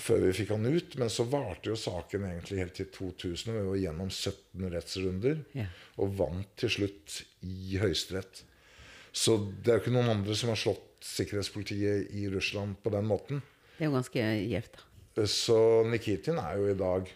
før 0.00 0.22
vi 0.26 0.32
fikk 0.36 0.50
han 0.54 0.66
ut. 0.68 0.94
Men 1.00 1.08
så 1.12 1.24
varte 1.28 1.68
jo 1.72 1.76
saken 1.76 2.24
egentlig 2.28 2.58
helt 2.60 2.74
til 2.76 2.86
2000. 2.92 3.52
og 3.52 3.56
Vi 3.56 3.68
var 3.70 3.80
gjennom 3.86 4.10
17 4.12 4.70
rettsrunder 4.76 5.42
Ja. 5.56 5.66
og 5.96 6.14
vant 6.20 6.52
til 6.56 6.68
slutt 6.68 7.22
i 7.42 7.78
Høyesterett. 7.80 8.42
Så 9.12 9.38
det 9.62 9.68
er 9.72 9.78
jo 9.78 9.84
ikke 9.86 9.96
noen 9.96 10.08
andre 10.18 10.36
som 10.36 10.48
har 10.52 10.56
slått 10.60 10.91
sikkerhetspolitiet 11.06 12.12
i 12.14 12.28
Russland 12.32 12.78
på 12.82 12.92
den 12.94 13.08
måten. 13.08 13.42
Det 13.76 13.86
er 13.86 13.90
jo 13.90 13.96
ganske 13.96 14.28
gjevt. 14.52 14.78
da. 14.78 15.26
Så 15.28 15.58
Nikitin 15.88 16.38
er 16.40 16.60
jo 16.60 16.70
i 16.70 16.78
dag 16.78 17.10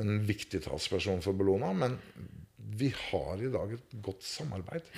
en 0.00 0.18
viktig 0.26 0.62
talsperson 0.64 1.22
for 1.24 1.36
Bellona. 1.38 1.72
Men 1.76 1.98
vi 2.76 2.90
har 3.10 3.42
i 3.42 3.52
dag 3.52 3.76
et 3.76 3.96
godt 4.04 4.24
samarbeid 4.26 4.88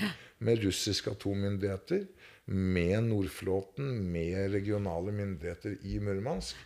med 0.45 0.65
russiske 0.65 1.13
atommyndigheter, 1.13 2.07
med 2.49 3.11
Nordflåten, 3.11 3.99
med 4.13 4.55
regionale 4.55 5.13
myndigheter 5.13 5.77
i 5.85 5.99
Murmansk. 6.01 6.57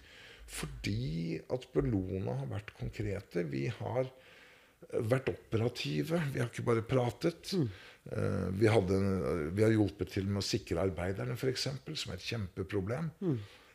Fordi 0.52 1.40
at 1.50 1.66
Bellona 1.74 2.36
har 2.42 2.50
vært 2.50 2.74
konkrete. 2.78 3.42
Vi 3.48 3.66
har 3.80 4.10
vært 4.92 5.30
operative. 5.32 6.20
Vi 6.32 6.42
har 6.42 6.50
ikke 6.50 6.66
bare 6.66 6.84
pratet. 6.86 7.54
Eh, 7.56 7.82
Vi, 8.04 8.66
hadde, 8.66 8.96
vi 9.54 9.62
har 9.62 9.70
hjulpet 9.70 10.08
til 10.10 10.24
med 10.26 10.40
å 10.42 10.44
sikre 10.46 10.82
arbeiderne, 10.82 11.36
f.eks., 11.38 11.68
som 11.70 12.10
er 12.10 12.16
et 12.18 12.24
kjempeproblem. 12.26 13.12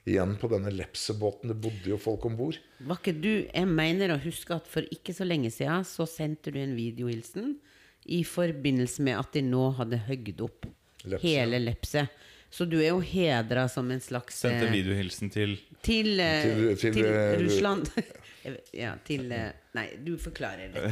Igjen 0.08 0.34
på 0.40 0.50
denne 0.52 0.72
Lepsebåten. 0.72 1.52
Det 1.52 1.56
bodde 1.64 1.90
jo 1.94 1.98
folk 2.00 2.26
om 2.28 2.36
bord. 2.40 2.58
Var 2.88 3.00
ikke 3.02 3.14
du 3.20 3.32
Jeg 3.48 3.68
mener 3.72 4.14
å 4.14 4.20
huske 4.24 4.56
at 4.56 4.68
for 4.72 4.84
ikke 4.92 5.16
så 5.16 5.24
lenge 5.28 5.52
siden 5.52 5.84
så 5.88 6.06
sendte 6.08 6.52
du 6.52 6.60
en 6.62 6.76
videohilsen 6.78 7.54
i 8.08 8.22
forbindelse 8.28 9.04
med 9.04 9.20
at 9.20 9.34
de 9.36 9.42
nå 9.48 9.66
hadde 9.80 10.00
høgd 10.08 10.44
opp 10.46 10.68
Lepse. 11.08 11.24
hele 11.28 11.60
Lepse. 11.64 12.06
Så 12.52 12.64
du 12.68 12.78
er 12.80 12.94
jo 12.94 13.02
hedra 13.04 13.66
som 13.72 13.90
en 13.92 14.00
slags 14.00 14.38
Sendte 14.44 14.70
eh, 14.70 14.76
videohilsen 14.78 15.32
til 15.34 15.58
Til, 15.84 16.14
eh, 16.24 16.44
Til- 16.46 16.78
til, 16.80 16.94
til, 17.00 17.06
eh, 17.12 17.36
Russland. 17.44 17.92
Ja, 18.72 18.94
til 19.04 19.32
eh, 19.36 19.50
Nei, 19.78 19.86
du 20.02 20.16
forklarer 20.18 20.72
det 20.74 20.88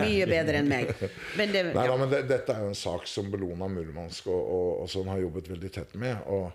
mye 0.00 0.26
bedre 0.30 0.60
enn 0.62 0.68
meg. 0.70 0.90
Men 1.36 1.52
det, 1.52 1.62
Nei, 1.74 1.84
ja. 1.84 1.90
da, 1.92 1.96
men 2.00 2.10
det, 2.12 2.22
Dette 2.30 2.54
er 2.56 2.64
jo 2.64 2.70
en 2.72 2.78
sak 2.78 3.04
som 3.10 3.28
Bellona 3.32 3.68
Murmansk 3.68 4.30
og, 4.32 4.40
og, 4.40 4.70
og 4.84 4.90
sånn 4.92 5.10
har 5.12 5.20
jobbet 5.20 5.50
veldig 5.52 5.70
tett 5.76 5.92
med. 6.00 6.22
Og, 6.32 6.50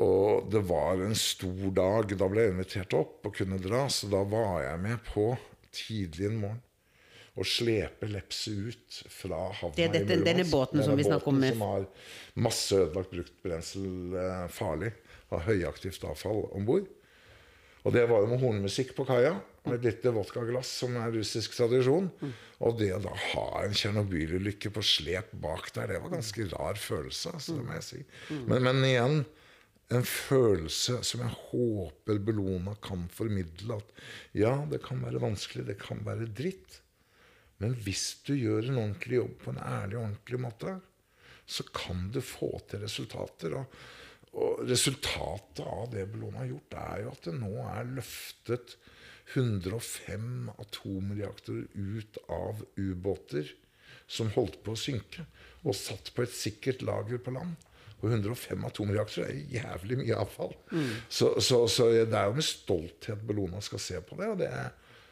og 0.00 0.48
det 0.52 0.62
var 0.70 1.02
en 1.04 1.14
stor 1.18 1.68
dag. 1.76 2.14
Da 2.16 2.28
ble 2.32 2.46
jeg 2.46 2.54
invitert 2.56 2.96
opp 2.96 3.28
og 3.28 3.36
kunne 3.36 3.58
dra. 3.60 3.84
Så 3.92 4.08
da 4.12 4.22
var 4.24 4.62
jeg 4.64 4.80
med 4.86 5.02
på 5.12 5.28
tidlig 5.76 6.30
en 6.32 6.40
morgen 6.46 6.66
og 7.40 7.46
slepe 7.46 8.08
Lepse 8.10 8.50
ut 8.50 8.96
fra 9.14 9.36
havna 9.54 9.76
Det 9.76 9.84
dette- 9.94 10.00
i 10.00 10.16
Murmansk. 10.18 10.24
denne 10.26 10.44
båten 10.50 10.82
som 10.84 10.96
vi 10.98 11.04
snakker 11.06 11.30
om 11.30 11.38
med- 11.40 11.52
Som 11.54 11.62
har 11.62 11.84
masse 12.34 12.74
ødelagt 12.76 13.12
brukt 13.14 13.36
brensel, 13.44 13.86
eh, 14.18 14.48
farlig. 14.50 14.90
Har 15.30 15.44
høyaktivt 15.46 16.02
avfall 16.10 16.42
om 16.58 16.66
bord. 16.66 16.88
Og 17.86 17.94
det 17.94 18.04
var 18.10 18.22
jo 18.22 18.28
med 18.28 18.42
hornmusikk 18.42 18.92
på 18.96 19.06
kaia. 19.08 19.38
Med 19.64 19.78
et 19.78 19.90
lite 19.90 20.12
vodkaglass, 20.16 20.70
som 20.82 20.94
er 21.00 21.12
russisk 21.14 21.54
tradisjon. 21.56 22.08
Og 22.64 22.78
det 22.80 22.90
å 22.96 23.02
da 23.04 23.12
ha 23.12 23.46
en 23.64 23.76
Tsjernobyl-ulykke 23.76 24.72
på 24.72 24.84
slep 24.84 25.32
bak 25.42 25.68
der, 25.76 25.94
det 25.94 26.00
var 26.04 26.14
ganske 26.16 26.48
rar 26.52 26.80
følelse. 26.80 27.34
Altså, 27.36 27.56
det 27.56 27.66
må 27.66 27.76
jeg 27.76 27.86
si. 27.86 28.00
Men, 28.48 28.64
men 28.68 28.84
igjen 28.88 29.22
en 29.90 30.06
følelse 30.06 31.00
som 31.06 31.24
jeg 31.24 31.36
håper 31.50 32.20
Bellona 32.22 32.76
kan 32.84 33.08
formidle. 33.12 33.80
At 33.80 34.36
ja, 34.38 34.54
det 34.70 34.82
kan 34.84 35.02
være 35.04 35.22
vanskelig, 35.22 35.66
det 35.68 35.80
kan 35.82 36.04
være 36.06 36.30
dritt. 36.30 36.80
Men 37.60 37.74
hvis 37.84 38.22
du 38.24 38.36
gjør 38.36 38.70
en 38.70 38.78
ordentlig 38.86 39.18
jobb 39.18 39.34
på 39.42 39.52
en 39.52 39.64
ærlig 39.64 39.98
og 39.98 40.04
ordentlig 40.06 40.40
måte, 40.40 40.76
så 41.50 41.66
kan 41.74 42.06
du 42.14 42.20
få 42.24 42.52
til 42.70 42.84
resultater. 42.84 43.56
Og, 43.58 43.80
og 44.38 44.62
resultatet 44.68 45.64
av 45.66 45.88
det 45.90 46.06
Bellona 46.12 46.44
har 46.44 46.52
gjort, 46.52 46.76
er 46.78 47.02
jo 47.04 47.14
at 47.14 47.24
det 47.26 47.34
nå 47.38 47.54
er 47.66 47.88
løftet 47.96 48.76
105 49.34 50.50
atomreaktorer 50.58 51.66
ut 51.74 52.20
av 52.30 52.62
ubåter 52.78 53.50
som 54.10 54.30
holdt 54.34 54.60
på 54.66 54.74
å 54.74 54.78
synke, 54.78 55.24
og 55.62 55.76
satt 55.78 56.12
på 56.14 56.24
et 56.24 56.34
sikkert 56.34 56.82
lager 56.86 57.20
på 57.22 57.34
land. 57.34 57.58
Og 58.00 58.08
105 58.08 58.62
atomreaktorer 58.64 59.28
er 59.28 59.58
jævlig 59.58 59.98
mye 60.00 60.20
avfall. 60.22 60.54
Så, 61.12 61.34
så, 61.44 61.66
så 61.68 61.90
det 61.92 62.16
er 62.16 62.30
jo 62.30 62.38
med 62.38 62.46
stolthet 62.46 63.26
Bellona 63.28 63.60
skal 63.62 63.82
se 63.82 64.00
på 64.06 64.16
det. 64.18 64.30
Og 64.32 64.40
det, 64.40 64.48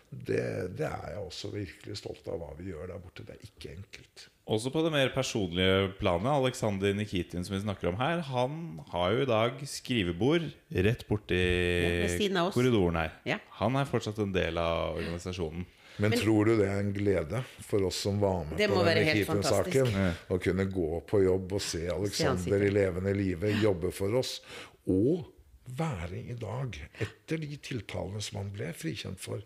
det, 0.09 0.43
det 0.79 0.89
er 0.89 1.13
jeg 1.13 1.27
også 1.27 1.53
virkelig 1.53 1.99
stolt 2.01 2.31
av 2.33 2.41
hva 2.41 2.55
vi 2.59 2.71
gjør 2.73 2.89
der 2.95 3.03
borte. 3.03 3.27
Det 3.29 3.37
er 3.37 3.45
ikke 3.51 3.75
enkelt. 3.77 4.25
Også 4.49 4.71
på 4.73 4.81
det 4.81 4.91
mer 4.95 5.11
personlige 5.13 5.91
planet. 5.99 6.29
Aleksander 6.33 6.95
Nikitin, 6.97 7.45
som 7.45 7.53
vi 7.53 7.61
snakker 7.61 7.91
om 7.91 7.99
her, 8.01 8.23
han 8.25 8.81
har 8.89 9.13
jo 9.13 9.25
i 9.27 9.29
dag 9.29 9.59
skrivebord 9.69 10.47
rett 10.87 11.05
borti 11.09 11.41
oss. 12.47 12.55
korridoren 12.55 12.97
her. 12.97 13.19
Ja. 13.29 13.37
Han 13.61 13.77
er 13.77 13.89
fortsatt 13.91 14.21
en 14.25 14.33
del 14.33 14.57
av 14.63 14.97
organisasjonen. 14.97 15.67
Men, 15.99 16.15
tror 16.15 16.47
du 16.47 16.53
det 16.61 16.69
er 16.71 16.79
en 16.81 16.93
glede 16.95 17.41
for 17.67 17.83
oss 17.89 17.99
som 18.07 18.21
var 18.23 18.45
med 18.47 18.71
på 18.71 18.85
den 18.87 19.01
Nikitin-saken? 19.03 19.97
Å 20.31 20.39
kunne 20.41 20.69
gå 20.71 21.01
på 21.11 21.25
jobb 21.25 21.57
og 21.59 21.65
se 21.65 21.89
Alexander 21.91 22.63
i 22.65 22.71
levende 22.73 23.13
live 23.19 23.51
jobbe 23.61 23.91
for 23.93 24.15
oss. 24.21 24.39
Og 24.89 25.27
være 25.79 26.21
i 26.33 26.37
dag, 26.39 26.77
etter 27.03 27.43
de 27.43 27.59
tiltalene 27.63 28.23
som 28.25 28.41
han 28.41 28.53
ble 28.55 28.71
frikjent 28.77 29.21
for, 29.23 29.43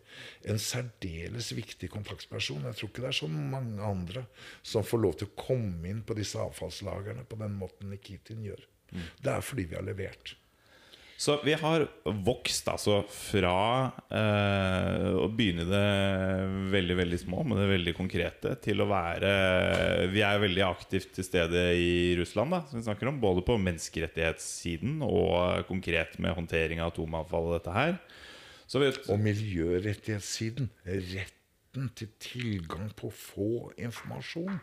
en 0.46 0.60
særdeles 0.62 1.52
viktig 1.56 1.90
kontaktperson. 1.92 2.66
Jeg 2.68 2.78
tror 2.78 2.92
ikke 2.92 3.04
det 3.04 3.10
er 3.10 3.18
så 3.22 3.30
mange 3.32 3.82
andre 3.86 4.26
som 4.62 4.86
får 4.86 5.02
lov 5.02 5.16
til 5.18 5.30
å 5.30 5.36
komme 5.46 5.90
inn 5.90 6.04
på 6.06 6.16
disse 6.18 6.40
avfallslagrene 6.42 7.26
på 7.28 7.40
den 7.40 7.58
måten 7.58 7.92
Nikitin 7.92 8.44
gjør. 8.46 8.62
Det 8.92 9.32
er 9.32 9.44
fordi 9.44 9.66
vi 9.70 9.78
har 9.78 9.86
levert. 9.86 10.34
Så 11.20 11.36
vi 11.44 11.52
har 11.54 11.84
vokst 12.26 12.66
altså 12.72 13.00
fra 13.06 13.54
eh, 14.10 15.10
å 15.14 15.28
begynne 15.30 15.66
det 15.68 15.82
veldig 16.72 16.96
veldig 16.98 17.18
små, 17.20 17.44
med 17.46 17.60
det 17.60 17.68
veldig 17.70 17.94
konkrete, 17.94 18.54
til 18.64 18.82
å 18.82 18.88
være 18.90 19.30
Vi 20.12 20.24
er 20.26 20.42
veldig 20.42 20.64
aktivt 20.66 21.12
til 21.14 21.26
stede 21.26 21.62
i 21.78 22.16
Russland, 22.18 22.56
da, 22.56 22.62
som 22.66 22.80
vi 22.80 22.86
snakker 22.88 23.12
om. 23.12 23.20
Både 23.22 23.44
på 23.46 23.58
menneskerettighetssiden 23.60 24.98
og 25.06 25.68
konkret 25.70 26.18
med 26.22 26.34
håndtering 26.38 26.82
av 26.82 26.90
atomavfall 26.90 27.52
og 27.52 27.56
dette 27.58 27.76
her. 27.76 27.94
Så 28.66 28.82
vi, 28.82 28.90
Og 29.12 29.20
miljørettighetssiden. 29.20 30.70
Retten 30.88 31.88
til 31.96 32.10
tilgang 32.20 32.90
på 32.96 33.08
å 33.08 33.14
få 33.14 33.52
informasjon. 33.80 34.58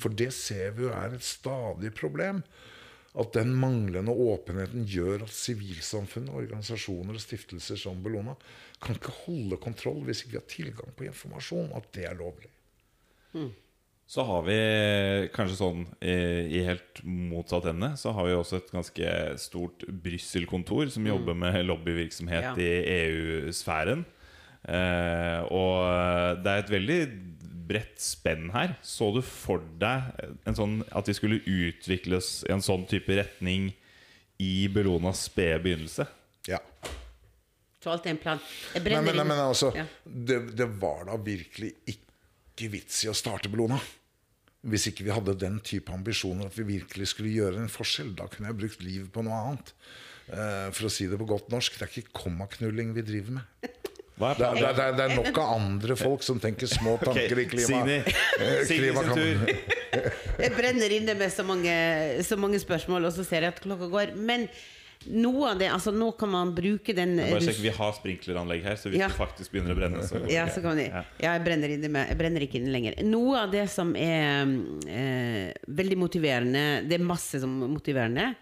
For 0.00 0.12
det 0.12 0.32
ser 0.36 0.74
vi 0.76 0.88
jo 0.88 0.92
er 0.96 1.14
et 1.16 1.24
stadig 1.24 1.94
problem. 1.96 2.42
At 3.18 3.32
den 3.34 3.50
manglende 3.58 4.12
åpenheten 4.14 4.84
gjør 4.86 5.24
at 5.24 5.32
sivilsamfunnet, 5.34 6.30
organisasjoner 6.30 7.16
og 7.18 7.22
stiftelser 7.24 7.78
som 7.80 7.98
Bellona 8.04 8.36
kan 8.82 8.94
ikke 8.94 9.14
holde 9.24 9.58
kontroll 9.62 10.04
hvis 10.06 10.22
ikke 10.22 10.36
vi 10.36 10.38
har 10.38 10.52
tilgang 10.52 10.92
på 10.94 11.08
informasjon. 11.08 11.72
At 11.74 11.88
det 11.96 12.06
er 12.06 12.14
lovlig. 12.20 12.50
så 14.10 14.24
har 14.26 14.42
vi 14.46 14.54
kanskje 15.34 15.58
sånn 15.58 15.82
i, 16.02 16.14
i 16.58 16.62
helt 16.66 16.98
motsatt 17.06 17.68
ende 17.70 17.92
Så 17.98 18.10
har 18.10 18.26
vi 18.26 18.32
også 18.34 18.58
et 18.58 18.72
ganske 18.74 19.12
stort 19.38 19.84
Brussel-kontor 19.86 20.90
som 20.90 21.06
jobber 21.06 21.34
med 21.38 21.60
lobbyvirksomhet 21.66 22.48
Ja. 22.48 22.54
i 22.58 22.72
EU-sfæren. 22.96 24.02
Eh, 24.66 25.40
og 25.50 26.42
det 26.42 26.50
er 26.50 26.64
et 26.64 26.74
veldig 26.74 27.00
bredt 27.70 28.02
spenn 28.02 28.50
her. 28.54 28.74
Så 28.82 29.12
du 29.14 29.20
for 29.26 29.62
deg 29.80 30.10
en 30.50 30.58
sånn, 30.58 30.80
at 30.90 31.06
vi 31.10 31.14
skulle 31.16 31.38
utvikles 31.46 32.40
i 32.48 32.52
en 32.56 32.64
sånn 32.66 32.84
type 32.90 33.14
retning 33.20 33.70
i 34.42 34.66
Bellonas 34.72 35.26
spede 35.30 35.60
begynnelse? 35.64 36.06
Ja. 36.50 36.58
Så 37.80 37.88
alt 37.94 38.04
er 38.04 38.12
en 38.12 38.20
plan. 38.20 38.40
Jeg 38.74 38.82
Nei, 38.82 38.84
brenner 38.90 39.06
men, 39.06 39.16
nei, 39.16 39.22
inn- 39.24 39.30
men 39.32 39.38
altså, 39.46 39.70
Ja. 39.76 39.86
det, 40.04 40.40
det 40.58 40.66
var 40.82 41.06
da 41.08 41.16
virkelig 41.16 41.70
ikke 41.88 42.68
vits 42.74 43.04
i 43.06 43.08
å 43.08 43.14
starte 43.16 43.48
Bellona. 43.52 43.78
Hvis 44.68 44.90
ikke 44.90 45.06
vi 45.06 45.14
hadde 45.16 45.32
den 45.40 45.54
type 45.64 45.88
ambisjoner 45.94 46.50
at 46.50 46.56
vi 46.58 46.66
virkelig 46.76 47.06
skulle 47.14 47.30
gjøre 47.32 47.56
en 47.62 47.70
forskjell. 47.72 48.10
Da 48.18 48.26
kunne 48.28 48.50
jeg 48.50 48.58
brukt 48.60 48.82
livet 48.84 49.08
på 49.14 49.22
noe 49.24 49.38
annet. 49.46 49.72
eh, 50.28 50.68
For 50.76 50.84
å 50.88 50.92
si 50.92 51.06
det 51.08 51.16
på 51.18 51.28
godt 51.30 51.48
norsk, 51.48 51.78
det 51.78 51.86
er 51.86 51.94
ikke 52.02 52.12
kommaknulling 52.20 52.92
vi 52.92 53.00
driver 53.08 53.38
med. 53.38 53.70
Det 54.20 54.46
er 54.46 54.50
er, 54.50 54.74
det 54.76 54.84
er, 54.84 54.96
det 54.98 55.04
er 55.06 55.14
nok 55.16 55.38
av 55.40 55.54
andre 55.56 55.96
folk 55.98 56.24
som 56.26 56.40
tenker 56.42 56.68
små 56.70 56.96
tanker 57.02 57.40
i 57.40 57.46
klima. 57.50 57.80
Sini, 57.84 58.00
Sini 58.68 58.90
sin 58.92 59.14
tur. 59.16 59.54
Jeg 60.44 60.52
brenner 60.56 60.92
inne 60.94 61.14
med 61.18 61.32
så 61.34 61.44
mange, 61.46 61.72
så 62.26 62.36
mange 62.40 62.60
spørsmål, 62.62 63.08
og 63.08 63.16
så 63.16 63.24
ser 63.26 63.46
jeg 63.46 63.56
at 63.56 63.62
klokka 63.64 63.88
går. 63.90 64.12
Men 64.16 64.46
noe 65.08 65.50
av 65.54 65.58
det 65.60 65.70
Altså, 65.72 65.92
nå 65.96 66.10
kan 66.20 66.28
man 66.28 66.50
bruke 66.54 66.92
den 66.96 67.16
Bare 67.16 67.40
sjekk, 67.40 67.62
Vi 67.64 67.72
har 67.72 67.92
sprinkleranlegg 67.96 68.64
her, 68.66 68.76
så 68.76 68.90
hvis 68.92 69.00
Ja. 69.00 69.08
det 69.08 69.16
faktisk 69.16 69.54
begynner 69.54 69.72
å 69.72 69.78
brenne, 69.78 70.04
så 70.04 70.20
går 70.20 70.30
Ja, 70.30 70.46
så 70.52 70.60
kan 70.62 70.78
Ja. 70.78 71.04
ja, 71.18 71.32
jeg 71.38 71.44
brenner, 71.44 71.72
inne 71.72 71.88
med, 71.88 72.08
jeg 72.08 72.18
brenner 72.20 72.44
ikke 72.44 72.60
inne 72.60 72.72
lenger. 72.74 73.02
Noe 73.08 73.44
av 73.46 73.50
det 73.50 73.66
som 73.72 73.94
er 73.96 74.44
eh, 74.86 75.52
veldig 75.66 75.96
motiverende 75.96 76.86
Det 76.88 77.00
er 77.00 77.04
masse 77.04 77.40
som 77.40 77.62
er 77.62 77.72
motiverende. 77.72 78.34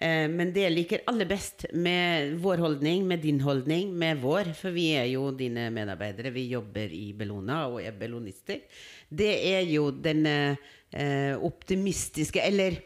Eh, 0.00 0.26
men 0.32 0.52
det 0.54 0.64
jeg 0.64 0.72
liker 0.72 1.02
aller 1.10 1.28
best 1.28 1.66
med 1.76 2.38
vår 2.40 2.62
holdning, 2.64 3.04
med 3.08 3.20
din 3.20 3.40
holdning, 3.44 3.92
med 3.92 4.22
vår 4.22 4.54
For 4.56 4.72
vi 4.72 4.90
er 4.96 5.10
jo 5.12 5.28
dine 5.36 5.68
medarbeidere. 5.74 6.32
Vi 6.32 6.46
jobber 6.54 6.92
i 6.96 7.10
Bellona 7.16 7.66
og 7.68 7.82
er 7.84 7.98
bellonister. 8.00 8.62
Det 9.08 9.32
er 9.52 9.66
jo 9.68 9.90
den 9.92 10.24
eh, 10.26 11.34
optimistiske 11.36 12.40
Eller 12.40 12.78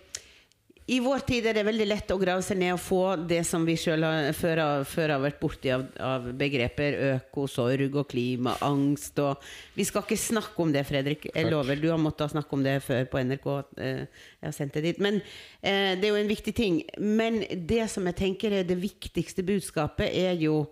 i 0.86 0.98
vår 1.00 1.22
tid 1.24 1.46
er 1.48 1.56
det 1.56 1.62
veldig 1.64 1.84
lett 1.88 2.10
å 2.12 2.18
grave 2.20 2.42
seg 2.44 2.58
ned 2.60 2.74
og 2.74 2.80
få 2.84 2.98
det 3.24 3.38
som 3.48 3.62
vi 3.64 3.72
sjøl 3.80 4.04
før, 4.36 4.60
før 4.84 5.14
har 5.14 5.22
vært 5.22 5.38
borti 5.40 5.70
av, 5.72 5.86
av 5.96 6.26
begreper. 6.36 6.98
Økosorg 7.14 7.96
og 7.96 8.10
klimaangst 8.10 9.16
og 9.24 9.46
Vi 9.78 9.86
skal 9.88 10.04
ikke 10.04 10.18
snakke 10.20 10.60
om 10.60 10.74
det, 10.74 10.82
Fredrik. 10.84 11.24
Jeg 11.30 11.48
lover. 11.48 11.80
Du 11.80 11.88
har 11.88 12.00
måttet 12.00 12.34
snakke 12.34 12.52
om 12.52 12.66
det 12.66 12.76
før 12.84 13.08
på 13.08 13.22
NRK. 13.24 13.48
eh, 13.80 14.02
Jeg 14.42 14.50
har 14.50 14.56
sendt 14.58 14.76
det 14.76 14.84
dit. 14.90 15.00
Men 15.00 15.22
eh, 15.62 15.94
det 15.96 16.04
er 16.04 16.12
jo 16.12 16.20
en 16.20 16.34
viktig 16.34 16.54
ting. 16.60 16.82
Men 17.00 17.40
det 17.64 17.88
som 17.88 18.04
jeg 18.12 18.20
tenker 18.20 18.52
er 18.52 18.68
det 18.68 18.76
viktigste 18.76 19.46
budskapet, 19.46 20.12
er 20.12 20.36
jo 20.36 20.66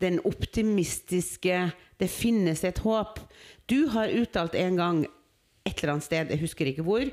den 0.00 0.16
optimistiske 0.24 1.60
Det 1.98 2.08
finnes 2.08 2.64
et 2.64 2.78
håp. 2.78 3.18
Du 3.68 3.88
har 3.92 4.08
uttalt 4.08 4.54
en 4.54 4.76
gang 4.78 5.06
et 5.68 5.82
eller 5.82 5.94
annet 5.94 6.08
sted, 6.08 6.34
jeg 6.34 6.42
husker 6.42 6.70
ikke 6.70 6.86
hvor, 6.86 7.08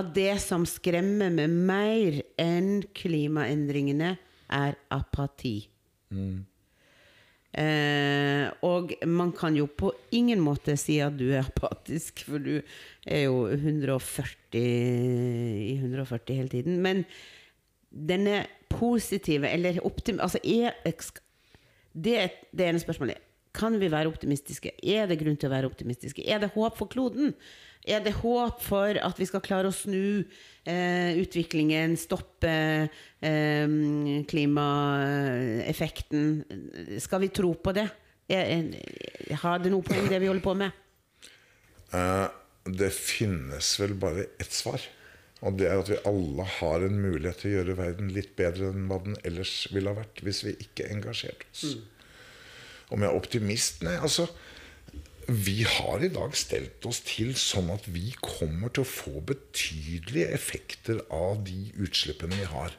at 0.00 0.12
det 0.16 0.32
som 0.44 0.66
skremmer 0.68 1.32
meg 1.34 1.52
mer 1.52 2.20
enn 2.40 2.80
klimaendringene, 2.96 4.16
er 4.48 4.78
apati. 4.94 5.58
Eh, 7.58 8.44
og 8.64 8.92
man 9.08 9.32
kan 9.36 9.56
jo 9.56 9.66
på 9.66 9.90
ingen 10.14 10.40
måte 10.44 10.76
si 10.80 10.98
at 11.04 11.16
du 11.18 11.26
er 11.30 11.46
apatisk, 11.46 12.22
for 12.28 12.42
du 12.42 12.60
er 13.08 13.24
jo 13.24 13.46
140 13.48 14.60
i 14.60 15.74
140 15.80 16.36
hele 16.36 16.52
tiden. 16.52 16.78
Men 16.84 17.04
denne 17.90 18.44
positive, 18.68 19.48
eller 19.48 19.80
optim... 19.86 20.20
Altså, 20.20 20.40
er, 20.44 20.76
det, 21.92 22.18
det 22.52 22.66
ene 22.68 22.82
spørsmålet 22.82 23.24
Kan 23.56 23.78
vi 23.80 23.88
være 23.90 24.10
optimistiske? 24.10 24.74
Er 24.84 25.08
det 25.08 25.18
grunn 25.22 25.38
til 25.40 25.48
å 25.48 25.54
være 25.56 25.70
optimistiske? 25.70 26.22
Er 26.28 26.38
det 26.44 26.52
håp 26.54 26.76
for 26.78 26.86
kloden? 26.92 27.32
Er 27.88 28.02
det 28.04 28.18
håp 28.20 28.60
for 28.62 28.98
at 29.00 29.20
vi 29.20 29.26
skal 29.28 29.40
klare 29.44 29.70
å 29.70 29.74
snu 29.74 30.24
eh, 30.68 31.16
utviklingen, 31.20 31.96
stoppe 32.00 32.52
eh, 33.24 33.68
klimaeffekten? 34.28 36.26
Skal 37.00 37.20
vi 37.24 37.30
tro 37.32 37.54
på 37.56 37.72
det? 37.76 37.88
Er, 38.28 38.44
er, 38.52 38.64
har 39.40 39.56
det 39.64 39.72
noe 39.72 39.84
poeng, 39.86 40.04
det 40.10 40.20
vi 40.20 40.28
holder 40.28 40.44
på 40.44 40.54
med? 40.60 40.70
Uh, 41.94 42.28
det 42.68 42.90
finnes 42.92 43.80
vel 43.80 43.94
bare 43.96 44.26
ett 44.36 44.52
svar. 44.52 44.84
Og 45.46 45.54
det 45.56 45.68
er 45.70 45.78
at 45.78 45.88
vi 45.88 46.00
alle 46.08 46.44
har 46.58 46.84
en 46.84 46.98
mulighet 46.98 47.40
til 47.40 47.50
å 47.50 47.56
gjøre 47.58 47.78
verden 47.78 48.10
litt 48.12 48.34
bedre 48.38 48.72
enn 48.72 48.88
hva 48.90 48.98
den 49.04 49.16
ellers 49.28 49.68
ville 49.72 49.92
ha 49.92 50.00
vært 50.00 50.20
hvis 50.26 50.42
vi 50.44 50.56
ikke 50.66 50.90
engasjerte 50.90 51.46
oss. 51.54 51.76
Om 52.92 53.04
jeg 53.04 53.10
er 53.10 53.18
optimist? 53.20 53.82
Nei, 53.86 53.96
altså 54.02 54.26
Vi 55.28 55.60
har 55.68 56.00
i 56.04 56.08
dag 56.08 56.32
stelt 56.40 56.86
oss 56.88 57.02
til 57.04 57.34
sånn 57.36 57.68
at 57.74 57.84
vi 57.92 58.14
kommer 58.24 58.72
til 58.72 58.86
å 58.86 58.88
få 58.88 59.20
betydelige 59.28 60.30
effekter 60.32 61.02
av 61.12 61.42
de 61.44 61.66
utslippene 61.76 62.38
vi 62.38 62.46
har. 62.48 62.72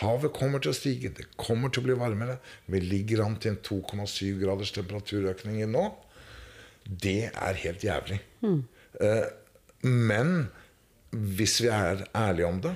Havet 0.00 0.32
kommer 0.34 0.62
til 0.62 0.72
å 0.72 0.74
stige, 0.74 1.12
det 1.14 1.28
kommer 1.38 1.70
til 1.70 1.84
å 1.84 1.86
bli 1.86 1.96
varmere. 2.00 2.40
Vi 2.66 2.80
ligger 2.82 3.22
an 3.22 3.36
til 3.38 3.52
en 3.52 3.60
2,7 3.62 4.40
graders 4.40 4.72
temperaturøkning 4.74 5.60
nå. 5.70 5.84
Det 6.82 7.30
er 7.30 7.62
helt 7.62 7.86
jævlig. 7.86 8.18
Mm. 8.42 8.64
men 9.82 10.32
hvis 11.10 11.60
vi 11.62 11.68
er 11.70 12.02
ærlige 12.16 12.48
om 12.48 12.58
det, 12.64 12.72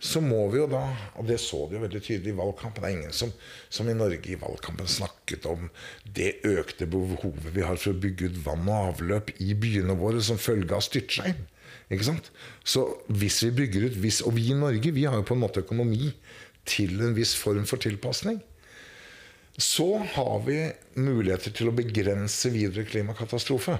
så 0.00 0.20
må 0.22 0.44
vi 0.52 0.60
jo 0.60 0.68
da 0.70 0.82
Og 1.18 1.26
det 1.26 1.40
så 1.42 1.64
du 1.66 1.74
jo 1.74 1.82
veldig 1.82 2.00
tydelig 2.04 2.30
i 2.30 2.38
valgkampen. 2.38 2.84
Det 2.84 2.88
er 2.88 2.96
ingen 2.96 3.14
som, 3.16 3.32
som 3.68 3.88
i 3.90 3.96
Norge 3.98 4.30
i 4.30 4.38
valgkampen 4.38 4.90
snakket 4.90 5.46
om 5.50 5.68
det 6.04 6.36
økte 6.46 6.86
behovet 6.90 7.50
vi 7.54 7.66
har 7.66 7.80
for 7.80 7.94
å 7.94 8.02
bygge 8.02 8.30
ut 8.30 8.42
vann 8.44 8.68
og 8.68 8.92
avløp 8.92 9.32
i 9.42 9.54
byene 9.58 9.98
våre 9.98 10.22
som 10.24 10.38
følge 10.38 10.76
av 10.76 10.84
styrtregn. 10.86 11.40
Ikke 11.90 12.10
sant? 12.10 12.30
Så 12.64 12.84
hvis 13.08 13.40
vi 13.46 13.54
bygger 13.62 13.88
ut 13.88 13.98
hvis, 14.02 14.20
Og 14.22 14.36
vi 14.36 14.50
i 14.52 14.58
Norge 14.58 14.92
vi 14.94 15.08
har 15.08 15.18
jo 15.18 15.26
på 15.26 15.34
en 15.36 15.42
måte 15.42 15.64
økonomi 15.64 16.12
til 16.68 17.00
en 17.00 17.16
viss 17.16 17.34
form 17.38 17.64
for 17.66 17.80
tilpasning 17.80 18.42
så 19.58 19.98
har 20.14 20.42
vi 20.46 20.58
muligheter 20.94 21.50
til 21.50 21.70
å 21.70 21.74
begrense 21.74 22.50
videre 22.54 22.86
klimakatastrofe. 22.86 23.74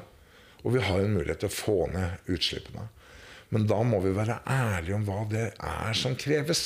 Og 0.67 0.75
vi 0.75 0.83
har 0.83 1.05
en 1.05 1.15
mulighet 1.15 1.45
til 1.45 1.51
å 1.53 1.55
få 1.55 1.77
ned 1.93 2.33
utslippene. 2.35 2.89
Men 3.55 3.65
da 3.69 3.79
må 3.87 4.01
vi 4.05 4.13
være 4.17 4.41
ærlige 4.45 4.99
om 4.99 5.07
hva 5.09 5.23
det 5.31 5.47
er 5.55 5.97
som 5.97 6.17
kreves. 6.19 6.65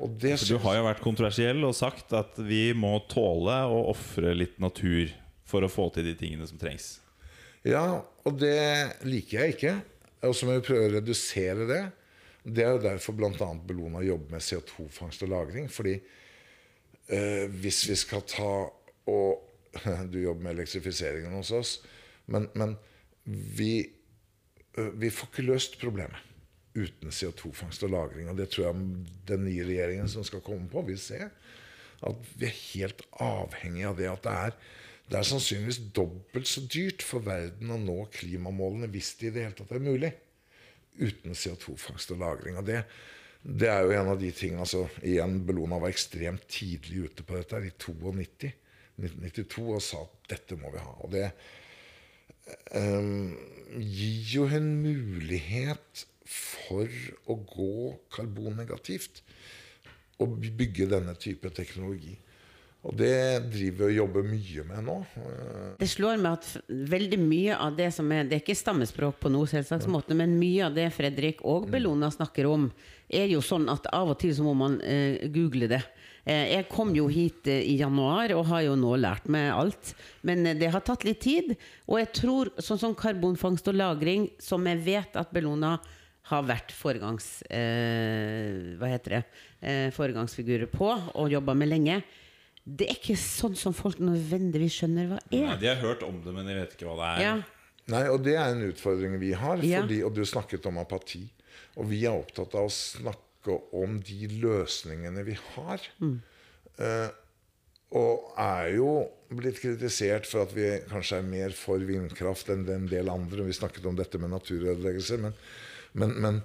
Det 0.00 0.38
du 0.48 0.56
har 0.62 0.78
jo 0.78 0.86
vært 0.86 1.02
kontroversiell 1.04 1.60
og 1.68 1.76
sagt 1.76 2.14
at 2.16 2.38
vi 2.40 2.70
må 2.72 2.94
tåle 3.10 3.58
å 3.68 3.82
ofre 3.92 4.32
litt 4.32 4.56
natur 4.62 5.12
for 5.48 5.66
å 5.66 5.70
få 5.70 5.90
til 5.94 6.08
de 6.08 6.14
tingene 6.16 6.46
som 6.48 6.60
trengs. 6.60 6.94
Ja, 7.68 8.00
og 8.24 8.38
det 8.40 9.02
liker 9.04 9.44
jeg 9.44 9.56
ikke. 9.56 9.74
Og 10.24 10.34
så 10.36 10.48
må 10.48 10.56
vi 10.56 10.64
prøve 10.64 10.88
å 10.88 10.94
redusere 10.94 11.66
det. 11.68 11.82
Det 12.40 12.64
er 12.64 12.74
jo 12.74 12.82
derfor 12.86 13.16
bl.a. 13.18 13.50
Bellona 13.68 14.00
jobber 14.04 14.38
med 14.38 14.44
CO2-fangst 14.44 15.26
og 15.26 15.32
-lagring. 15.34 15.68
Fordi 15.68 15.94
eh, 15.96 17.46
hvis 17.60 17.84
vi 17.88 17.96
skal 18.00 18.24
ta 18.24 18.52
og 19.10 19.46
Du 20.12 20.18
jobber 20.20 20.42
med 20.42 20.52
elektrifiseringen 20.58 21.32
hos 21.32 21.50
oss. 21.50 21.82
Men, 22.26 22.48
men 22.54 22.76
vi, 23.24 23.90
vi 24.74 25.10
får 25.10 25.30
ikke 25.30 25.46
løst 25.48 25.78
problemet 25.80 26.26
uten 26.74 27.10
CO2-fangst 27.10 27.82
og 27.86 27.90
-lagring. 27.90 28.30
Og 28.30 28.36
det 28.38 28.50
tror 28.50 28.66
jeg 28.66 29.06
den 29.28 29.44
nye 29.44 29.64
regjeringen 29.66 30.08
som 30.08 30.24
skal 30.24 30.40
komme 30.40 30.68
på, 30.70 30.82
vil 30.86 30.98
se. 30.98 31.18
At 32.06 32.16
vi 32.36 32.46
er 32.46 32.60
helt 32.74 33.02
avhengig 33.12 33.84
av 33.84 33.96
det. 33.96 34.08
At 34.10 34.22
det 34.22 34.32
er, 34.32 34.56
det 35.10 35.18
er 35.18 35.22
sannsynligvis 35.22 35.80
dobbelt 35.94 36.48
så 36.48 36.60
dyrt 36.60 37.02
for 37.02 37.26
verden 37.26 37.70
å 37.70 37.78
nå 37.78 38.04
klimamålene 38.14 38.90
hvis 38.92 39.14
det 39.18 39.30
i 39.30 39.34
det 39.34 39.46
hele 39.46 39.58
tatt 39.58 39.72
er 39.72 39.84
mulig. 39.84 40.12
Uten 41.00 41.34
CO2-fangst 41.34 42.14
og 42.14 42.22
-lagring. 42.22 42.58
Og 42.58 42.66
det, 42.66 42.84
det 43.42 43.68
er 43.68 43.82
jo 43.82 43.90
en 43.90 44.14
av 44.14 44.20
de 44.20 44.30
tingene 44.30 44.60
altså, 44.60 44.88
Igjen, 45.02 45.46
Bellona 45.46 45.78
var 45.78 45.88
ekstremt 45.88 46.46
tidlig 46.48 47.10
ute 47.10 47.22
på 47.22 47.36
dette 47.36 47.56
i 47.56 47.70
92, 47.70 48.14
1992 49.00 49.74
og 49.74 49.82
sa 49.82 50.02
at 50.04 50.28
dette 50.28 50.56
må 50.56 50.70
vi 50.70 50.78
ha. 50.78 50.94
Og 51.00 51.10
det 51.10 51.32
eh, 52.48 53.12
gir 53.78 54.34
jo 54.34 54.48
en 54.50 54.70
mulighet 54.82 56.06
for 56.30 56.90
å 57.26 57.36
gå 57.42 57.74
karbonnegativt 58.14 59.22
og 60.20 60.40
bygge 60.56 60.88
denne 60.90 61.14
type 61.18 61.50
teknologi. 61.54 62.16
Og 62.80 62.94
det 62.96 63.44
driver 63.52 63.90
vi 63.90 63.92
og 63.92 63.96
jobber 63.98 64.24
mye 64.24 64.62
med 64.64 64.86
nå. 64.86 64.94
Det 65.80 65.88
slår 65.90 66.20
meg 66.22 66.38
at 66.38 66.70
veldig 66.88 67.18
mye 67.20 67.58
av 67.60 67.74
det 67.76 67.90
som 67.92 68.08
er 68.14 68.24
Det 68.24 68.38
er 68.38 68.40
ikke 68.40 68.56
stammespråk 68.56 69.18
på 69.20 69.32
noe 69.32 69.48
selvsagt 69.50 69.88
måte, 69.92 70.16
men 70.16 70.38
mye 70.40 70.64
av 70.70 70.78
det 70.78 70.86
Fredrik 70.96 71.42
og 71.44 71.68
Bellona 71.72 72.08
snakker 72.14 72.48
om, 72.48 72.70
er 73.04 73.28
jo 73.28 73.42
sånn 73.44 73.68
at 73.68 73.90
av 73.92 74.14
og 74.14 74.20
til 74.22 74.32
så 74.36 74.46
må 74.46 74.54
man 74.56 74.78
eh, 74.80 75.28
google 75.28 75.68
det. 75.68 75.82
Eh, 76.30 76.52
jeg 76.54 76.68
kom 76.70 76.92
jo 76.94 77.08
hit 77.10 77.48
eh, 77.50 77.64
i 77.66 77.76
januar 77.80 78.30
og 78.36 78.44
har 78.52 78.62
jo 78.68 78.76
nå 78.78 78.94
lært 79.00 79.26
meg 79.32 79.50
alt. 79.50 79.94
Men 80.26 80.44
eh, 80.46 80.58
det 80.58 80.70
har 80.70 80.84
tatt 80.86 81.06
litt 81.06 81.22
tid. 81.24 81.54
Og 81.88 81.98
jeg 81.98 82.10
tror 82.20 82.52
sånn 82.62 82.80
som 82.80 82.96
karbonfangst 82.98 83.70
og 83.72 83.78
-lagring, 83.80 84.28
som 84.38 84.66
jeg 84.68 84.84
vet 84.86 85.18
at 85.18 85.32
Bellona 85.34 85.78
har 86.30 86.46
vært 86.46 86.70
foregangs, 86.76 87.42
eh, 87.50 88.76
hva 88.78 88.90
heter 88.92 89.16
det, 89.16 89.22
eh, 89.66 89.86
foregangsfigurer 89.90 90.70
på 90.70 90.90
og 90.90 91.30
jobba 91.32 91.56
med 91.58 91.72
lenge. 91.72 92.02
Det 92.62 92.86
er 92.86 92.94
ikke 92.94 93.16
sånn 93.18 93.56
som 93.58 93.74
folk 93.74 93.98
nødvendigvis 93.98 94.76
skjønner 94.78 95.08
hva 95.10 95.18
er. 95.18 95.46
Nei, 95.48 95.56
de 95.58 95.66
har 95.72 95.80
hørt 95.82 96.04
om 96.06 96.20
det, 96.22 96.34
men 96.36 96.46
de 96.46 96.54
vet 96.54 96.76
ikke 96.76 96.86
hva 96.86 96.98
det 97.00 97.08
er. 97.10 97.24
Ja. 97.24 97.34
Nei, 97.90 98.04
og 98.12 98.22
det 98.22 98.36
er 98.36 98.52
en 98.52 98.62
utfordring 98.68 99.18
vi 99.18 99.32
har. 99.34 99.64
Ja. 99.66 99.82
Og 99.82 100.14
du 100.14 100.22
snakket 100.22 100.68
om 100.70 100.78
apati. 100.78 101.24
Og 101.80 101.88
vi 101.90 102.04
er 102.04 102.14
opptatt 102.14 102.54
av 102.54 102.68
å 102.68 102.70
snakke 102.70 103.29
om 103.48 103.98
de 104.04 104.28
løsningene 104.42 105.24
vi 105.26 105.36
har. 105.54 105.86
Eh, 106.80 107.08
og 107.90 108.34
er 108.38 108.68
jo 108.76 108.90
blitt 109.34 109.60
kritisert 109.62 110.28
for 110.30 110.44
at 110.44 110.54
vi 110.54 110.68
kanskje 110.90 111.18
er 111.18 111.26
mer 111.26 111.54
for 111.56 111.82
vindkraft 111.82 112.50
enn 112.52 112.66
en 112.70 112.88
del 112.90 113.10
andre. 113.10 113.46
Vi 113.46 113.56
snakket 113.56 113.86
om 113.86 113.98
dette 113.98 114.18
med 114.18 114.30
naturødeleggelser. 114.34 115.22
Men, 115.24 115.34
men, 115.92 116.14
men 116.22 116.42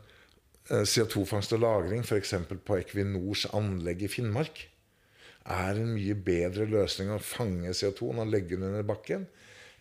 eh, 0.71 0.85
CO2-fangst 0.85 1.53
og 1.57 1.61
-lagring, 1.65 2.05
f.eks. 2.05 2.33
på 2.65 2.79
Equinors 2.79 3.45
anlegg 3.53 4.07
i 4.07 4.11
Finnmark, 4.11 4.67
er 5.45 5.77
en 5.77 5.93
mye 5.93 6.15
bedre 6.17 6.65
løsning 6.65 7.11
å 7.13 7.21
fange 7.21 7.69
CO2 7.69 8.15
og 8.15 8.31
legge 8.31 8.55
den 8.55 8.71
under 8.71 8.87
bakken 8.87 9.27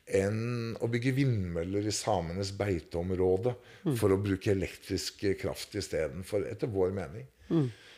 enn 0.04 0.74
å 0.84 0.88
bygge 0.92 1.14
vindmøller 1.16 1.86
i 1.88 1.94
samenes 1.94 2.52
beiteområde 2.58 3.54
for 3.96 4.12
å 4.12 4.20
bruke 4.20 4.52
elektrisk 4.52 5.24
kraft 5.40 5.76
istedenfor, 5.80 6.44
etter 6.50 6.70
vår 6.70 6.92
mening. 6.96 7.24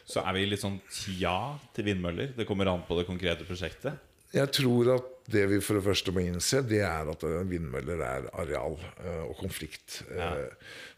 Så 0.07 0.23
er 0.23 0.37
vi 0.37 0.45
litt 0.47 0.63
sånn 0.63 0.79
ja 1.19 1.57
til 1.75 1.89
vindmøller. 1.89 2.37
Det 2.37 2.47
kommer 2.47 2.71
an 2.71 2.85
på 2.87 2.99
det 2.99 3.09
konkrete 3.09 3.47
prosjektet. 3.49 3.99
Jeg 4.35 4.51
tror 4.55 4.91
at 4.97 5.13
det 5.31 5.45
vi 5.51 5.59
for 5.65 5.79
det 5.79 5.87
første 5.87 6.13
må 6.15 6.23
innse, 6.23 6.61
det 6.67 6.83
er 6.87 7.09
at 7.11 7.23
eh, 7.27 7.43
vindmøller 7.49 8.03
er 8.05 8.27
areal 8.43 8.77
eh, 8.79 9.23
og 9.25 9.37
konflikt. 9.41 10.01
Ja. 10.15 10.33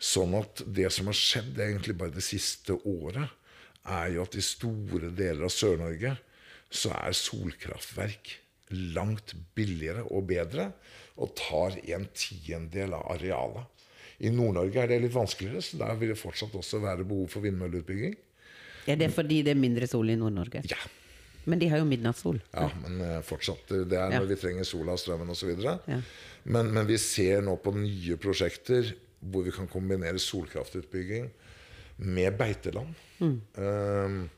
Sånn 0.01 0.35
at 0.37 0.65
det 0.65 0.89
som 0.93 1.09
har 1.09 1.17
skjedd 1.17 1.61
egentlig 1.61 1.97
bare 2.01 2.17
det 2.17 2.25
siste 2.25 2.77
året, 2.89 3.37
er 3.89 4.11
jo 4.13 4.25
at 4.27 4.37
i 4.37 4.45
store 4.45 5.13
deler 5.17 5.47
av 5.47 5.53
Sør-Norge 5.55 6.17
så 6.69 6.93
er 6.99 7.17
solkraftverk 7.17 8.35
langt 8.71 9.35
billigere 9.57 10.05
og 10.11 10.27
bedre 10.29 10.71
og 11.19 11.33
tar 11.39 11.77
en 11.95 12.07
tiendedel 12.15 12.95
av 12.95 13.07
arealet. 13.17 13.65
I 14.21 14.31
Nord-Norge 14.35 14.83
er 14.83 14.89
det 14.91 15.01
litt 15.05 15.15
vanskeligere, 15.15 15.63
så 15.63 15.79
der 15.79 15.95
vil 15.99 16.11
det 16.13 16.19
fortsatt 16.19 16.55
også 16.59 16.81
være 16.83 17.05
behov 17.07 17.29
for 17.31 17.45
vindmølleutbygging. 17.47 18.17
Er 18.89 18.97
det 18.99 19.11
fordi 19.15 19.43
det 19.47 19.53
er 19.55 19.61
mindre 19.61 19.87
sol 19.87 20.11
i 20.11 20.17
Nord-Norge? 20.19 20.63
Ja, 20.71 20.79
Men 21.49 21.59
de 21.63 21.69
har 21.71 21.79
jo 21.81 21.85
midnattssol. 21.89 22.41
Ja, 22.53 22.67
men 22.83 23.01
eh, 23.01 23.21
fortsatt. 23.25 23.71
eh, 23.73 23.85
Det 23.89 23.97
er 23.97 24.11
Ja. 24.13 24.19
når 24.21 24.27
vi 24.29 24.37
trenger 24.37 24.65
sola 24.69 24.93
og 24.93 24.99
strømmen 24.99 25.31
osv. 25.31 25.55
Ja. 25.63 25.79
Men, 26.45 26.73
men 26.75 26.87
vi 26.87 26.99
ser 26.99 27.41
nå 27.41 27.55
på 27.63 27.73
nye 27.75 28.17
prosjekter 28.21 28.91
hvor 29.21 29.45
vi 29.47 29.51
kan 29.51 29.67
kombinere 29.67 30.19
solkraftutbygging 30.19 31.31
med 31.99 32.37
beiteland. 32.39 32.93
Mm. 33.21 33.41
Um, 33.57 34.31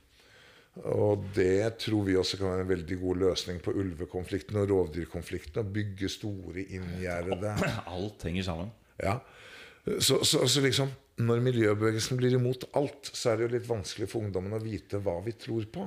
og 0.84 1.24
det 1.36 1.76
tror 1.82 2.04
vi 2.06 2.14
også 2.16 2.38
kan 2.40 2.50
være 2.52 2.64
en 2.64 2.70
veldig 2.70 2.96
god 3.00 3.20
løsning 3.24 3.58
på 3.64 3.74
ulvekonflikten 3.76 4.56
og 4.62 4.70
rovdyrkonflikten. 4.70 5.60
Å 5.60 5.72
bygge 5.76 6.08
store 6.12 6.64
inngjerdede 6.64 7.52
Alt 7.90 8.24
henger 8.28 8.46
sammen. 8.46 8.72
ja. 9.02 9.18
Så, 9.98 10.18
så, 10.28 10.42
så 10.46 10.60
liksom 10.60 10.90
Når 11.24 11.40
miljøbevegelsen 11.40 12.18
blir 12.20 12.34
imot 12.36 12.66
alt, 12.76 13.08
så 13.16 13.30
er 13.32 13.38
det 13.40 13.46
jo 13.46 13.52
litt 13.54 13.68
vanskelig 13.68 14.06
for 14.12 14.20
ungdommen 14.24 14.52
å 14.52 14.60
vite 14.60 15.00
hva 15.00 15.14
vi 15.24 15.32
tror 15.40 15.64
på. 15.72 15.86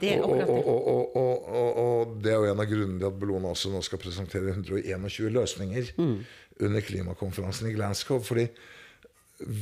Det 0.00 0.12
er 0.14 0.22
og, 0.22 0.30
og, 0.30 0.38
det. 0.38 0.46
og, 0.46 0.68
og, 0.68 1.16
og, 1.16 1.50
og, 1.58 1.80
og 1.82 2.14
det 2.22 2.30
er 2.32 2.38
jo 2.38 2.48
en 2.52 2.62
av 2.62 2.68
grunnene 2.70 3.00
til 3.02 3.08
at 3.10 3.18
Bellona 3.20 3.50
også 3.54 3.70
nå 3.74 3.82
skal 3.86 4.00
presentere 4.02 4.54
121 4.54 5.30
løsninger 5.34 5.90
Mm. 5.98 6.16
under 6.66 6.80
klimakonferansen 6.86 7.68
i 7.70 7.74
Glasgow. 7.76 8.22
Fordi 8.24 8.46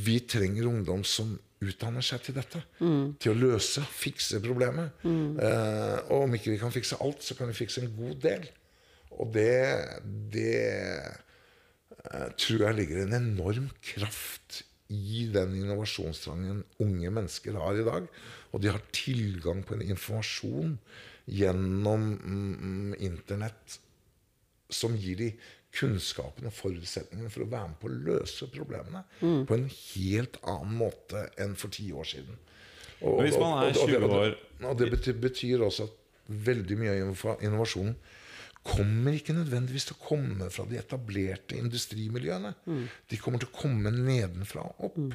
vi 0.05 0.19
trenger 0.29 0.69
ungdom 0.69 1.03
som 1.03 1.33
utdanner 1.69 2.05
seg 2.05 2.23
til 2.25 2.37
dette. 2.37 2.61
Mm. 2.79 3.15
Til 3.21 3.33
å 3.33 3.39
løse, 3.39 3.83
fikse 3.85 4.41
problemet. 4.43 4.93
Eh, 5.05 5.97
og 6.09 6.27
om 6.27 6.37
ikke 6.37 6.53
vi 6.53 6.61
kan 6.61 6.73
fikse 6.73 6.99
alt, 7.03 7.25
så 7.25 7.37
kan 7.37 7.51
vi 7.51 7.57
fikse 7.57 7.83
en 7.83 7.91
god 7.97 8.21
del. 8.23 8.47
Og 9.15 9.31
det, 9.35 9.57
det 10.33 10.55
eh, 10.65 12.29
tror 12.37 12.67
jeg 12.67 12.79
ligger 12.79 13.03
en 13.03 13.19
enorm 13.21 13.69
kraft 13.93 14.63
i 14.93 15.25
den 15.33 15.55
innovasjonstrangen 15.57 16.61
unge 16.83 17.11
mennesker 17.13 17.57
har 17.57 17.79
i 17.79 17.87
dag. 17.87 18.07
Og 18.53 18.61
de 18.63 18.71
har 18.71 18.83
tilgang 18.95 19.63
på 19.65 19.77
en 19.77 19.85
informasjon 19.87 20.77
gjennom 21.25 22.11
mm, 22.21 22.93
internett 23.03 23.79
som 24.69 24.95
gir 24.97 25.17
de 25.19 25.31
kunnskapen 25.75 26.47
og 26.49 26.53
forutsetningene 26.55 27.29
for 27.33 27.43
å 27.45 27.49
være 27.51 27.67
med 27.71 27.79
på 27.81 27.89
å 27.91 27.97
løse 28.09 28.47
problemene 28.53 29.03
på 29.21 29.57
en 29.57 29.69
helt 29.69 30.37
annen 30.43 30.75
måte 30.79 31.25
enn 31.41 31.55
for 31.59 31.73
ti 31.75 31.89
år 31.91 32.07
siden. 32.15 32.37
Og, 33.01 33.17
Men 33.19 33.25
hvis 33.27 33.39
man 33.39 33.63
er 33.63 33.69
og- 33.69 33.75
og- 33.75 33.81
og 33.83 33.87
det- 33.87 33.99
20 33.99 34.07
år- 34.09 34.69
og 34.71 34.77
det 34.77 34.91
betyr, 34.91 35.13
betyr 35.19 35.59
også 35.67 35.83
at 35.83 35.91
veldig 36.29 36.77
mye 36.77 36.93
av 37.03 37.41
innovasjonen 37.43 37.95
kommer 38.65 39.13
ikke 39.13 39.35
nødvendigvis 39.35 39.85
til 39.85 39.95
å 39.95 40.07
komme 40.07 40.49
fra 40.49 40.65
de 40.65 40.77
etablerte 40.79 41.53
industrimiljøene. 41.59 42.55
De 43.09 43.17
kommer 43.17 43.37
til 43.39 43.49
å 43.49 43.59
komme 43.61 43.91
nedenfra 43.91 44.63
og 44.65 44.85
opp. 44.87 45.13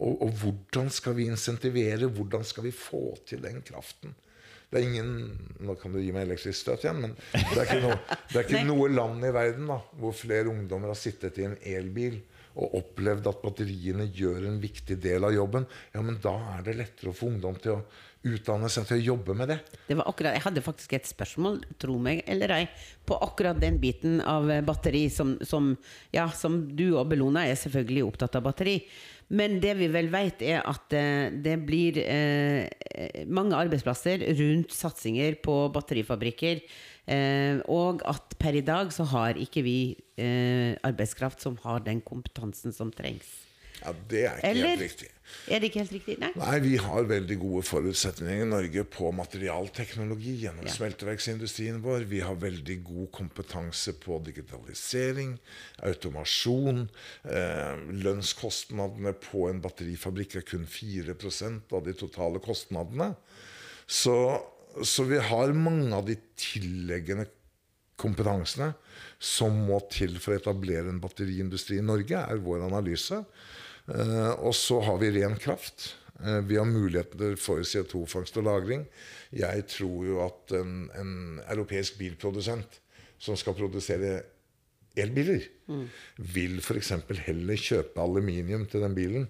Og, 0.00 0.22
og 0.22 0.30
hvordan 0.40 0.88
skal 0.90 1.12
vi 1.14 1.26
insentivere? 1.26 2.08
Hvordan 2.08 2.44
skal 2.44 2.64
vi 2.64 2.70
få 2.70 3.18
til 3.26 3.42
den 3.42 3.60
kraften? 3.62 4.14
Det 4.70 4.80
er 4.80 4.86
ingen 4.88 5.10
Nå 5.62 5.76
kan 5.80 5.94
du 5.94 6.00
gi 6.02 6.12
meg 6.14 6.26
elektrisk 6.26 6.58
støt 6.58 6.84
igjen, 6.84 7.02
men 7.04 7.12
det 7.32 7.58
er 7.58 7.64
ikke, 7.64 7.82
noe, 7.84 7.98
det 8.32 8.40
er 8.40 8.48
ikke 8.48 8.64
noe 8.72 8.88
land 8.92 9.24
i 9.24 9.34
verden 9.34 9.70
da, 9.70 9.78
hvor 10.00 10.16
flere 10.16 10.50
ungdommer 10.52 10.92
har 10.92 10.98
sittet 10.98 11.38
i 11.40 11.46
en 11.48 11.56
elbil 11.62 12.18
og 12.56 12.78
opplevd 12.78 13.26
at 13.28 13.40
batteriene 13.42 14.06
gjør 14.16 14.46
en 14.48 14.58
viktig 14.62 14.96
del 15.04 15.26
av 15.28 15.34
jobben. 15.34 15.66
Ja, 15.92 16.00
men 16.04 16.16
da 16.24 16.32
er 16.54 16.62
det 16.64 16.78
lettere 16.78 17.12
å 17.12 17.16
få 17.16 17.28
ungdom 17.28 17.58
til 17.60 17.74
å 17.74 17.82
utdanne 18.26 18.70
seg 18.72 18.86
til 18.88 18.98
å 18.98 19.04
jobbe 19.12 19.36
med 19.38 19.50
det. 19.52 19.58
Det 19.88 19.96
var 19.98 20.08
akkurat, 20.10 20.36
jeg 20.36 20.44
hadde 20.46 20.64
faktisk 20.64 20.96
et 20.98 21.08
spørsmål, 21.08 21.60
tro 21.82 21.96
meg 22.02 22.22
eller 22.30 22.54
ei, 22.56 22.62
på 23.06 23.18
akkurat 23.22 23.58
den 23.62 23.78
biten 23.82 24.18
av 24.24 24.50
eh, 24.50 24.64
batteri 24.66 25.06
som, 25.12 25.36
som 25.46 25.74
Ja, 26.14 26.28
som 26.34 26.62
du 26.76 26.88
og 26.96 27.06
Bellona 27.10 27.44
er 27.46 27.58
selvfølgelig 27.60 28.06
opptatt 28.06 28.38
av 28.38 28.46
batteri. 28.46 28.80
Men 29.28 29.58
det 29.62 29.72
vi 29.80 29.88
vel 29.90 30.10
vet, 30.12 30.42
er 30.46 30.62
at 30.66 30.92
eh, 30.94 31.32
det 31.32 31.56
blir 31.66 31.98
eh, 32.02 33.24
mange 33.26 33.58
arbeidsplasser 33.58 34.22
rundt 34.38 34.74
satsinger 34.74 35.40
på 35.42 35.56
batterifabrikker. 35.74 36.62
Eh, 37.06 37.62
og 37.70 38.02
at 38.06 38.34
per 38.38 38.58
i 38.58 38.64
dag 38.66 38.90
så 38.94 39.06
har 39.12 39.38
ikke 39.38 39.62
vi 39.66 39.78
eh, 40.18 40.74
arbeidskraft 40.86 41.42
som 41.42 41.58
har 41.62 41.82
den 41.86 42.02
kompetansen 42.06 42.74
som 42.74 42.90
trengs. 42.94 43.45
Ja, 43.82 43.92
Det 44.08 44.24
er 44.26 44.36
ikke 44.38 44.48
Eller 44.50 44.68
helt 44.72 44.80
riktig. 44.86 45.08
er 45.48 45.60
det 45.60 45.68
ikke 45.70 45.80
helt 45.82 45.92
riktig? 45.92 46.14
Nei? 46.22 46.30
Nei, 46.36 46.58
vi 46.64 46.76
har 46.80 47.04
veldig 47.10 47.36
gode 47.42 47.62
forutsetninger 47.66 48.42
i 48.42 48.48
Norge 48.48 48.84
på 48.84 49.10
materialteknologi 49.14 50.34
gjennom 50.44 50.64
Ja. 50.66 50.72
smelteverksindustrien 50.72 51.80
vår. 51.82 52.04
Vi 52.08 52.20
har 52.20 52.34
veldig 52.36 52.78
god 52.84 53.10
kompetanse 53.12 53.92
på 54.00 54.18
digitalisering, 54.24 55.38
automasjon. 55.82 56.88
Eh, 57.24 57.76
lønnskostnadene 58.02 59.12
på 59.20 59.48
en 59.50 59.60
batterifabrikk 59.60 60.36
er 60.36 60.42
kun 60.42 60.66
4 60.66 61.14
av 61.72 61.84
de 61.84 61.92
totale 61.92 62.38
kostnadene. 62.40 63.14
Så, 63.86 64.42
så 64.82 65.04
vi 65.06 65.18
har 65.18 65.52
mange 65.52 65.92
av 65.94 66.06
de 66.06 66.16
tilleggende 66.36 67.28
kompetansene 67.96 68.74
som 69.22 69.54
må 69.66 69.78
til 69.92 70.18
for 70.20 70.34
å 70.34 70.40
etablere 70.40 70.90
en 70.92 71.00
batteriindustri 71.00 71.78
i 71.80 71.84
Norge, 71.86 72.18
er 72.18 72.42
vår 72.44 72.66
analyse. 72.66 73.22
Eh, 73.86 74.32
og 74.42 74.54
så 74.56 74.80
har 74.86 74.98
vi 75.02 75.12
ren 75.20 75.36
kraft. 75.38 75.94
Eh, 76.24 76.40
vi 76.48 76.58
har 76.58 76.68
muligheter 76.68 77.36
for 77.40 77.62
CO2-fangst 77.62 78.38
og 78.40 78.44
-lagring. 78.44 78.86
Jeg 79.32 79.66
tror 79.66 80.06
jo 80.06 80.20
at 80.24 80.52
en, 80.58 80.90
en 80.98 81.40
europeisk 81.48 81.98
bilprodusent 81.98 82.80
som 83.18 83.36
skal 83.36 83.54
produsere 83.54 84.22
elbiler, 84.96 85.42
vil 86.16 86.58
f.eks. 86.60 86.92
heller 87.26 87.56
kjøpe 87.56 88.00
aluminium 88.00 88.66
til 88.66 88.80
den 88.80 88.94
bilen 88.94 89.28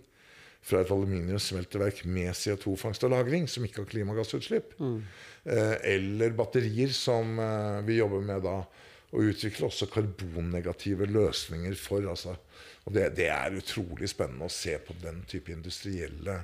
fra 0.67 0.81
et 0.83 0.91
aluminiumssmelteverk 0.91 2.05
med 2.05 2.35
CO2-fangst 2.35 3.05
og 3.05 3.11
-lagring, 3.11 3.47
som 3.47 3.65
ikke 3.65 3.83
har 3.83 3.91
klimagassutslipp. 3.91 4.75
Mm. 4.81 5.03
eller 5.85 6.31
batterier, 6.31 6.89
som 6.89 7.39
eh, 7.39 7.87
vi 7.87 7.99
jobber 7.99 8.21
med 8.21 8.43
da. 8.43 8.65
Og 9.17 9.31
utvikle 9.33 9.71
også 9.71 9.89
karbonnegative 9.89 11.09
løsninger 11.09 11.77
for. 11.81 12.05
Altså. 12.13 12.37
Og 12.85 12.93
det, 12.95 13.09
det 13.17 13.31
er 13.33 13.57
utrolig 13.57 14.11
spennende 14.13 14.49
å 14.49 14.53
se 14.53 14.77
på 14.83 14.97
den 15.01 15.23
type 15.31 15.55
industrielle 15.55 16.43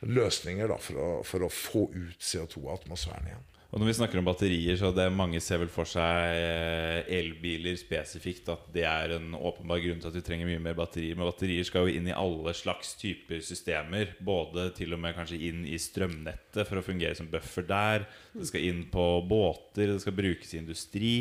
løsninger 0.00 0.70
da, 0.72 0.80
for, 0.80 0.98
å, 0.98 1.08
for 1.26 1.44
å 1.46 1.52
få 1.52 1.86
ut 1.92 2.24
CO2 2.24 2.64
av 2.66 2.80
atmosfæren 2.80 3.30
igjen. 3.30 3.46
Og 3.70 3.78
når 3.78 3.86
vi 3.86 3.94
snakker 4.00 4.18
om 4.18 4.26
batterier, 4.26 4.74
så 4.74 4.88
det 4.90 5.04
mange 5.14 5.38
ser 5.42 5.60
vel 5.62 5.68
for 5.70 5.86
seg 5.86 6.34
eh, 6.34 7.10
elbiler 7.20 7.76
spesifikt. 7.78 8.48
At 8.50 8.64
det 8.74 8.82
er 8.82 9.14
en 9.14 9.36
åpenbar 9.38 9.78
grunn 9.84 10.00
til 10.02 10.10
at 10.10 10.16
vi 10.18 10.22
trenger 10.26 10.48
mye 10.48 10.62
mer 10.64 10.74
batterier. 10.78 11.14
Men 11.14 11.28
batterier 11.28 11.68
skal 11.68 11.86
jo 11.86 11.94
inn 11.94 12.08
i 12.10 12.16
alle 12.16 12.54
slags 12.58 12.96
typer 12.98 13.38
systemer. 13.46 14.16
Både 14.26 14.72
til 14.74 14.96
og 14.96 15.02
med 15.04 15.14
kanskje 15.14 15.38
inn 15.52 15.62
i 15.70 15.78
strømnettet 15.78 16.66
for 16.66 16.80
å 16.80 16.84
fungere 16.84 17.14
som 17.18 17.30
buffer 17.30 17.68
der. 17.68 18.08
Det 18.34 18.50
skal 18.50 18.66
inn 18.72 18.82
på 18.90 19.06
båter, 19.30 19.94
det 19.94 20.02
skal 20.02 20.18
brukes 20.18 20.50
i 20.50 20.62
industri. 20.64 21.14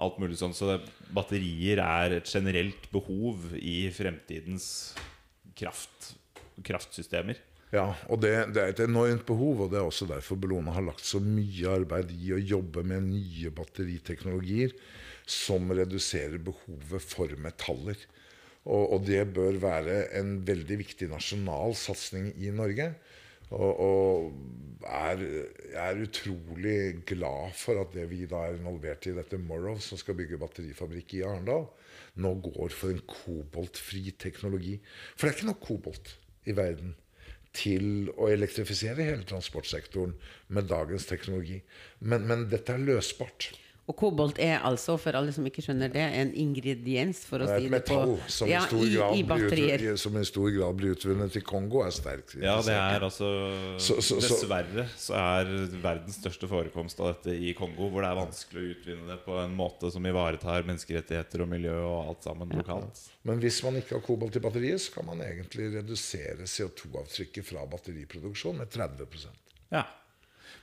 Alt 0.00 0.18
mulig 0.22 0.38
sånn. 0.40 0.56
Så 0.56 0.78
batterier 1.14 1.82
er 1.84 2.16
et 2.16 2.30
generelt 2.30 2.88
behov 2.94 3.50
i 3.58 3.84
fremtidens 3.94 4.66
kraft, 5.58 6.14
kraftsystemer. 6.64 7.40
Ja, 7.70 7.92
og 8.10 8.18
det, 8.24 8.32
det 8.54 8.62
er 8.62 8.72
et 8.72 8.82
enormt 8.82 9.22
behov, 9.28 9.66
og 9.66 9.68
det 9.70 9.78
er 9.78 9.86
også 9.86 10.08
derfor 10.10 10.40
Bellona 10.40 10.72
har 10.74 10.88
lagt 10.88 11.04
så 11.06 11.20
mye 11.22 11.70
arbeid 11.70 12.10
i 12.16 12.32
å 12.34 12.40
jobbe 12.40 12.82
med 12.82 13.06
nye 13.12 13.52
batteriteknologier 13.54 14.74
som 15.30 15.70
reduserer 15.70 16.40
behovet 16.42 17.04
for 17.04 17.36
metaller. 17.38 18.00
Og, 18.66 18.82
og 18.96 19.06
det 19.06 19.22
bør 19.36 19.60
være 19.62 20.00
en 20.18 20.40
veldig 20.46 20.80
viktig 20.82 21.08
nasjonal 21.12 21.76
satsing 21.78 22.32
i 22.42 22.50
Norge. 22.54 22.90
Og, 23.50 23.80
og 23.82 24.86
er, 24.86 25.22
jeg 25.72 25.82
er 25.82 26.02
utrolig 26.04 27.02
glad 27.08 27.54
for 27.58 27.80
at 27.82 27.92
det 27.94 28.06
vi 28.12 28.24
da 28.30 28.46
er 28.46 28.56
involvert 28.58 29.08
i 29.10 29.14
dette 29.16 29.38
Morrow, 29.42 29.78
som 29.82 29.98
skal 30.00 30.16
bygge 30.18 30.38
batterifabrikk 30.40 31.18
i 31.18 31.24
Arendal, 31.26 31.66
nå 32.20 32.34
går 32.46 32.74
for 32.74 32.94
en 32.94 33.02
koboltfri 33.10 34.10
teknologi. 34.18 34.78
For 35.14 35.26
det 35.26 35.32
er 35.32 35.38
ikke 35.38 35.50
nok 35.50 35.64
kobolt 35.66 36.14
i 36.48 36.56
verden 36.56 36.94
til 37.56 38.10
å 38.14 38.28
elektrifisere 38.30 39.02
hele 39.02 39.26
transportsektoren 39.26 40.14
med 40.54 40.70
dagens 40.70 41.08
teknologi. 41.10 41.58
Men, 42.00 42.28
men 42.30 42.46
dette 42.50 42.76
er 42.76 42.86
løsbart. 42.86 43.50
Og 43.90 43.96
kobolt 43.98 44.38
er 44.38 44.60
altså, 44.62 44.94
for 45.00 45.16
alle 45.18 45.32
som 45.34 45.46
ikke 45.48 45.62
skjønner 45.64 45.90
det, 45.90 46.02
en 46.20 46.28
ingrediens, 46.38 47.24
for 47.26 47.42
å 47.42 47.48
Det 47.48 47.56
er 47.56 47.58
si 47.58 47.66
et 47.66 47.72
det 47.74 47.80
på 47.88 47.96
metall 47.98 48.12
som, 48.30 48.50
ja, 48.50 48.60
som 49.98 50.18
i 50.20 50.24
stor 50.28 50.50
grad 50.54 50.76
blir 50.78 50.94
utvunnet 50.94 51.38
i 51.40 51.42
Kongo, 51.42 51.82
er 51.82 51.94
sterkt 51.94 52.36
Ja, 52.38 52.60
det 52.62 52.76
er 52.76 53.00
altså 53.08 53.30
Så- 53.80 53.98
så- 54.00 54.20
så- 54.20 54.20
Dessverre 54.20 54.86
så 54.94 55.14
er 55.18 55.50
verdens 55.82 56.20
største 56.20 56.46
forekomst 56.46 57.00
av 57.00 57.16
dette 57.16 57.34
i 57.34 57.52
Kongo, 57.52 57.90
hvor 57.90 58.02
det 58.02 58.10
er 58.12 58.20
vanskelig 58.20 58.60
å 58.62 58.70
utvinne 58.76 59.06
det 59.08 59.24
på 59.24 59.38
en 59.42 59.56
måte 59.56 59.90
som 59.90 60.06
ivaretar 60.06 60.62
menneskerettigheter 60.62 61.42
og 61.42 61.48
miljø 61.48 61.74
og 61.82 62.08
alt 62.08 62.22
sammen 62.22 62.48
lokalt. 62.50 63.08
Men 63.24 63.40
hvis 63.40 63.62
man 63.64 63.74
ikke 63.74 63.98
har 63.98 64.06
kobolt 64.06 64.36
i 64.36 64.40
batteriet, 64.40 64.78
så 64.80 64.94
kan 64.94 65.06
man 65.06 65.18
egentlig 65.18 65.74
redusere 65.74 66.46
CO2-avtrykket 66.46 67.44
fra 67.44 67.66
batteriproduksjon 67.66 68.56
med 68.56 68.70
30% 68.70 69.34
Ja. 69.72 69.84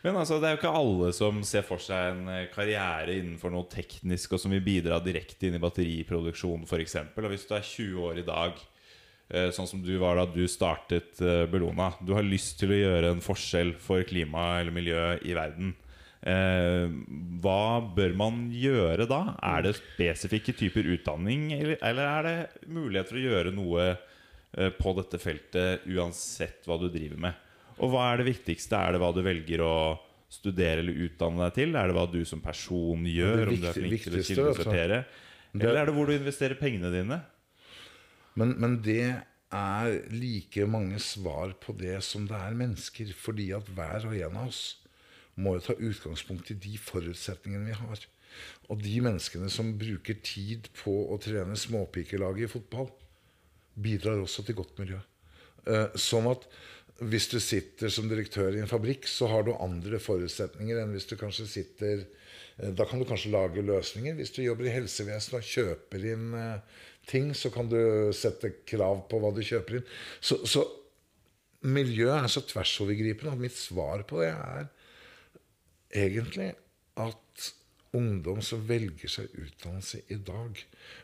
Men 0.04 0.20
altså, 0.20 0.38
det 0.39 0.48
er 0.48 0.56
jo 0.56 0.60
ikke 0.62 0.78
alle 0.80 1.12
som 1.16 1.39
ser 1.48 1.66
for 1.66 1.82
seg 1.82 2.12
en 2.12 2.32
eh, 2.32 2.48
karriere 2.54 3.16
innenfor 3.18 3.54
noe 3.54 3.68
teknisk 3.72 4.36
og 4.36 4.41
som 4.43 4.54
vil 4.54 4.64
bidra 4.66 5.00
direkte 5.04 5.50
inn 5.50 5.58
i 5.58 5.62
batteriproduksjon, 5.64 6.68
f.eks. 6.68 7.00
Og 7.18 7.30
hvis 7.32 7.48
du 7.50 7.56
er 7.58 7.66
20 7.66 8.06
år 8.06 8.22
i 8.22 8.28
dag, 8.28 8.62
eh, 9.32 9.50
sånn 9.56 9.70
som 9.70 9.82
du 9.84 9.95
var 10.02 10.20
da 10.20 10.28
du 10.30 10.43
startet 10.52 11.22
eh, 11.24 11.43
Bellona 11.50 11.91
Du 12.06 12.14
har 12.18 12.26
lyst 12.26 12.60
til 12.62 12.76
å 12.76 12.80
gjøre 12.80 13.16
en 13.16 13.26
forskjell 13.26 13.74
for 13.82 14.06
klima 14.08 14.54
eller 14.62 14.76
miljø 14.76 15.04
i 15.26 15.36
verden. 15.38 15.74
Eh, 16.28 16.88
hva 17.41 17.80
bør 17.95 18.16
man 18.18 18.48
gjøre 18.52 19.06
da? 19.10 19.22
Er 19.45 19.66
det 19.66 19.78
spesifikke 19.78 20.56
typer 20.58 20.88
utdanning, 20.95 21.52
eller, 21.56 21.78
eller 21.82 22.10
er 22.12 22.28
det 22.28 22.70
mulighet 22.74 23.12
for 23.12 23.20
å 23.20 23.26
gjøre 23.26 23.54
noe 23.56 23.89
eh, 23.91 24.72
på 24.78 24.95
dette 24.98 25.22
feltet 25.22 25.86
uansett 25.89 26.66
hva 26.68 26.80
du 26.82 26.89
driver 26.89 27.22
med? 27.30 27.43
Og 27.78 27.93
hva 27.93 28.09
er 28.11 28.21
det 28.21 28.32
viktigste? 28.32 28.78
Er 28.80 28.95
det 28.95 29.01
hva 29.03 29.13
du 29.13 29.21
velger 29.25 29.63
å 29.65 29.78
studere 30.32 30.82
eller 30.82 30.97
utdanne 31.07 31.45
deg 31.45 31.55
til? 31.59 31.78
Er 31.78 31.89
det 31.89 31.97
hva 31.97 32.05
du 32.11 32.19
som 32.28 32.41
person 32.43 33.05
gjør? 33.07 33.47
Om 33.47 33.61
du 33.61 33.67
er 33.69 33.78
flink 33.78 34.03
til 34.03 34.13
å 34.13 34.17
viktigste, 34.17 34.47
vet 34.51 35.63
Eller 35.63 35.82
er 35.82 35.89
det 35.89 35.95
hvor 35.95 36.09
du 36.09 36.15
investerer 36.17 36.59
pengene 36.59 36.91
dine? 36.93 37.21
Men, 38.38 38.53
men 38.61 38.78
det 38.86 39.15
er 39.53 39.93
like 40.11 40.65
mange 40.69 40.99
svar 41.01 41.53
på 41.63 41.73
det 41.80 41.95
som 42.05 42.28
det 42.30 42.38
er 42.38 42.57
mennesker. 42.57 43.13
Fordi 43.17 43.51
at 43.57 43.69
hver 43.73 44.09
og 44.09 44.17
en 44.17 44.41
av 44.43 44.51
oss 44.51 44.61
må 45.38 45.55
jo 45.57 45.65
ta 45.67 45.78
utgangspunkt 45.78 46.51
i 46.51 46.59
de 46.59 46.78
forutsetningene 46.82 47.69
vi 47.69 47.78
har. 47.78 48.05
Og 48.67 48.82
de 48.84 48.95
menneskene 49.05 49.49
som 49.53 49.75
bruker 49.80 50.17
tid 50.25 50.69
på 50.82 50.93
å 51.13 51.17
trene 51.21 51.57
småpikelaget 51.57 52.49
i 52.49 52.51
fotball, 52.51 52.89
bidrar 53.78 54.23
også 54.23 54.43
til 54.45 54.57
godt 54.57 54.80
miljø. 54.82 54.99
Eh, 55.69 55.93
Sånn 55.99 56.28
at 56.32 56.47
hvis 56.98 57.28
du 57.30 57.38
sitter 57.43 57.91
som 57.93 58.08
direktør 58.10 58.56
i 58.56 58.62
en 58.64 58.70
fabrikk, 58.70 59.06
så 59.10 59.30
har 59.30 59.45
du 59.45 59.54
andre 59.54 60.00
forutsetninger 60.02 60.80
enn 60.82 60.95
hvis 60.95 61.06
du 61.10 61.14
kanskje 61.20 61.45
sitter 61.50 62.02
eh, 62.02 62.72
Da 62.74 62.88
kan 62.89 63.02
du 63.02 63.06
kanskje 63.06 63.34
lage 63.36 63.66
løsninger. 63.66 64.18
Hvis 64.18 64.34
du 64.34 64.41
jobber 64.41 64.70
i 64.70 64.74
helsevesenet 64.74 65.38
og 65.38 65.45
kjøper 65.45 66.08
inn 66.14 66.32
eh, 66.38 66.82
ting, 67.08 67.30
så 67.38 67.52
kan 67.54 67.70
du 67.70 67.78
sette 68.18 68.56
krav 68.68 69.06
på 69.12 69.22
hva 69.22 69.32
du 69.36 69.43
kjøper 69.45 69.80
inn. 69.80 69.91
Så, 70.20 70.41
så 70.50 70.66
miljøet 71.68 72.24
er 72.24 72.34
så 72.34 72.43
tversovergripende 72.45 73.36
at 73.36 73.45
mitt 73.45 73.58
svar 73.58 74.04
på 74.10 74.24
det 74.24 74.34
er 74.34 74.68
egentlig 76.08 76.52
at 76.98 77.52
ungdom 77.95 78.41
som 78.45 78.66
velger 78.68 79.10
seg 79.10 79.32
utdannelse 79.38 80.02
i 80.14 80.18
dag, 80.28 80.60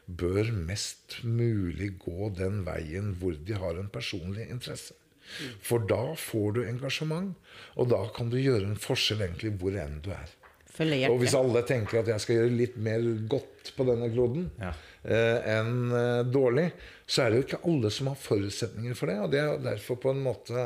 bør 0.05 0.51
mest 0.67 1.21
mulig 1.23 1.93
gå 2.01 2.29
den 2.37 2.61
veien 2.67 3.13
hvor 3.21 3.37
de 3.37 3.55
har 3.57 3.79
en 3.79 3.89
personlig 3.93 4.49
interesse. 4.51 4.97
For 5.65 5.83
da 5.89 6.13
får 6.19 6.53
du 6.57 6.61
engasjement, 6.67 7.33
og 7.79 7.89
da 7.93 8.03
kan 8.15 8.29
du 8.29 8.37
gjøre 8.37 8.67
en 8.69 8.79
forskjell 8.79 9.21
egentlig 9.25 9.55
hvor 9.61 9.75
enn 9.79 9.99
du 10.05 10.11
er. 10.13 10.31
Og 11.13 11.19
hvis 11.21 11.35
alle 11.37 11.61
tenker 11.69 11.99
at 11.99 12.07
jeg 12.09 12.21
skal 12.23 12.39
gjøre 12.39 12.53
litt 12.57 12.77
mer 12.81 13.03
godt 13.29 13.73
på 13.77 13.85
denne 13.85 14.07
kloden 14.09 14.47
Ja. 14.59 14.71
eh, 15.05 15.59
enn 15.59 15.91
eh, 15.93 16.23
dårlig, 16.25 16.71
så 17.05 17.21
er 17.23 17.29
det 17.29 17.37
jo 17.37 17.45
ikke 17.45 17.59
alle 17.69 17.91
som 17.93 18.09
har 18.09 18.17
forutsetninger 18.17 18.97
for 18.97 19.11
det. 19.11 19.19
Og 19.21 19.29
det 19.35 19.39
er 19.43 19.61
derfor 19.61 19.99
på 20.01 20.09
en 20.15 20.23
måte 20.25 20.65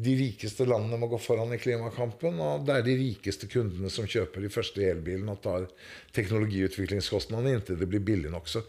de 0.00 0.14
rikeste 0.16 0.64
landene 0.66 0.96
må 0.98 1.06
gå 1.12 1.18
foran 1.20 1.52
i 1.54 1.58
klimakampen. 1.62 2.40
Og 2.42 2.66
det 2.66 2.74
er 2.80 2.86
de 2.88 2.96
rikeste 2.96 3.46
kundene 3.52 3.90
som 3.92 4.08
kjøper 4.08 4.42
de 4.42 4.50
første 4.50 4.82
elbilene 4.90 5.36
og 5.36 5.42
tar 5.44 5.68
teknologiutviklingskostnadene 6.16 7.54
inntil 7.58 7.78
det 7.80 7.88
blir 7.90 8.02
billig 8.04 8.32
nok. 8.32 8.48
Så, 8.48 8.62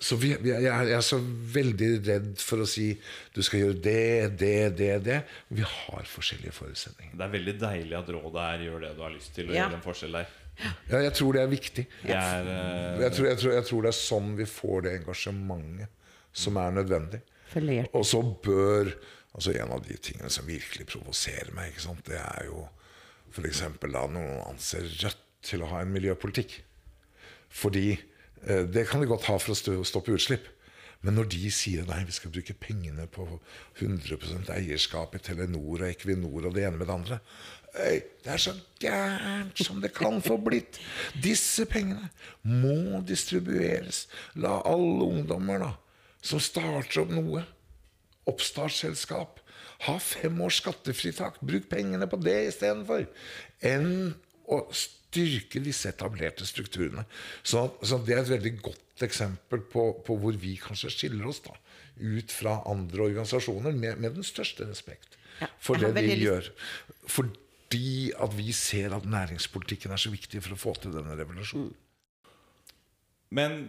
så 0.00 0.16
vi, 0.20 0.30
vi, 0.38 0.50
jeg, 0.52 0.66
er, 0.70 0.88
jeg 0.92 0.96
er 0.98 1.04
så 1.06 1.18
veldig 1.54 1.88
redd 2.06 2.28
for 2.42 2.62
å 2.62 2.66
si 2.70 2.88
du 3.34 3.40
skal 3.42 3.64
gjøre 3.64 3.78
det, 3.82 4.02
det, 4.38 4.56
det, 4.78 4.90
det. 5.06 5.16
Vi 5.50 5.64
har 5.66 6.06
forskjellige 6.06 6.54
forutsetninger. 6.54 7.16
Det 7.18 7.26
er 7.26 7.32
veldig 7.32 7.54
deilig 7.60 7.96
at 7.98 8.12
rådet 8.14 8.44
er 8.44 8.66
gjør 8.68 8.84
det 8.86 8.92
du 8.94 9.02
har 9.02 9.14
lyst 9.14 9.34
til, 9.34 9.50
og 9.50 9.56
Ja. 9.56 9.66
gjør 9.66 9.78
en 9.80 9.84
forskjell 9.86 10.18
der. 10.20 10.36
Ja, 10.58 11.00
jeg 11.06 11.12
tror 11.14 11.36
det 11.36 11.42
er 11.42 11.50
viktig. 11.50 11.84
Jeg, 12.02 12.14
er, 12.14 12.48
uh... 12.48 13.02
Jeg 13.02 13.12
tror, 13.14 13.26
jeg, 13.30 13.38
tror, 13.42 13.52
jeg 13.54 13.66
tror 13.68 13.84
det 13.84 13.90
er 13.92 13.98
sånn 13.98 14.32
vi 14.38 14.46
får 14.50 14.80
det 14.86 14.94
engasjementet 15.00 15.94
som 16.44 16.58
er 16.62 16.74
nødvendig. 16.78 17.20
Og 17.96 18.04
så 18.06 18.22
bør 18.22 18.92
altså 19.38 19.52
En 19.54 19.70
av 19.70 19.84
de 19.86 19.94
tingene 20.02 20.30
som 20.34 20.46
virkelig 20.48 20.86
provoserer 20.88 21.52
meg, 21.54 21.70
ikke 21.70 21.84
sant? 21.84 22.00
det 22.08 22.18
er 22.18 22.48
jo 22.48 22.64
f.eks. 23.30 23.60
da 23.84 24.02
noen 24.10 24.40
anser 24.48 24.88
Rødt 25.02 25.20
til 25.46 25.62
å 25.62 25.68
ha 25.70 25.82
en 25.84 25.92
miljøpolitikk. 25.94 26.56
Fordi 27.54 27.92
det 28.46 28.86
kan 28.88 29.02
de 29.02 29.10
godt 29.10 29.26
ha 29.30 29.36
for 29.40 29.54
å 29.54 29.84
stoppe 29.86 30.14
utslipp. 30.14 30.46
Men 31.06 31.14
når 31.14 31.28
de 31.30 31.50
sier 31.54 31.86
nei, 31.86 32.00
vi 32.08 32.14
skal 32.16 32.32
bruke 32.34 32.56
pengene 32.58 33.04
på 33.14 33.24
100% 33.78 34.50
eierskap 34.50 35.14
i 35.14 35.20
Telenor 35.22 35.84
og 35.84 35.86
Equinor 35.86 36.48
og 36.48 36.56
det 36.56 36.64
ene 36.66 36.80
med 36.80 36.88
det 36.90 36.96
andre 36.96 37.20
Øy, 37.78 38.00
Det 38.24 38.32
er 38.32 38.36
så 38.36 38.54
gærent 38.80 39.58
som 39.64 39.80
det 39.82 39.92
kan 39.94 40.22
få 40.22 40.36
blitt. 40.36 40.80
Disse 41.22 41.66
pengene 41.68 42.08
må 42.42 43.02
distribueres. 43.06 44.06
La 44.34 44.58
alle 44.66 45.04
ungdommer 45.04 45.60
da, 45.62 45.68
som 46.22 46.40
starter 46.40 47.02
opp 47.04 47.12
noe, 47.12 47.44
oppstartsselskap, 48.26 49.38
ha 49.86 49.98
fem 50.02 50.40
års 50.42 50.58
skattefritak. 50.62 51.38
Bruk 51.44 51.68
pengene 51.70 52.08
på 52.10 52.18
det 52.24 52.38
istedenfor. 52.48 53.06
Enn 53.62 54.16
å 54.48 54.64
styrke 55.08 55.60
disse 55.64 55.88
etablerte 55.92 56.46
strukturene. 56.46 57.04
Så, 57.42 57.64
så 57.82 57.98
det 58.04 58.14
er 58.14 58.22
et 58.22 58.32
veldig 58.36 58.52
godt 58.62 59.04
eksempel 59.06 59.62
på, 59.72 59.88
på 60.04 60.16
hvor 60.20 60.36
vi 60.36 60.56
kanskje 60.60 60.90
skiller 60.92 61.28
oss 61.30 61.40
da, 61.44 61.54
ut 61.98 62.32
fra 62.34 62.58
andre 62.68 63.06
organisasjoner, 63.08 63.72
med, 63.72 63.98
med 64.02 64.18
den 64.18 64.26
største 64.26 64.68
respekt 64.68 65.16
Ja, 65.40 65.48
for 65.62 65.78
det 65.80 65.94
de 65.96 66.06
lyst- 66.10 66.24
gjør. 66.24 66.48
Fordi 67.08 68.12
at 68.18 68.32
vi 68.36 68.52
ser 68.56 68.94
at 68.96 69.06
næringspolitikken 69.08 69.92
er 69.94 70.00
så 70.00 70.10
viktig 70.12 70.42
for 70.44 70.56
å 70.56 70.60
få 70.60 70.74
til 70.82 70.94
denne 70.94 71.16
revolusjonen. 71.18 71.74
Men 73.30 73.68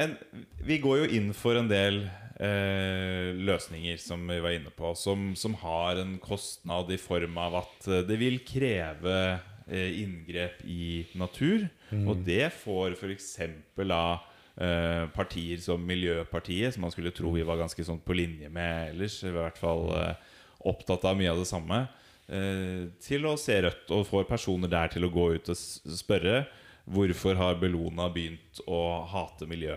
en, 0.00 0.16
vi 0.64 0.78
går 0.80 1.02
jo 1.02 1.08
inn 1.18 1.30
for 1.36 1.58
en 1.60 1.68
del 1.68 2.02
eh, 2.40 3.30
løsninger, 3.36 3.98
som 4.00 4.22
vi 4.28 4.38
var 4.40 4.56
inne 4.56 4.72
på, 4.72 4.94
som, 4.96 5.34
som 5.36 5.54
har 5.60 6.00
en 6.00 6.14
kostnad 6.22 6.90
i 6.94 6.98
form 7.00 7.36
av 7.42 7.58
at 7.60 7.88
eh, 7.90 8.02
det 8.08 8.16
vil 8.22 8.40
kreve 8.48 9.18
inngrep 9.70 10.64
i 10.66 11.06
natur. 11.14 11.68
Og 12.04 12.24
det 12.26 12.48
får 12.62 12.96
f.eks. 12.98 13.30
av 13.86 14.26
eh, 14.60 15.06
partier 15.14 15.60
som 15.62 15.82
Miljøpartiet, 15.86 16.74
som 16.74 16.86
man 16.86 16.94
skulle 16.94 17.14
tro 17.14 17.32
vi 17.34 17.46
var 17.46 17.60
ganske 17.60 17.84
sånn 17.86 18.02
på 18.04 18.16
linje 18.16 18.50
med 18.52 18.94
ellers, 18.94 19.20
i 19.24 19.34
hvert 19.34 19.58
fall 19.60 19.88
eh, 19.96 20.30
opptatt 20.70 21.06
av 21.08 21.18
mye 21.18 21.32
av 21.32 21.42
det 21.42 21.48
samme, 21.50 21.84
eh, 22.28 22.88
til 23.02 23.28
å 23.30 23.36
se 23.40 23.60
rødt, 23.66 23.92
og 23.96 24.08
får 24.08 24.28
personer 24.30 24.72
der 24.72 24.92
til 24.92 25.06
å 25.06 25.12
gå 25.12 25.30
ut 25.36 25.52
og 25.52 25.62
spørre 26.00 26.42
hvorfor 26.90 27.38
har 27.38 27.60
Bellona 27.60 28.08
begynt 28.12 28.62
å 28.66 29.04
hate 29.10 29.46
miljø. 29.50 29.76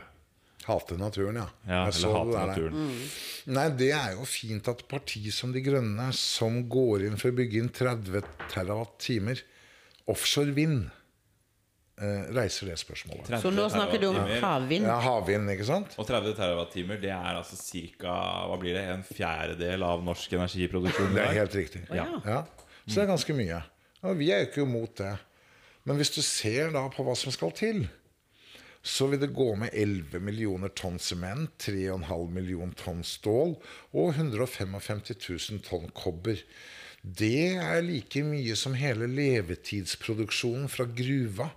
Hate 0.63 0.95
naturen, 0.95 1.41
ja. 1.41 1.47
Ja, 1.67 1.81
eller 1.89 1.97
det 1.99 2.11
hate 2.15 2.35
der. 2.37 2.51
naturen. 2.53 3.07
Nei, 3.51 3.65
det 3.75 3.89
er 3.97 4.13
jo 4.15 4.23
fint 4.27 4.69
at 4.71 4.85
parti 4.87 5.25
som 5.35 5.51
De 5.51 5.59
Grønne, 5.63 6.05
som 6.15 6.61
går 6.71 7.09
inn 7.09 7.17
for 7.19 7.33
å 7.33 7.35
bygge 7.35 7.59
inn 7.59 7.67
30 7.75 8.23
terawatt-timer 8.53 9.43
offshore 10.09 10.53
vind, 10.55 10.89
eh, 12.01 12.23
reiser 12.35 12.67
det 12.71 12.77
spørsmålet. 12.81 13.29
Så 13.41 13.51
nå 13.53 13.67
snakker 13.71 14.01
du 14.01 14.07
om 14.11 14.19
havvind. 14.43 14.85
Ja, 14.89 14.97
havvind, 15.03 15.49
ikke 15.53 15.67
sant? 15.69 15.95
Og 16.01 16.07
30 16.09 16.33
TWh, 16.37 16.95
det 17.01 17.11
er 17.13 17.37
altså 17.37 17.55
ca. 17.59 18.15
Hva 18.49 18.57
blir 18.59 18.75
det? 18.77 18.83
En 18.91 19.03
fjerdedel 19.07 19.83
av 19.87 20.03
norsk 20.03 20.33
energiproduksjon? 20.39 21.13
Det 21.15 21.23
er 21.27 21.37
helt 21.39 21.55
riktig. 21.55 21.85
ja. 21.93 22.07
Ja. 22.25 22.43
Så 22.83 22.97
det 22.99 23.05
er 23.05 23.13
ganske 23.13 23.33
mye. 23.37 23.61
Og 24.03 24.17
vi 24.19 24.31
er 24.35 24.41
jo 24.41 24.49
ikke 24.49 24.65
imot 24.67 24.97
det. 24.99 25.13
Men 25.87 25.95
hvis 25.99 26.09
du 26.11 26.21
ser 26.21 26.71
da 26.75 26.81
på 26.91 27.03
hva 27.07 27.13
som 27.15 27.31
skal 27.31 27.53
til, 27.55 27.85
så 28.83 29.07
vil 29.07 29.21
det 29.21 29.29
gå 29.31 29.45
med 29.55 29.69
11 29.71 30.19
millioner 30.19 30.67
tonn 30.75 30.97
sement, 30.99 31.53
3,5 31.63 32.27
million 32.35 32.73
tonn 32.75 32.99
stål 33.07 33.53
og 33.95 34.09
155 34.17 35.03
000 35.53 35.61
tonn 35.63 35.87
kobber. 35.95 36.41
Det 37.03 37.59
er 37.59 37.81
like 37.83 38.23
mye 38.23 38.55
som 38.55 38.75
hele 38.79 39.09
levetidsproduksjonen 39.11 40.69
fra 40.71 40.85
gruva 40.87 41.49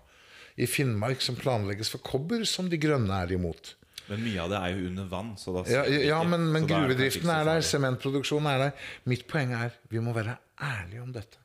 i 0.58 0.66
Finnmark 0.66 1.22
som 1.22 1.36
planlegges 1.38 1.92
for 1.92 2.02
kobber, 2.02 2.42
som 2.48 2.70
De 2.72 2.78
Grønne 2.80 3.20
er 3.22 3.36
imot. 3.36 3.76
Men 4.08 4.22
mye 4.22 4.42
av 4.42 4.50
det 4.50 4.58
er 4.58 4.74
jo 4.74 4.88
under 4.90 5.08
vann. 5.10 5.32
Så 5.38 5.54
da 5.54 5.62
Ja, 5.70 5.84
ja 5.86 6.18
men, 6.26 6.48
men 6.54 6.66
gruvedriften 6.66 7.30
er 7.30 7.46
der, 7.46 7.62
sementproduksjonen 7.66 8.50
er 8.52 8.64
der. 8.64 8.88
Mitt 9.10 9.26
poeng 9.30 9.54
er 9.54 9.74
vi 9.90 10.02
må 10.02 10.14
være 10.16 10.36
ærlige 10.62 11.02
om 11.02 11.14
dette. 11.14 11.42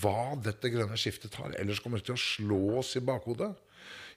Hva 0.00 0.34
dette 0.44 0.68
grønne 0.72 0.98
skiftet 1.00 1.32
tar. 1.32 1.54
Ellers 1.56 1.80
kommer 1.80 2.00
det 2.00 2.08
til 2.08 2.18
å 2.18 2.20
slå 2.20 2.62
oss 2.82 2.94
i 3.00 3.04
bakhodet. 3.04 3.54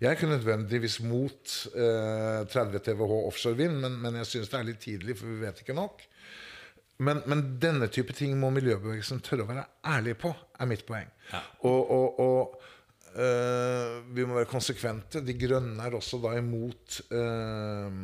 Jeg 0.02 0.10
er 0.10 0.18
ikke 0.18 0.32
nødvendigvis 0.32 0.98
mot 1.06 1.52
eh, 1.78 2.42
30 2.50 2.82
TWh 2.88 3.12
offshore 3.28 3.60
vind, 3.60 3.78
men, 3.84 4.00
men 4.02 4.18
jeg 4.20 4.32
syns 4.32 4.50
det 4.50 4.58
er 4.58 4.68
litt 4.72 4.82
tidlig, 4.82 5.16
for 5.20 5.30
vi 5.30 5.44
vet 5.44 5.62
ikke 5.62 5.78
nok. 5.78 6.02
Men, 7.02 7.24
men 7.26 7.46
denne 7.62 7.88
type 7.90 8.14
ting 8.14 8.36
må 8.38 8.52
miljøbevegelsen 8.54 9.24
tørre 9.26 9.46
å 9.48 9.50
være 9.50 9.64
ærlig 9.90 10.14
på, 10.22 10.30
er 10.62 10.70
mitt 10.70 10.84
poeng. 10.86 11.10
Og, 11.66 11.80
og, 11.96 12.20
og 12.22 13.18
øh, 13.18 13.96
vi 14.14 14.26
må 14.28 14.38
være 14.38 14.50
konsekvente. 14.52 15.24
De 15.26 15.34
grønne 15.40 15.82
er 15.88 15.98
også 15.98 16.20
da 16.22 16.36
imot 16.38 17.00
øh, 17.10 17.98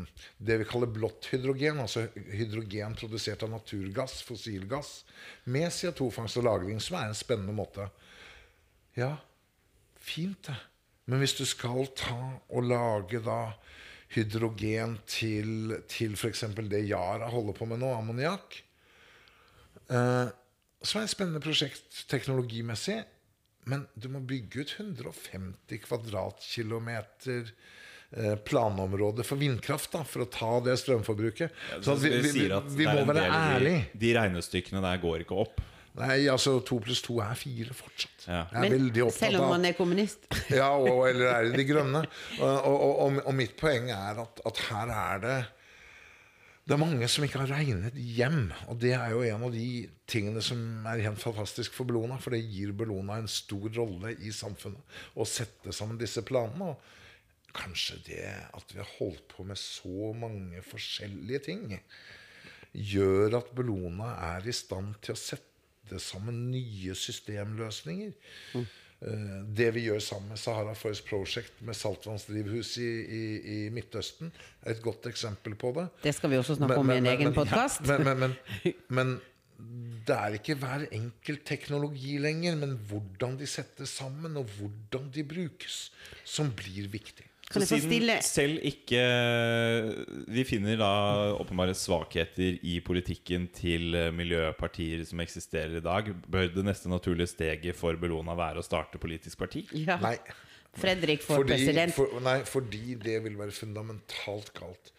det 0.49 0.59
vi 0.63 0.69
kaller 0.69 0.89
blått 0.93 1.29
hydrogen, 1.29 1.83
altså 1.85 2.07
hydrogen 2.15 2.97
produsert 2.97 3.45
av 3.45 3.53
naturgass, 3.53 4.23
fossilgass, 4.25 5.03
med 5.45 5.69
CO2-fangst 5.69 6.41
og 6.41 6.49
-lagring, 6.49 6.81
som 6.81 6.97
er 6.97 7.11
en 7.11 7.21
spennende 7.21 7.53
måte. 7.53 7.89
Ja, 8.97 9.13
fint 10.01 10.49
det. 10.49 10.57
Men 11.05 11.21
hvis 11.21 11.37
du 11.37 11.45
skal 11.45 11.85
ta 11.95 12.17
og 12.49 12.65
lage 12.65 13.21
da 13.23 13.53
hydrogen 14.15 14.97
til, 15.05 15.83
til 15.87 16.15
f.eks. 16.17 16.47
det 16.57 16.87
Yara 16.89 17.29
holder 17.29 17.53
på 17.53 17.67
med 17.69 17.79
nå, 17.83 17.93
ammoniakk, 17.93 18.63
eh, 19.89 20.27
så 20.81 20.97
er 20.97 21.03
det 21.03 21.09
et 21.09 21.15
spennende 21.15 21.43
prosjekt 21.43 22.03
teknologimessig. 22.11 23.01
Men 23.67 23.83
du 23.99 24.07
må 24.11 24.21
bygge 24.23 24.63
ut 24.63 24.75
150 24.79 25.81
kvadratkilometer 25.83 27.49
eh, 28.15 28.35
planområde 28.47 29.25
for 29.27 29.39
vindkraft 29.41 29.91
da, 29.95 30.05
for 30.07 30.23
å 30.23 30.29
ta 30.31 30.51
det 30.63 30.77
strømforbruket. 30.79 31.51
Ja, 31.73 31.81
Så 31.83 31.97
vi, 31.99 32.13
vi, 32.23 32.31
vi, 32.38 32.45
vi 32.77 32.88
må 32.88 33.03
være 33.09 33.25
ærlige. 33.27 33.89
De, 33.91 34.05
de 34.05 34.13
regnestykkene 34.21 34.83
der 34.85 35.01
går 35.03 35.25
ikke 35.25 35.41
opp. 35.43 35.59
Nei, 35.97 36.27
altså 36.29 36.59
to 36.61 36.77
pluss 36.83 37.01
to 37.01 37.17
er 37.25 37.33
fire 37.38 37.73
fortsatt. 37.73 38.27
Ja. 38.27 38.43
Jeg 38.53 38.59
er 38.59 38.73
veldig 38.75 39.03
opptatt 39.07 39.23
selv 39.23 39.41
om 39.41 39.51
man 39.55 39.65
er 39.65 39.73
kommunist. 39.77 40.27
Ja, 40.53 40.69
og, 40.77 41.07
eller 41.09 41.31
er 41.31 41.47
det 41.47 41.57
De 41.57 41.65
grønne? 41.65 42.03
Og, 42.38 42.43
og, 42.69 42.83
og, 43.07 43.21
og 43.23 43.35
mitt 43.35 43.55
poeng 43.57 43.89
er 43.91 44.21
at, 44.21 44.43
at 44.45 44.61
her 44.69 44.93
er 44.93 45.23
det 45.23 45.38
Det 46.68 46.76
er 46.76 46.82
mange 46.82 47.07
som 47.07 47.24
ikke 47.24 47.39
har 47.39 47.51
regnet 47.61 47.95
hjem. 47.95 48.49
Og 48.68 48.76
det 48.82 48.91
er 48.97 49.13
jo 49.13 49.22
en 49.24 49.45
av 49.47 49.53
de 49.53 49.88
tingene 50.09 50.41
som 50.43 50.59
er 50.91 50.99
helt 51.05 51.22
fantastisk 51.22 51.72
for 51.78 51.88
Bellona. 51.88 52.18
For 52.20 52.36
det 52.36 52.41
gir 52.43 52.74
Bellona 52.76 53.22
en 53.22 53.30
stor 53.32 53.70
rolle 53.78 54.11
i 54.20 54.34
samfunnet. 54.36 54.97
Å 55.15 55.28
sette 55.28 55.72
sammen 55.76 55.99
disse 56.01 56.26
planene. 56.28 56.74
Og 56.74 57.55
kanskje 57.55 58.01
det 58.09 58.26
at 58.51 58.74
vi 58.74 58.82
har 58.82 58.95
holdt 58.97 59.24
på 59.32 59.47
med 59.47 59.59
så 59.59 60.11
mange 60.20 60.59
forskjellige 60.68 61.45
ting, 61.47 61.63
gjør 62.76 63.39
at 63.39 63.53
Bellona 63.55 64.11
er 64.36 64.51
i 64.51 64.55
stand 64.55 64.99
til 65.05 65.15
å 65.15 65.22
sette 65.22 66.01
sammen 66.03 66.49
nye 66.51 66.97
systemløsninger. 66.99 68.11
Eh, 68.59 68.68
Det 68.97 69.67
vi 69.75 69.83
gjør 69.85 70.01
sammen 70.01 70.31
med 70.33 70.39
Sahara 70.41 70.73
Forest 70.73 71.05
Project 71.05 71.59
med 71.61 71.77
saltvannsdrivhus 71.77 72.71
i, 72.81 72.87
i, 72.89 73.23
i 73.53 73.57
Midtøsten, 73.69 74.31
er 74.63 74.73
et 74.73 74.81
godt 74.81 75.05
eksempel 75.11 75.53
på 75.59 75.69
det. 75.75 75.85
Det 76.01 76.15
skal 76.17 76.33
vi 76.33 76.39
også 76.39 76.57
snakke 76.57 76.79
om 76.81 76.89
i 76.89 76.97
en 76.97 77.09
egen 77.13 77.33
podkast. 77.35 77.85
Men, 77.85 78.07
men, 78.07 78.23
men, 78.23 78.33
men 78.97 79.13
det 80.07 80.17
er 80.17 80.39
ikke 80.39 80.57
hver 80.57 80.87
enkelt 80.95 81.45
teknologi 81.45 82.17
lenger, 82.21 82.57
men 82.57 82.73
hvordan 82.89 83.37
de 83.37 83.47
settes 83.49 83.93
sammen, 84.01 84.37
og 84.39 84.49
hvordan 84.57 85.11
de 85.13 85.25
brukes, 85.27 85.79
som 86.25 86.49
blir 86.57 86.89
viktig. 86.89 87.26
Kan 87.47 87.63
jeg 87.63 87.69
Så 87.69 87.77
siden 87.79 88.09
selv 88.27 88.63
ikke 88.67 89.01
Vi 90.35 90.43
finner 90.43 90.79
da 90.81 90.89
åpenbare 91.37 91.75
svakheter 91.77 92.57
i 92.59 92.73
politikken 92.83 93.47
til 93.55 93.95
eh, 93.95 94.09
miljøpartier 94.11 95.05
som 95.07 95.21
eksisterer 95.23 95.77
i 95.79 95.83
dag, 95.83 96.11
bør 96.27 96.51
det 96.51 96.65
neste 96.67 96.91
naturlige 96.91 97.31
steget 97.31 97.79
for 97.79 97.95
Bellona 97.99 98.35
være 98.35 98.59
å 98.59 98.65
starte 98.65 98.99
politisk 98.99 99.39
parti? 99.39 99.63
ja. 99.71 99.95
Nei, 100.03 100.17
Fredrik 100.77 101.23
for 101.23 101.41
fordi, 101.41 101.55
president. 101.55 101.95
for, 101.95 102.19
nei, 102.21 102.41
fordi 102.45 102.97
det 103.01 103.15
vil 103.25 103.37
være 103.39 103.55
fundamentalt 103.55 104.51
galt. 104.57 104.91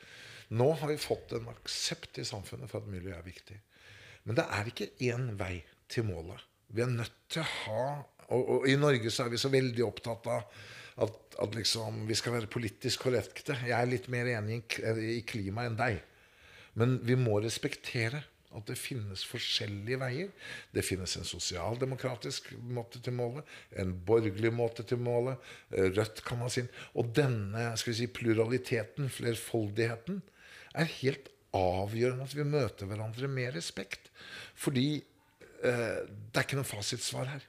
Nå 0.59 0.70
har 0.80 0.90
vi 0.90 0.96
fått 1.01 1.36
en 1.36 1.51
aksept 1.53 2.18
i 2.18 2.26
samfunnet 2.26 2.70
for 2.70 2.80
at 2.80 2.90
miljø 2.90 3.12
er 3.14 3.26
viktig. 3.26 3.59
Men 4.24 4.40
det 4.40 4.46
er 4.57 4.70
ikke 4.72 4.90
én 5.11 5.30
vei 5.38 5.61
til 5.92 6.09
målet. 6.09 6.40
Vi 6.72 6.82
er 6.84 6.90
nødt 6.92 7.14
til 7.32 7.44
å 7.44 7.51
ha 7.64 7.84
Og, 8.28 8.42
og 8.53 8.66
i 8.68 8.74
Norge 8.76 9.09
så 9.09 9.24
er 9.24 9.30
vi 9.32 9.38
så 9.40 9.49
veldig 9.49 9.84
opptatt 9.86 10.26
av 10.28 10.59
at, 11.05 11.18
at 11.38 11.55
liksom, 11.55 12.05
vi 12.09 12.16
skal 12.18 12.34
være 12.38 12.51
politisk 12.51 13.07
korrekte. 13.07 13.57
Jeg 13.66 13.76
er 13.78 13.90
litt 13.90 14.09
mer 14.12 14.30
enig 14.34 14.62
i 14.62 14.62
klimaet 14.64 15.28
klima 15.30 15.68
enn 15.68 15.78
deg. 15.78 16.03
Men 16.78 16.99
vi 17.07 17.16
må 17.18 17.38
respektere 17.42 18.24
at 18.57 18.64
det 18.70 18.78
finnes 18.80 19.22
forskjellige 19.28 19.99
veier. 20.01 20.30
Det 20.72 20.84
finnes 20.86 21.16
en 21.18 21.26
sosialdemokratisk 21.28 22.53
måte 22.72 23.01
til 23.05 23.16
målet, 23.18 23.44
en 23.76 23.92
borgerlig 24.09 24.53
måte 24.55 24.86
til 24.88 25.01
målet. 25.05 25.36
eh, 25.70 25.90
Rødt 25.92 26.24
kan 26.24 26.40
ha 26.42 26.49
sin. 26.49 26.70
Og 26.94 27.12
denne 27.16 27.70
skal 27.76 27.92
vi 27.92 27.99
si, 28.01 28.07
pluraliteten, 28.07 29.11
flerfoldigheten, 29.12 30.22
er 30.74 30.96
helt 31.01 31.28
avgjørende 31.57 32.24
at 32.24 32.36
vi 32.36 32.44
møter 32.44 32.88
hverandre 32.88 33.28
med 33.28 33.55
respekt. 33.57 34.11
Fordi 34.55 34.88
eh, 34.96 36.01
det 36.09 36.34
er 36.34 36.46
ikke 36.46 36.61
noe 36.61 36.68
fasitsvar 36.68 37.28
her. 37.34 37.46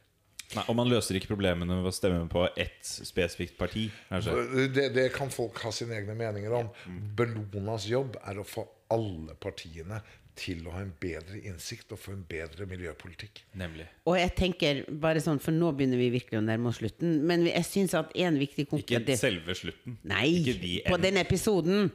Nei, 0.57 0.63
og 0.65 0.77
man 0.79 0.89
løser 0.89 1.19
ikke 1.19 1.29
problemene 1.33 1.79
ved 1.83 1.91
å 1.91 1.93
stemme 1.93 2.23
på 2.31 2.47
ett 2.57 2.81
spesifikt 2.81 3.57
parti. 3.59 3.87
Det, 4.09 4.89
det 4.95 5.09
kan 5.13 5.29
folk 5.33 5.59
ha 5.65 5.73
sine 5.75 5.99
egne 5.99 6.17
meninger 6.17 6.55
om. 6.57 6.71
Bellonas 7.17 7.85
jobb 7.89 8.17
er 8.23 8.41
å 8.41 8.47
få 8.47 8.65
alle 8.89 9.35
partiene 9.37 10.01
til 10.39 10.63
å 10.67 10.73
ha 10.73 10.81
en 10.83 10.91
bedre 11.01 11.39
innsikt 11.43 11.91
og 11.93 11.99
få 11.99 12.13
en 12.15 12.21
bedre 12.27 12.63
miljøpolitikk. 12.69 13.41
Nemlig. 13.59 13.85
Og 14.07 14.15
jeg 14.19 14.31
tenker 14.37 14.81
bare 15.01 15.21
sånn, 15.23 15.41
for 15.43 15.55
nå 15.55 15.71
begynner 15.75 15.99
vi 15.99 16.09
virkelig 16.13 16.39
å 16.39 16.43
nærme 16.45 16.71
oss 16.71 16.79
slutten, 16.79 17.17
men 17.27 17.43
jeg 17.49 17.65
syns 17.67 17.95
at 17.99 18.13
en 18.15 18.39
viktig 18.39 18.69
konklusjon 18.71 19.03
Ikke 19.03 19.17
selve 19.19 19.55
slutten. 19.57 19.97
Nei, 20.07 20.25
Ikke 20.39 20.55
de 20.61 20.73
på 20.87 20.99
den 21.03 21.19
episoden. 21.19 21.89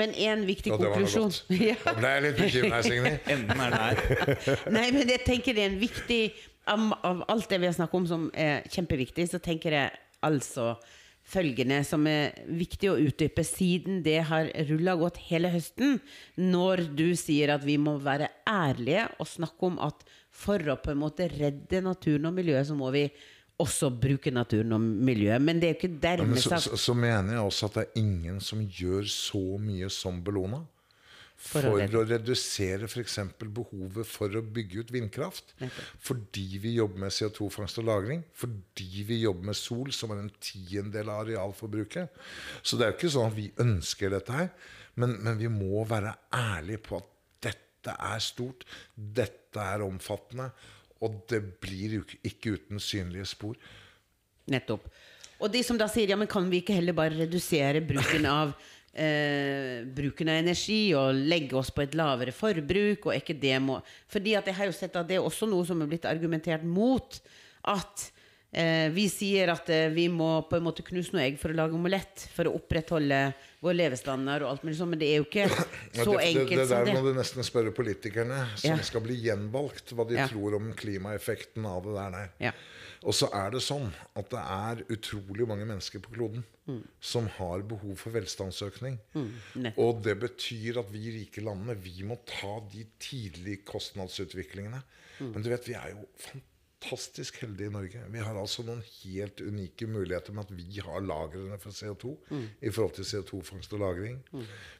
Men 0.00 0.14
en 0.16 0.46
viktig 0.48 0.72
Ja, 0.72 0.78
det 0.80 0.92
var 0.94 0.96
noe 0.96 1.02
konklusjon 1.02 1.34
godt. 1.34 1.84
Da 1.90 1.96
ble 1.98 2.14
jeg 2.14 2.24
litt 2.26 2.40
bekymra, 2.40 2.80
Signy. 2.86 3.14
Enden 3.34 3.64
er 3.66 3.76
der. 3.76 4.64
Nei, 4.72 4.86
men 4.96 5.12
jeg 5.16 5.24
tenker 5.26 5.56
det 5.56 5.66
er 5.66 5.72
en 5.74 5.80
viktig 5.82 6.22
av, 6.68 6.86
av 7.06 7.24
alt 7.28 7.50
det 7.50 7.60
vi 7.60 7.68
har 7.68 7.76
snakket 7.76 8.00
om 8.00 8.08
som 8.08 8.30
er 8.34 8.64
kjempeviktig, 8.70 9.28
så 9.30 9.40
tenker 9.42 9.76
jeg 9.76 10.00
altså 10.26 10.74
følgende 11.30 11.80
som 11.86 12.06
er 12.10 12.34
viktig 12.48 12.90
å 12.90 12.98
utdype, 12.98 13.44
siden 13.46 14.00
det 14.04 14.18
har 14.30 14.50
rulla 14.70 14.96
godt 14.98 15.20
hele 15.28 15.50
høsten, 15.52 15.98
når 16.40 16.86
du 16.96 17.10
sier 17.18 17.54
at 17.54 17.66
vi 17.66 17.76
må 17.80 17.96
være 18.02 18.30
ærlige 18.48 19.06
og 19.20 19.28
snakke 19.30 19.68
om 19.68 19.78
at 19.84 20.02
for 20.30 20.62
å 20.72 20.78
på 20.80 20.92
en 20.92 21.02
måte 21.02 21.28
redde 21.30 21.82
naturen 21.84 22.30
og 22.30 22.34
miljøet, 22.36 22.68
så 22.70 22.76
må 22.78 22.90
vi 22.94 23.04
også 23.60 23.90
bruke 23.92 24.32
naturen 24.32 24.72
og 24.72 24.80
miljøet. 24.80 25.42
Men 25.44 25.60
det 25.60 25.68
er 25.68 25.74
jo 25.74 25.80
ikke 25.80 26.00
dermed 26.02 26.34
dermed 26.34 26.44
så, 26.44 26.60
så, 26.64 26.78
så 26.80 26.96
mener 26.96 27.36
jeg 27.36 27.44
også 27.44 27.68
at 27.68 27.76
det 27.76 27.86
er 27.86 28.02
ingen 28.02 28.38
som 28.44 28.62
gjør 28.64 29.08
så 29.12 29.42
mye 29.60 29.90
som 29.92 30.22
Bellona. 30.24 30.62
For 31.40 31.64
For, 31.64 31.94
å 31.96 32.02
redusere 32.04 32.84
f.eks. 32.84 33.14
behovet 33.40 34.06
for 34.06 34.36
å 34.36 34.42
bygge 34.44 34.84
ut 34.84 34.90
vindkraft. 34.92 35.54
Fordi 36.04 36.44
vi 36.60 36.74
jobber 36.76 37.06
med 37.06 37.14
CO2-fangst 37.16 37.80
og 37.80 37.86
-lagring. 37.88 38.20
Fordi 38.36 39.04
vi 39.08 39.22
jobber 39.22 39.48
med 39.48 39.56
sol, 39.56 39.88
som 39.92 40.12
er 40.12 40.20
en 40.20 40.32
tiendedel 40.40 41.08
av 41.08 41.24
arealforbruket. 41.24 42.12
Så 42.62 42.76
det 42.76 42.86
er 42.86 42.92
jo 42.92 42.98
ikke 42.98 43.14
sånn 43.16 43.32
at 43.32 43.38
vi 43.38 43.48
ønsker 43.64 44.12
dette 44.12 44.36
her. 44.36 44.50
Men, 45.00 45.16
men 45.24 45.40
vi 45.40 45.48
må 45.48 45.84
være 45.88 46.12
ærlige 46.34 46.84
på 46.90 47.00
at 47.00 47.08
dette 47.48 47.96
er 47.96 48.20
stort. 48.20 48.66
Dette 48.94 49.64
er 49.64 49.86
omfattende. 49.86 50.50
Og 51.00 51.22
det 51.32 51.40
blir 51.62 52.00
jo 52.00 52.02
ikke 52.20 52.58
uten 52.58 52.82
synlige 52.84 53.30
spor. 53.32 53.56
Nettopp. 54.50 54.84
Og 55.40 55.48
de 55.48 55.62
som 55.64 55.78
da 55.80 55.88
sier 55.88 56.12
ja, 56.12 56.18
men 56.20 56.28
kan 56.28 56.44
vi 56.52 56.60
ikke 56.60 56.76
heller 56.76 56.92
bare 56.92 57.16
redusere 57.16 57.80
bruken 57.80 58.28
av 58.28 58.52
eh, 59.00 59.80
bruken 59.96 60.30
av 60.32 60.40
energi 60.42 60.80
og 60.98 61.16
legge 61.16 61.56
oss 61.58 61.72
på 61.74 61.84
et 61.86 61.96
lavere 61.98 62.34
forbruk, 62.36 63.08
og 63.08 63.16
ikke 63.16 63.38
det 63.40 63.56
må 63.64 63.80
Fordi 64.10 64.36
at 64.38 64.48
jeg 64.50 64.58
har 64.60 64.70
jo 64.70 64.76
sett 64.76 64.96
at 65.00 65.08
det 65.08 65.18
er 65.18 65.26
også 65.26 65.48
noe 65.50 65.66
som 65.68 65.80
er 65.82 65.90
blitt 65.90 66.08
argumentert 66.08 66.64
mot. 66.66 67.20
At 67.70 68.10
eh, 68.52 68.88
vi 68.94 69.06
sier 69.12 69.52
at 69.52 69.68
eh, 69.72 69.88
vi 69.94 70.08
må 70.12 70.42
på 70.48 70.58
en 70.58 70.66
måte 70.66 70.84
knuse 70.86 71.14
noe 71.14 71.24
egg 71.28 71.38
for 71.40 71.52
å 71.52 71.58
lage 71.62 71.76
omelett. 71.76 72.26
For 72.34 72.48
å 72.50 72.54
opprettholde 72.58 73.22
vår 73.60 73.76
levestandard 73.76 74.44
og 74.44 74.54
alt 74.54 74.66
mulig 74.66 74.78
sånn. 74.78 74.92
Men 74.94 75.02
det 75.02 75.10
er 75.12 75.20
jo 75.20 75.28
ikke 75.28 75.48
så 75.50 75.62
ja, 75.94 76.04
det, 76.04 76.28
enkelt 76.30 76.56
det 76.56 76.68
som 76.70 76.84
der 76.88 76.96
må 76.96 77.04
du 77.04 77.12
nesten 77.18 77.46
spørre 77.46 77.72
politikerne 77.76 78.44
som 78.56 78.72
Ja. 78.72 78.78
skal 78.84 79.04
bli 79.04 79.18
gjenvalgt, 79.26 79.92
hva 79.96 80.08
de 80.08 80.16
Ja. 80.20 80.28
tror 80.28 80.56
om 80.60 80.72
klimaeffekten 80.76 81.66
av 81.68 81.84
det 81.84 81.96
der. 81.98 82.10
der. 82.18 82.30
Ja. 82.50 82.52
Og 83.00 83.16
så 83.16 83.30
er 83.32 83.54
det 83.54 83.62
sånn 83.64 83.88
at 84.18 84.28
det 84.32 84.40
er 84.40 84.82
utrolig 84.92 85.46
mange 85.48 85.64
mennesker 85.68 86.02
på 86.04 86.12
kloden 86.18 86.44
som 87.00 87.26
har 87.38 87.64
behov 87.66 87.96
for 87.98 88.14
velstandsøkning. 88.14 88.98
Mm. 89.14 89.72
og 89.76 90.04
det 90.04 90.16
betyr 90.20 90.82
at 90.82 90.92
vi 90.92 91.16
rike 91.16 91.42
landene 91.44 91.78
vi 91.80 92.04
må 92.06 92.20
ta 92.28 92.58
de 92.72 92.84
tidlige 93.02 93.64
kostnadsutviklingene. 93.68 94.82
Mm. 95.20 95.34
Men 95.34 95.42
du 95.44 95.50
vet, 95.52 95.68
vi 95.68 95.76
er 95.78 95.92
jo 95.94 96.06
fantastisk 96.80 97.40
heldige 97.42 97.68
i 97.68 97.72
Norge. 97.74 98.04
Vi 98.12 98.22
har 98.24 98.38
altså 98.40 98.64
noen 98.64 98.80
helt 99.02 99.40
unike 99.44 99.88
muligheter 99.90 100.36
med 100.36 100.48
at 100.48 100.54
vi 100.56 100.80
har 100.84 101.02
lagrene 101.04 101.58
for 101.60 101.76
CO2 101.76 102.14
i 102.60 102.70
forhold 102.70 102.94
til 102.96 103.08
CO2-fangst 103.10 103.74
og 103.76 103.80
-lagring. 103.80 104.16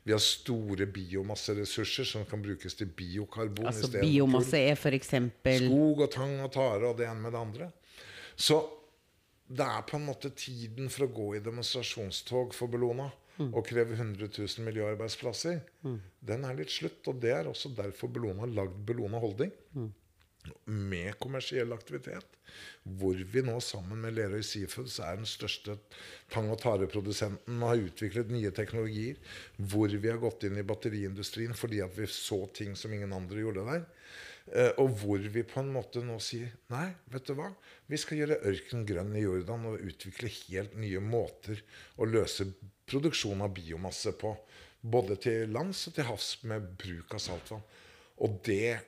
Vi 0.04 0.12
har 0.12 0.22
store 0.24 0.86
biomasseressurser 0.86 2.04
som 2.04 2.24
kan 2.24 2.42
brukes 2.42 2.74
til 2.74 2.86
biokarbon. 2.86 3.66
Altså 3.66 3.90
biomasse 4.00 4.58
er 4.58 4.94
eksempel 4.94 5.66
Skog 5.66 6.00
og 6.00 6.10
tang 6.10 6.40
og 6.40 6.52
tare 6.52 6.88
og 6.88 6.98
det 6.98 7.06
ene 7.06 7.20
med 7.20 7.32
det 7.32 7.38
andre. 7.38 7.70
Så 8.40 8.60
det 9.50 9.66
er 9.66 9.86
på 9.86 9.98
en 9.98 10.06
måte 10.06 10.30
tiden 10.32 10.88
for 10.92 11.06
å 11.06 11.12
gå 11.12 11.28
i 11.36 11.44
demonstrasjonstog 11.44 12.54
for 12.56 12.72
Bellona 12.72 13.10
og 13.40 13.64
kreve 13.66 13.96
100 13.96 14.28
000 14.36 14.66
miljøarbeidsplasser. 14.66 15.62
Den 16.20 16.44
er 16.44 16.58
litt 16.58 16.72
slutt, 16.72 17.00
og 17.08 17.20
det 17.22 17.32
er 17.34 17.48
også 17.50 17.72
derfor 17.76 18.12
Bellona 18.12 18.44
har 18.44 18.52
lagd 18.60 18.76
Bellona 18.88 19.20
Holding. 19.22 19.52
Med 20.64 21.18
kommersiell 21.20 21.72
aktivitet. 21.76 22.36
Hvor 22.84 23.18
vi 23.32 23.42
nå 23.44 23.58
sammen 23.60 24.00
med 24.04 24.14
Lerøy 24.16 24.40
Seafoods 24.46 24.96
er 25.04 25.18
den 25.20 25.28
største 25.28 25.76
tang- 26.32 26.48
og 26.52 26.60
tareprodusenten 26.62 27.60
og 27.60 27.72
har 27.72 27.84
utviklet 27.90 28.32
nye 28.32 28.52
teknologier. 28.56 29.20
Hvor 29.58 29.92
vi 29.92 30.08
har 30.08 30.20
gått 30.22 30.46
inn 30.48 30.56
i 30.60 30.66
batteriindustrien 30.66 31.56
fordi 31.56 31.82
at 31.84 31.96
vi 31.98 32.08
så 32.12 32.44
ting 32.56 32.76
som 32.76 32.92
ingen 32.96 33.12
andre 33.16 33.44
gjorde 33.44 33.66
der. 33.68 33.84
Eh, 34.48 34.72
og 34.82 34.96
hvor 35.02 35.22
vi 35.34 35.44
på 35.46 35.60
en 35.62 35.72
måte 35.74 36.02
nå 36.04 36.16
sier 36.22 36.50
nei, 36.72 36.88
vet 37.12 37.28
du 37.28 37.36
hva? 37.38 37.50
Vi 37.90 38.00
skal 38.00 38.22
gjøre 38.22 38.40
ørkenen 38.50 38.86
grønn 38.88 39.14
i 39.18 39.24
Jordan 39.24 39.68
og 39.70 39.84
utvikle 39.84 40.32
helt 40.32 40.76
nye 40.80 41.02
måter 41.04 41.60
å 42.00 42.08
løse 42.08 42.48
produksjon 42.90 43.44
av 43.44 43.54
biomasse 43.54 44.14
på. 44.18 44.34
Både 44.80 45.18
til 45.20 45.52
lands 45.52 45.84
og 45.90 45.96
til 45.96 46.08
havs 46.08 46.32
med 46.48 46.72
bruk 46.80 47.14
av 47.14 47.22
saltvann. 47.22 47.66
Og 48.24 48.40
det 48.46 48.80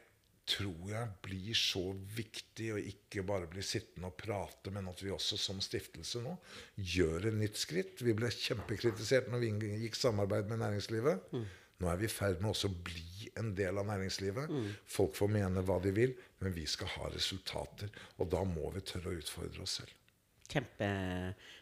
tror 0.49 0.91
jeg 0.91 1.11
blir 1.23 1.57
så 1.57 1.83
viktig 2.17 2.73
å 2.75 2.81
ikke 2.81 3.23
bare 3.27 3.47
bli 3.51 3.63
sittende 3.65 4.11
og 4.11 4.17
prate, 4.19 4.73
men 4.75 4.89
at 4.91 4.99
vi 5.05 5.13
også 5.15 5.39
som 5.39 5.61
stiftelse 5.63 6.23
nå 6.25 6.35
gjør 6.77 7.29
et 7.31 7.39
nytt 7.39 7.61
skritt. 7.61 8.03
Vi 8.03 8.15
ble 8.19 8.33
kjempekritisert 8.35 9.31
når 9.31 9.45
vi 9.45 9.53
inngikk 9.53 9.99
samarbeid 9.99 10.51
med 10.51 10.65
næringslivet. 10.65 11.29
Nå 11.83 11.91
er 11.91 11.99
vi 11.99 12.07
i 12.07 12.13
ferd 12.13 12.39
med 12.43 12.53
også 12.53 12.71
å 12.71 12.77
bli 12.87 13.31
en 13.41 13.51
del 13.59 13.81
av 13.81 13.89
næringslivet. 13.89 14.53
Folk 14.87 15.17
får 15.19 15.31
mene 15.35 15.65
hva 15.67 15.81
de 15.83 15.93
vil, 15.97 16.13
men 16.43 16.55
vi 16.55 16.67
skal 16.71 16.91
ha 16.95 17.11
resultater. 17.11 17.91
Og 18.21 18.31
da 18.31 18.45
må 18.47 18.71
vi 18.75 18.85
tørre 18.87 19.11
å 19.11 19.19
utfordre 19.19 19.65
oss 19.65 19.81
selv. 19.81 19.97
Kjempe, 20.53 20.89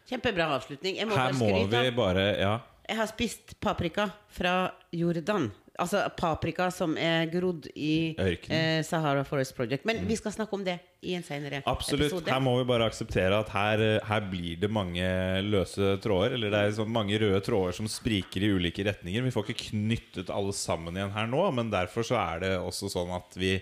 kjempebra 0.09 0.49
avslutning. 0.57 0.97
Jeg 0.99 1.07
må 1.07 1.15
Her 1.15 1.31
bare 1.31 1.39
må 1.39 1.81
vi 1.87 1.95
bare 1.95 2.27
Ja. 2.39 2.59
Jeg 2.91 2.97
har 2.97 3.07
spist 3.07 3.53
paprika 3.63 4.09
fra 4.35 4.73
Jordan. 4.91 5.45
Altså 5.81 6.03
paprika 6.17 6.69
som 6.73 6.93
er 6.99 7.25
grodd 7.31 7.67
i 7.73 8.13
eh, 8.21 8.81
Sahara 8.85 9.23
Forest 9.27 9.55
Project. 9.57 9.85
Men 9.89 10.03
vi 10.07 10.17
skal 10.19 10.35
snakke 10.35 10.55
om 10.57 10.63
det 10.65 10.77
i 11.01 11.15
en 11.17 11.25
senere 11.25 11.63
Absolutt. 11.65 12.11
episode. 12.11 12.29
Her 12.29 12.43
må 12.43 12.53
vi 12.59 12.67
bare 12.69 12.85
akseptere 12.91 13.39
at 13.41 13.49
her, 13.55 13.83
her 14.05 14.25
blir 14.29 14.59
det 14.61 14.69
mange 14.71 15.05
løse 15.47 15.95
tråder. 16.03 16.37
Eller 16.37 16.53
det 16.53 16.61
er 16.61 16.75
sånn 16.77 16.93
mange 16.93 17.17
røde 17.21 17.41
tråder 17.45 17.77
som 17.79 17.89
spriker 17.89 18.45
i 18.45 18.53
ulike 18.53 18.85
retninger. 18.85 19.25
Vi 19.25 19.33
får 19.33 19.49
ikke 19.49 19.71
knyttet 19.71 20.33
alle 20.33 20.53
sammen 20.55 20.97
igjen 20.97 21.15
her 21.15 21.29
nå, 21.31 21.43
men 21.57 21.73
derfor 21.73 22.05
så 22.05 22.19
er 22.21 22.45
det 22.45 22.55
også 22.61 22.91
sånn 22.93 23.13
at 23.17 23.39
vi 23.39 23.55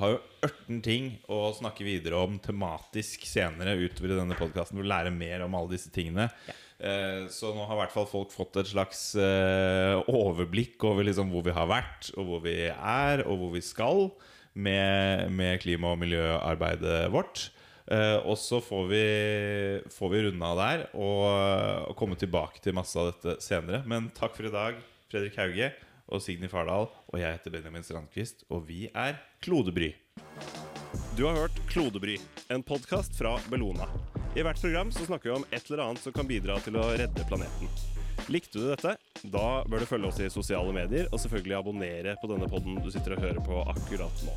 har 0.00 0.14
jo 0.14 0.20
18 0.46 0.80
ting 0.84 1.08
å 1.28 1.50
snakke 1.52 1.84
videre 1.84 2.18
om 2.24 2.38
tematisk 2.40 3.26
senere 3.28 3.76
utover 3.76 4.14
i 4.14 4.18
denne 4.18 4.38
podkasten. 4.38 4.78
For 4.78 4.86
å 4.86 4.90
lære 4.90 5.12
mer 5.12 5.44
om 5.44 5.56
alle 5.58 5.74
disse 5.74 5.92
tingene. 5.92 6.30
Eh, 6.48 6.66
Så 6.80 7.50
nå 7.52 7.66
har 7.68 7.76
i 7.76 7.80
hvert 7.82 7.92
fall 7.92 8.06
folk 8.08 8.30
fått 8.32 8.56
et 8.62 8.70
slags 8.70 9.02
eh, 9.20 9.98
overblikk 10.08 10.80
over 10.88 11.04
liksom 11.04 11.28
hvor 11.34 11.44
vi 11.44 11.52
har 11.52 11.68
vært, 11.68 12.08
og 12.16 12.28
hvor 12.28 12.44
vi 12.46 12.54
er, 12.70 13.24
og 13.26 13.36
hvor 13.42 13.52
vi 13.52 13.60
skal 13.64 14.06
med, 14.54 15.30
med 15.30 15.60
klima- 15.60 15.92
og 15.92 16.00
miljøarbeidet 16.00 17.02
vårt. 17.12 17.50
Eh, 17.90 18.18
og 18.22 18.38
så 18.38 18.60
får 18.62 18.84
vi, 18.90 19.04
får 19.90 20.12
vi 20.12 20.22
runde 20.28 20.50
av 20.52 20.60
der 20.60 20.84
og, 20.94 21.24
og 21.90 21.96
komme 21.98 22.18
tilbake 22.18 22.62
til 22.62 22.76
masse 22.76 22.94
av 22.98 23.10
dette 23.10 23.38
senere. 23.42 23.82
Men 23.88 24.10
takk 24.14 24.36
for 24.36 24.46
i 24.46 24.54
dag, 24.54 24.78
Fredrik 25.10 25.38
Hauge 25.40 25.72
og 26.10 26.22
Signy 26.22 26.50
Fardal. 26.50 26.88
Og 27.10 27.18
jeg 27.18 27.34
heter 27.34 27.54
Benjamin 27.54 27.86
Strandquist, 27.86 28.46
og 28.50 28.68
vi 28.70 28.86
er 28.94 29.18
Klodebry. 29.42 29.92
Du 31.18 31.26
har 31.26 31.36
hørt 31.36 31.62
Klodebry, 31.70 32.20
en 32.50 32.64
podkast 32.66 33.18
fra 33.18 33.36
Bellona. 33.50 33.90
I 34.36 34.42
hvert 34.46 34.60
program 34.60 34.92
så 34.92 35.04
snakker 35.04 35.30
vi 35.30 35.36
om 35.36 35.44
et 35.50 35.70
eller 35.70 35.82
annet 35.84 36.02
som 36.04 36.12
kan 36.14 36.28
bidra 36.28 36.58
til 36.62 36.76
å 36.78 36.84
redde 36.94 37.24
planeten. 37.26 37.70
Likte 38.30 38.60
du 38.60 38.68
dette? 38.68 38.92
Da 39.32 39.64
bør 39.66 39.82
du 39.82 39.88
følge 39.90 40.06
oss 40.06 40.20
i 40.22 40.28
sosiale 40.30 40.70
medier, 40.74 41.08
og 41.10 41.18
selvfølgelig 41.18 41.56
abonnere 41.58 42.14
på 42.22 42.30
denne 42.30 42.46
podden 42.52 42.78
du 42.78 42.86
sitter 42.94 43.16
og 43.16 43.24
hører 43.24 43.40
på 43.42 43.64
akkurat 43.72 44.22
nå. 44.22 44.36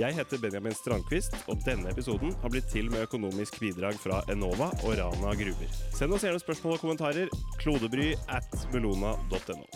Jeg 0.00 0.16
heter 0.16 0.40
Benjamin 0.40 0.76
Strandquist, 0.78 1.36
og 1.44 1.60
denne 1.66 1.92
episoden 1.92 2.32
har 2.40 2.54
blitt 2.54 2.72
til 2.72 2.88
med 2.94 3.04
økonomisk 3.04 3.60
bidrag 3.60 4.00
fra 4.00 4.22
Enova 4.32 4.70
og 4.80 4.96
Rana 4.96 5.36
Gruver. 5.36 5.78
Send 5.92 6.16
oss 6.16 6.24
gjerne 6.24 6.40
spørsmål 6.40 6.78
og 6.78 6.86
kommentarer. 6.86 7.40
Klodebry 7.60 8.14
at 8.32 8.48
bellona.no. 8.72 9.68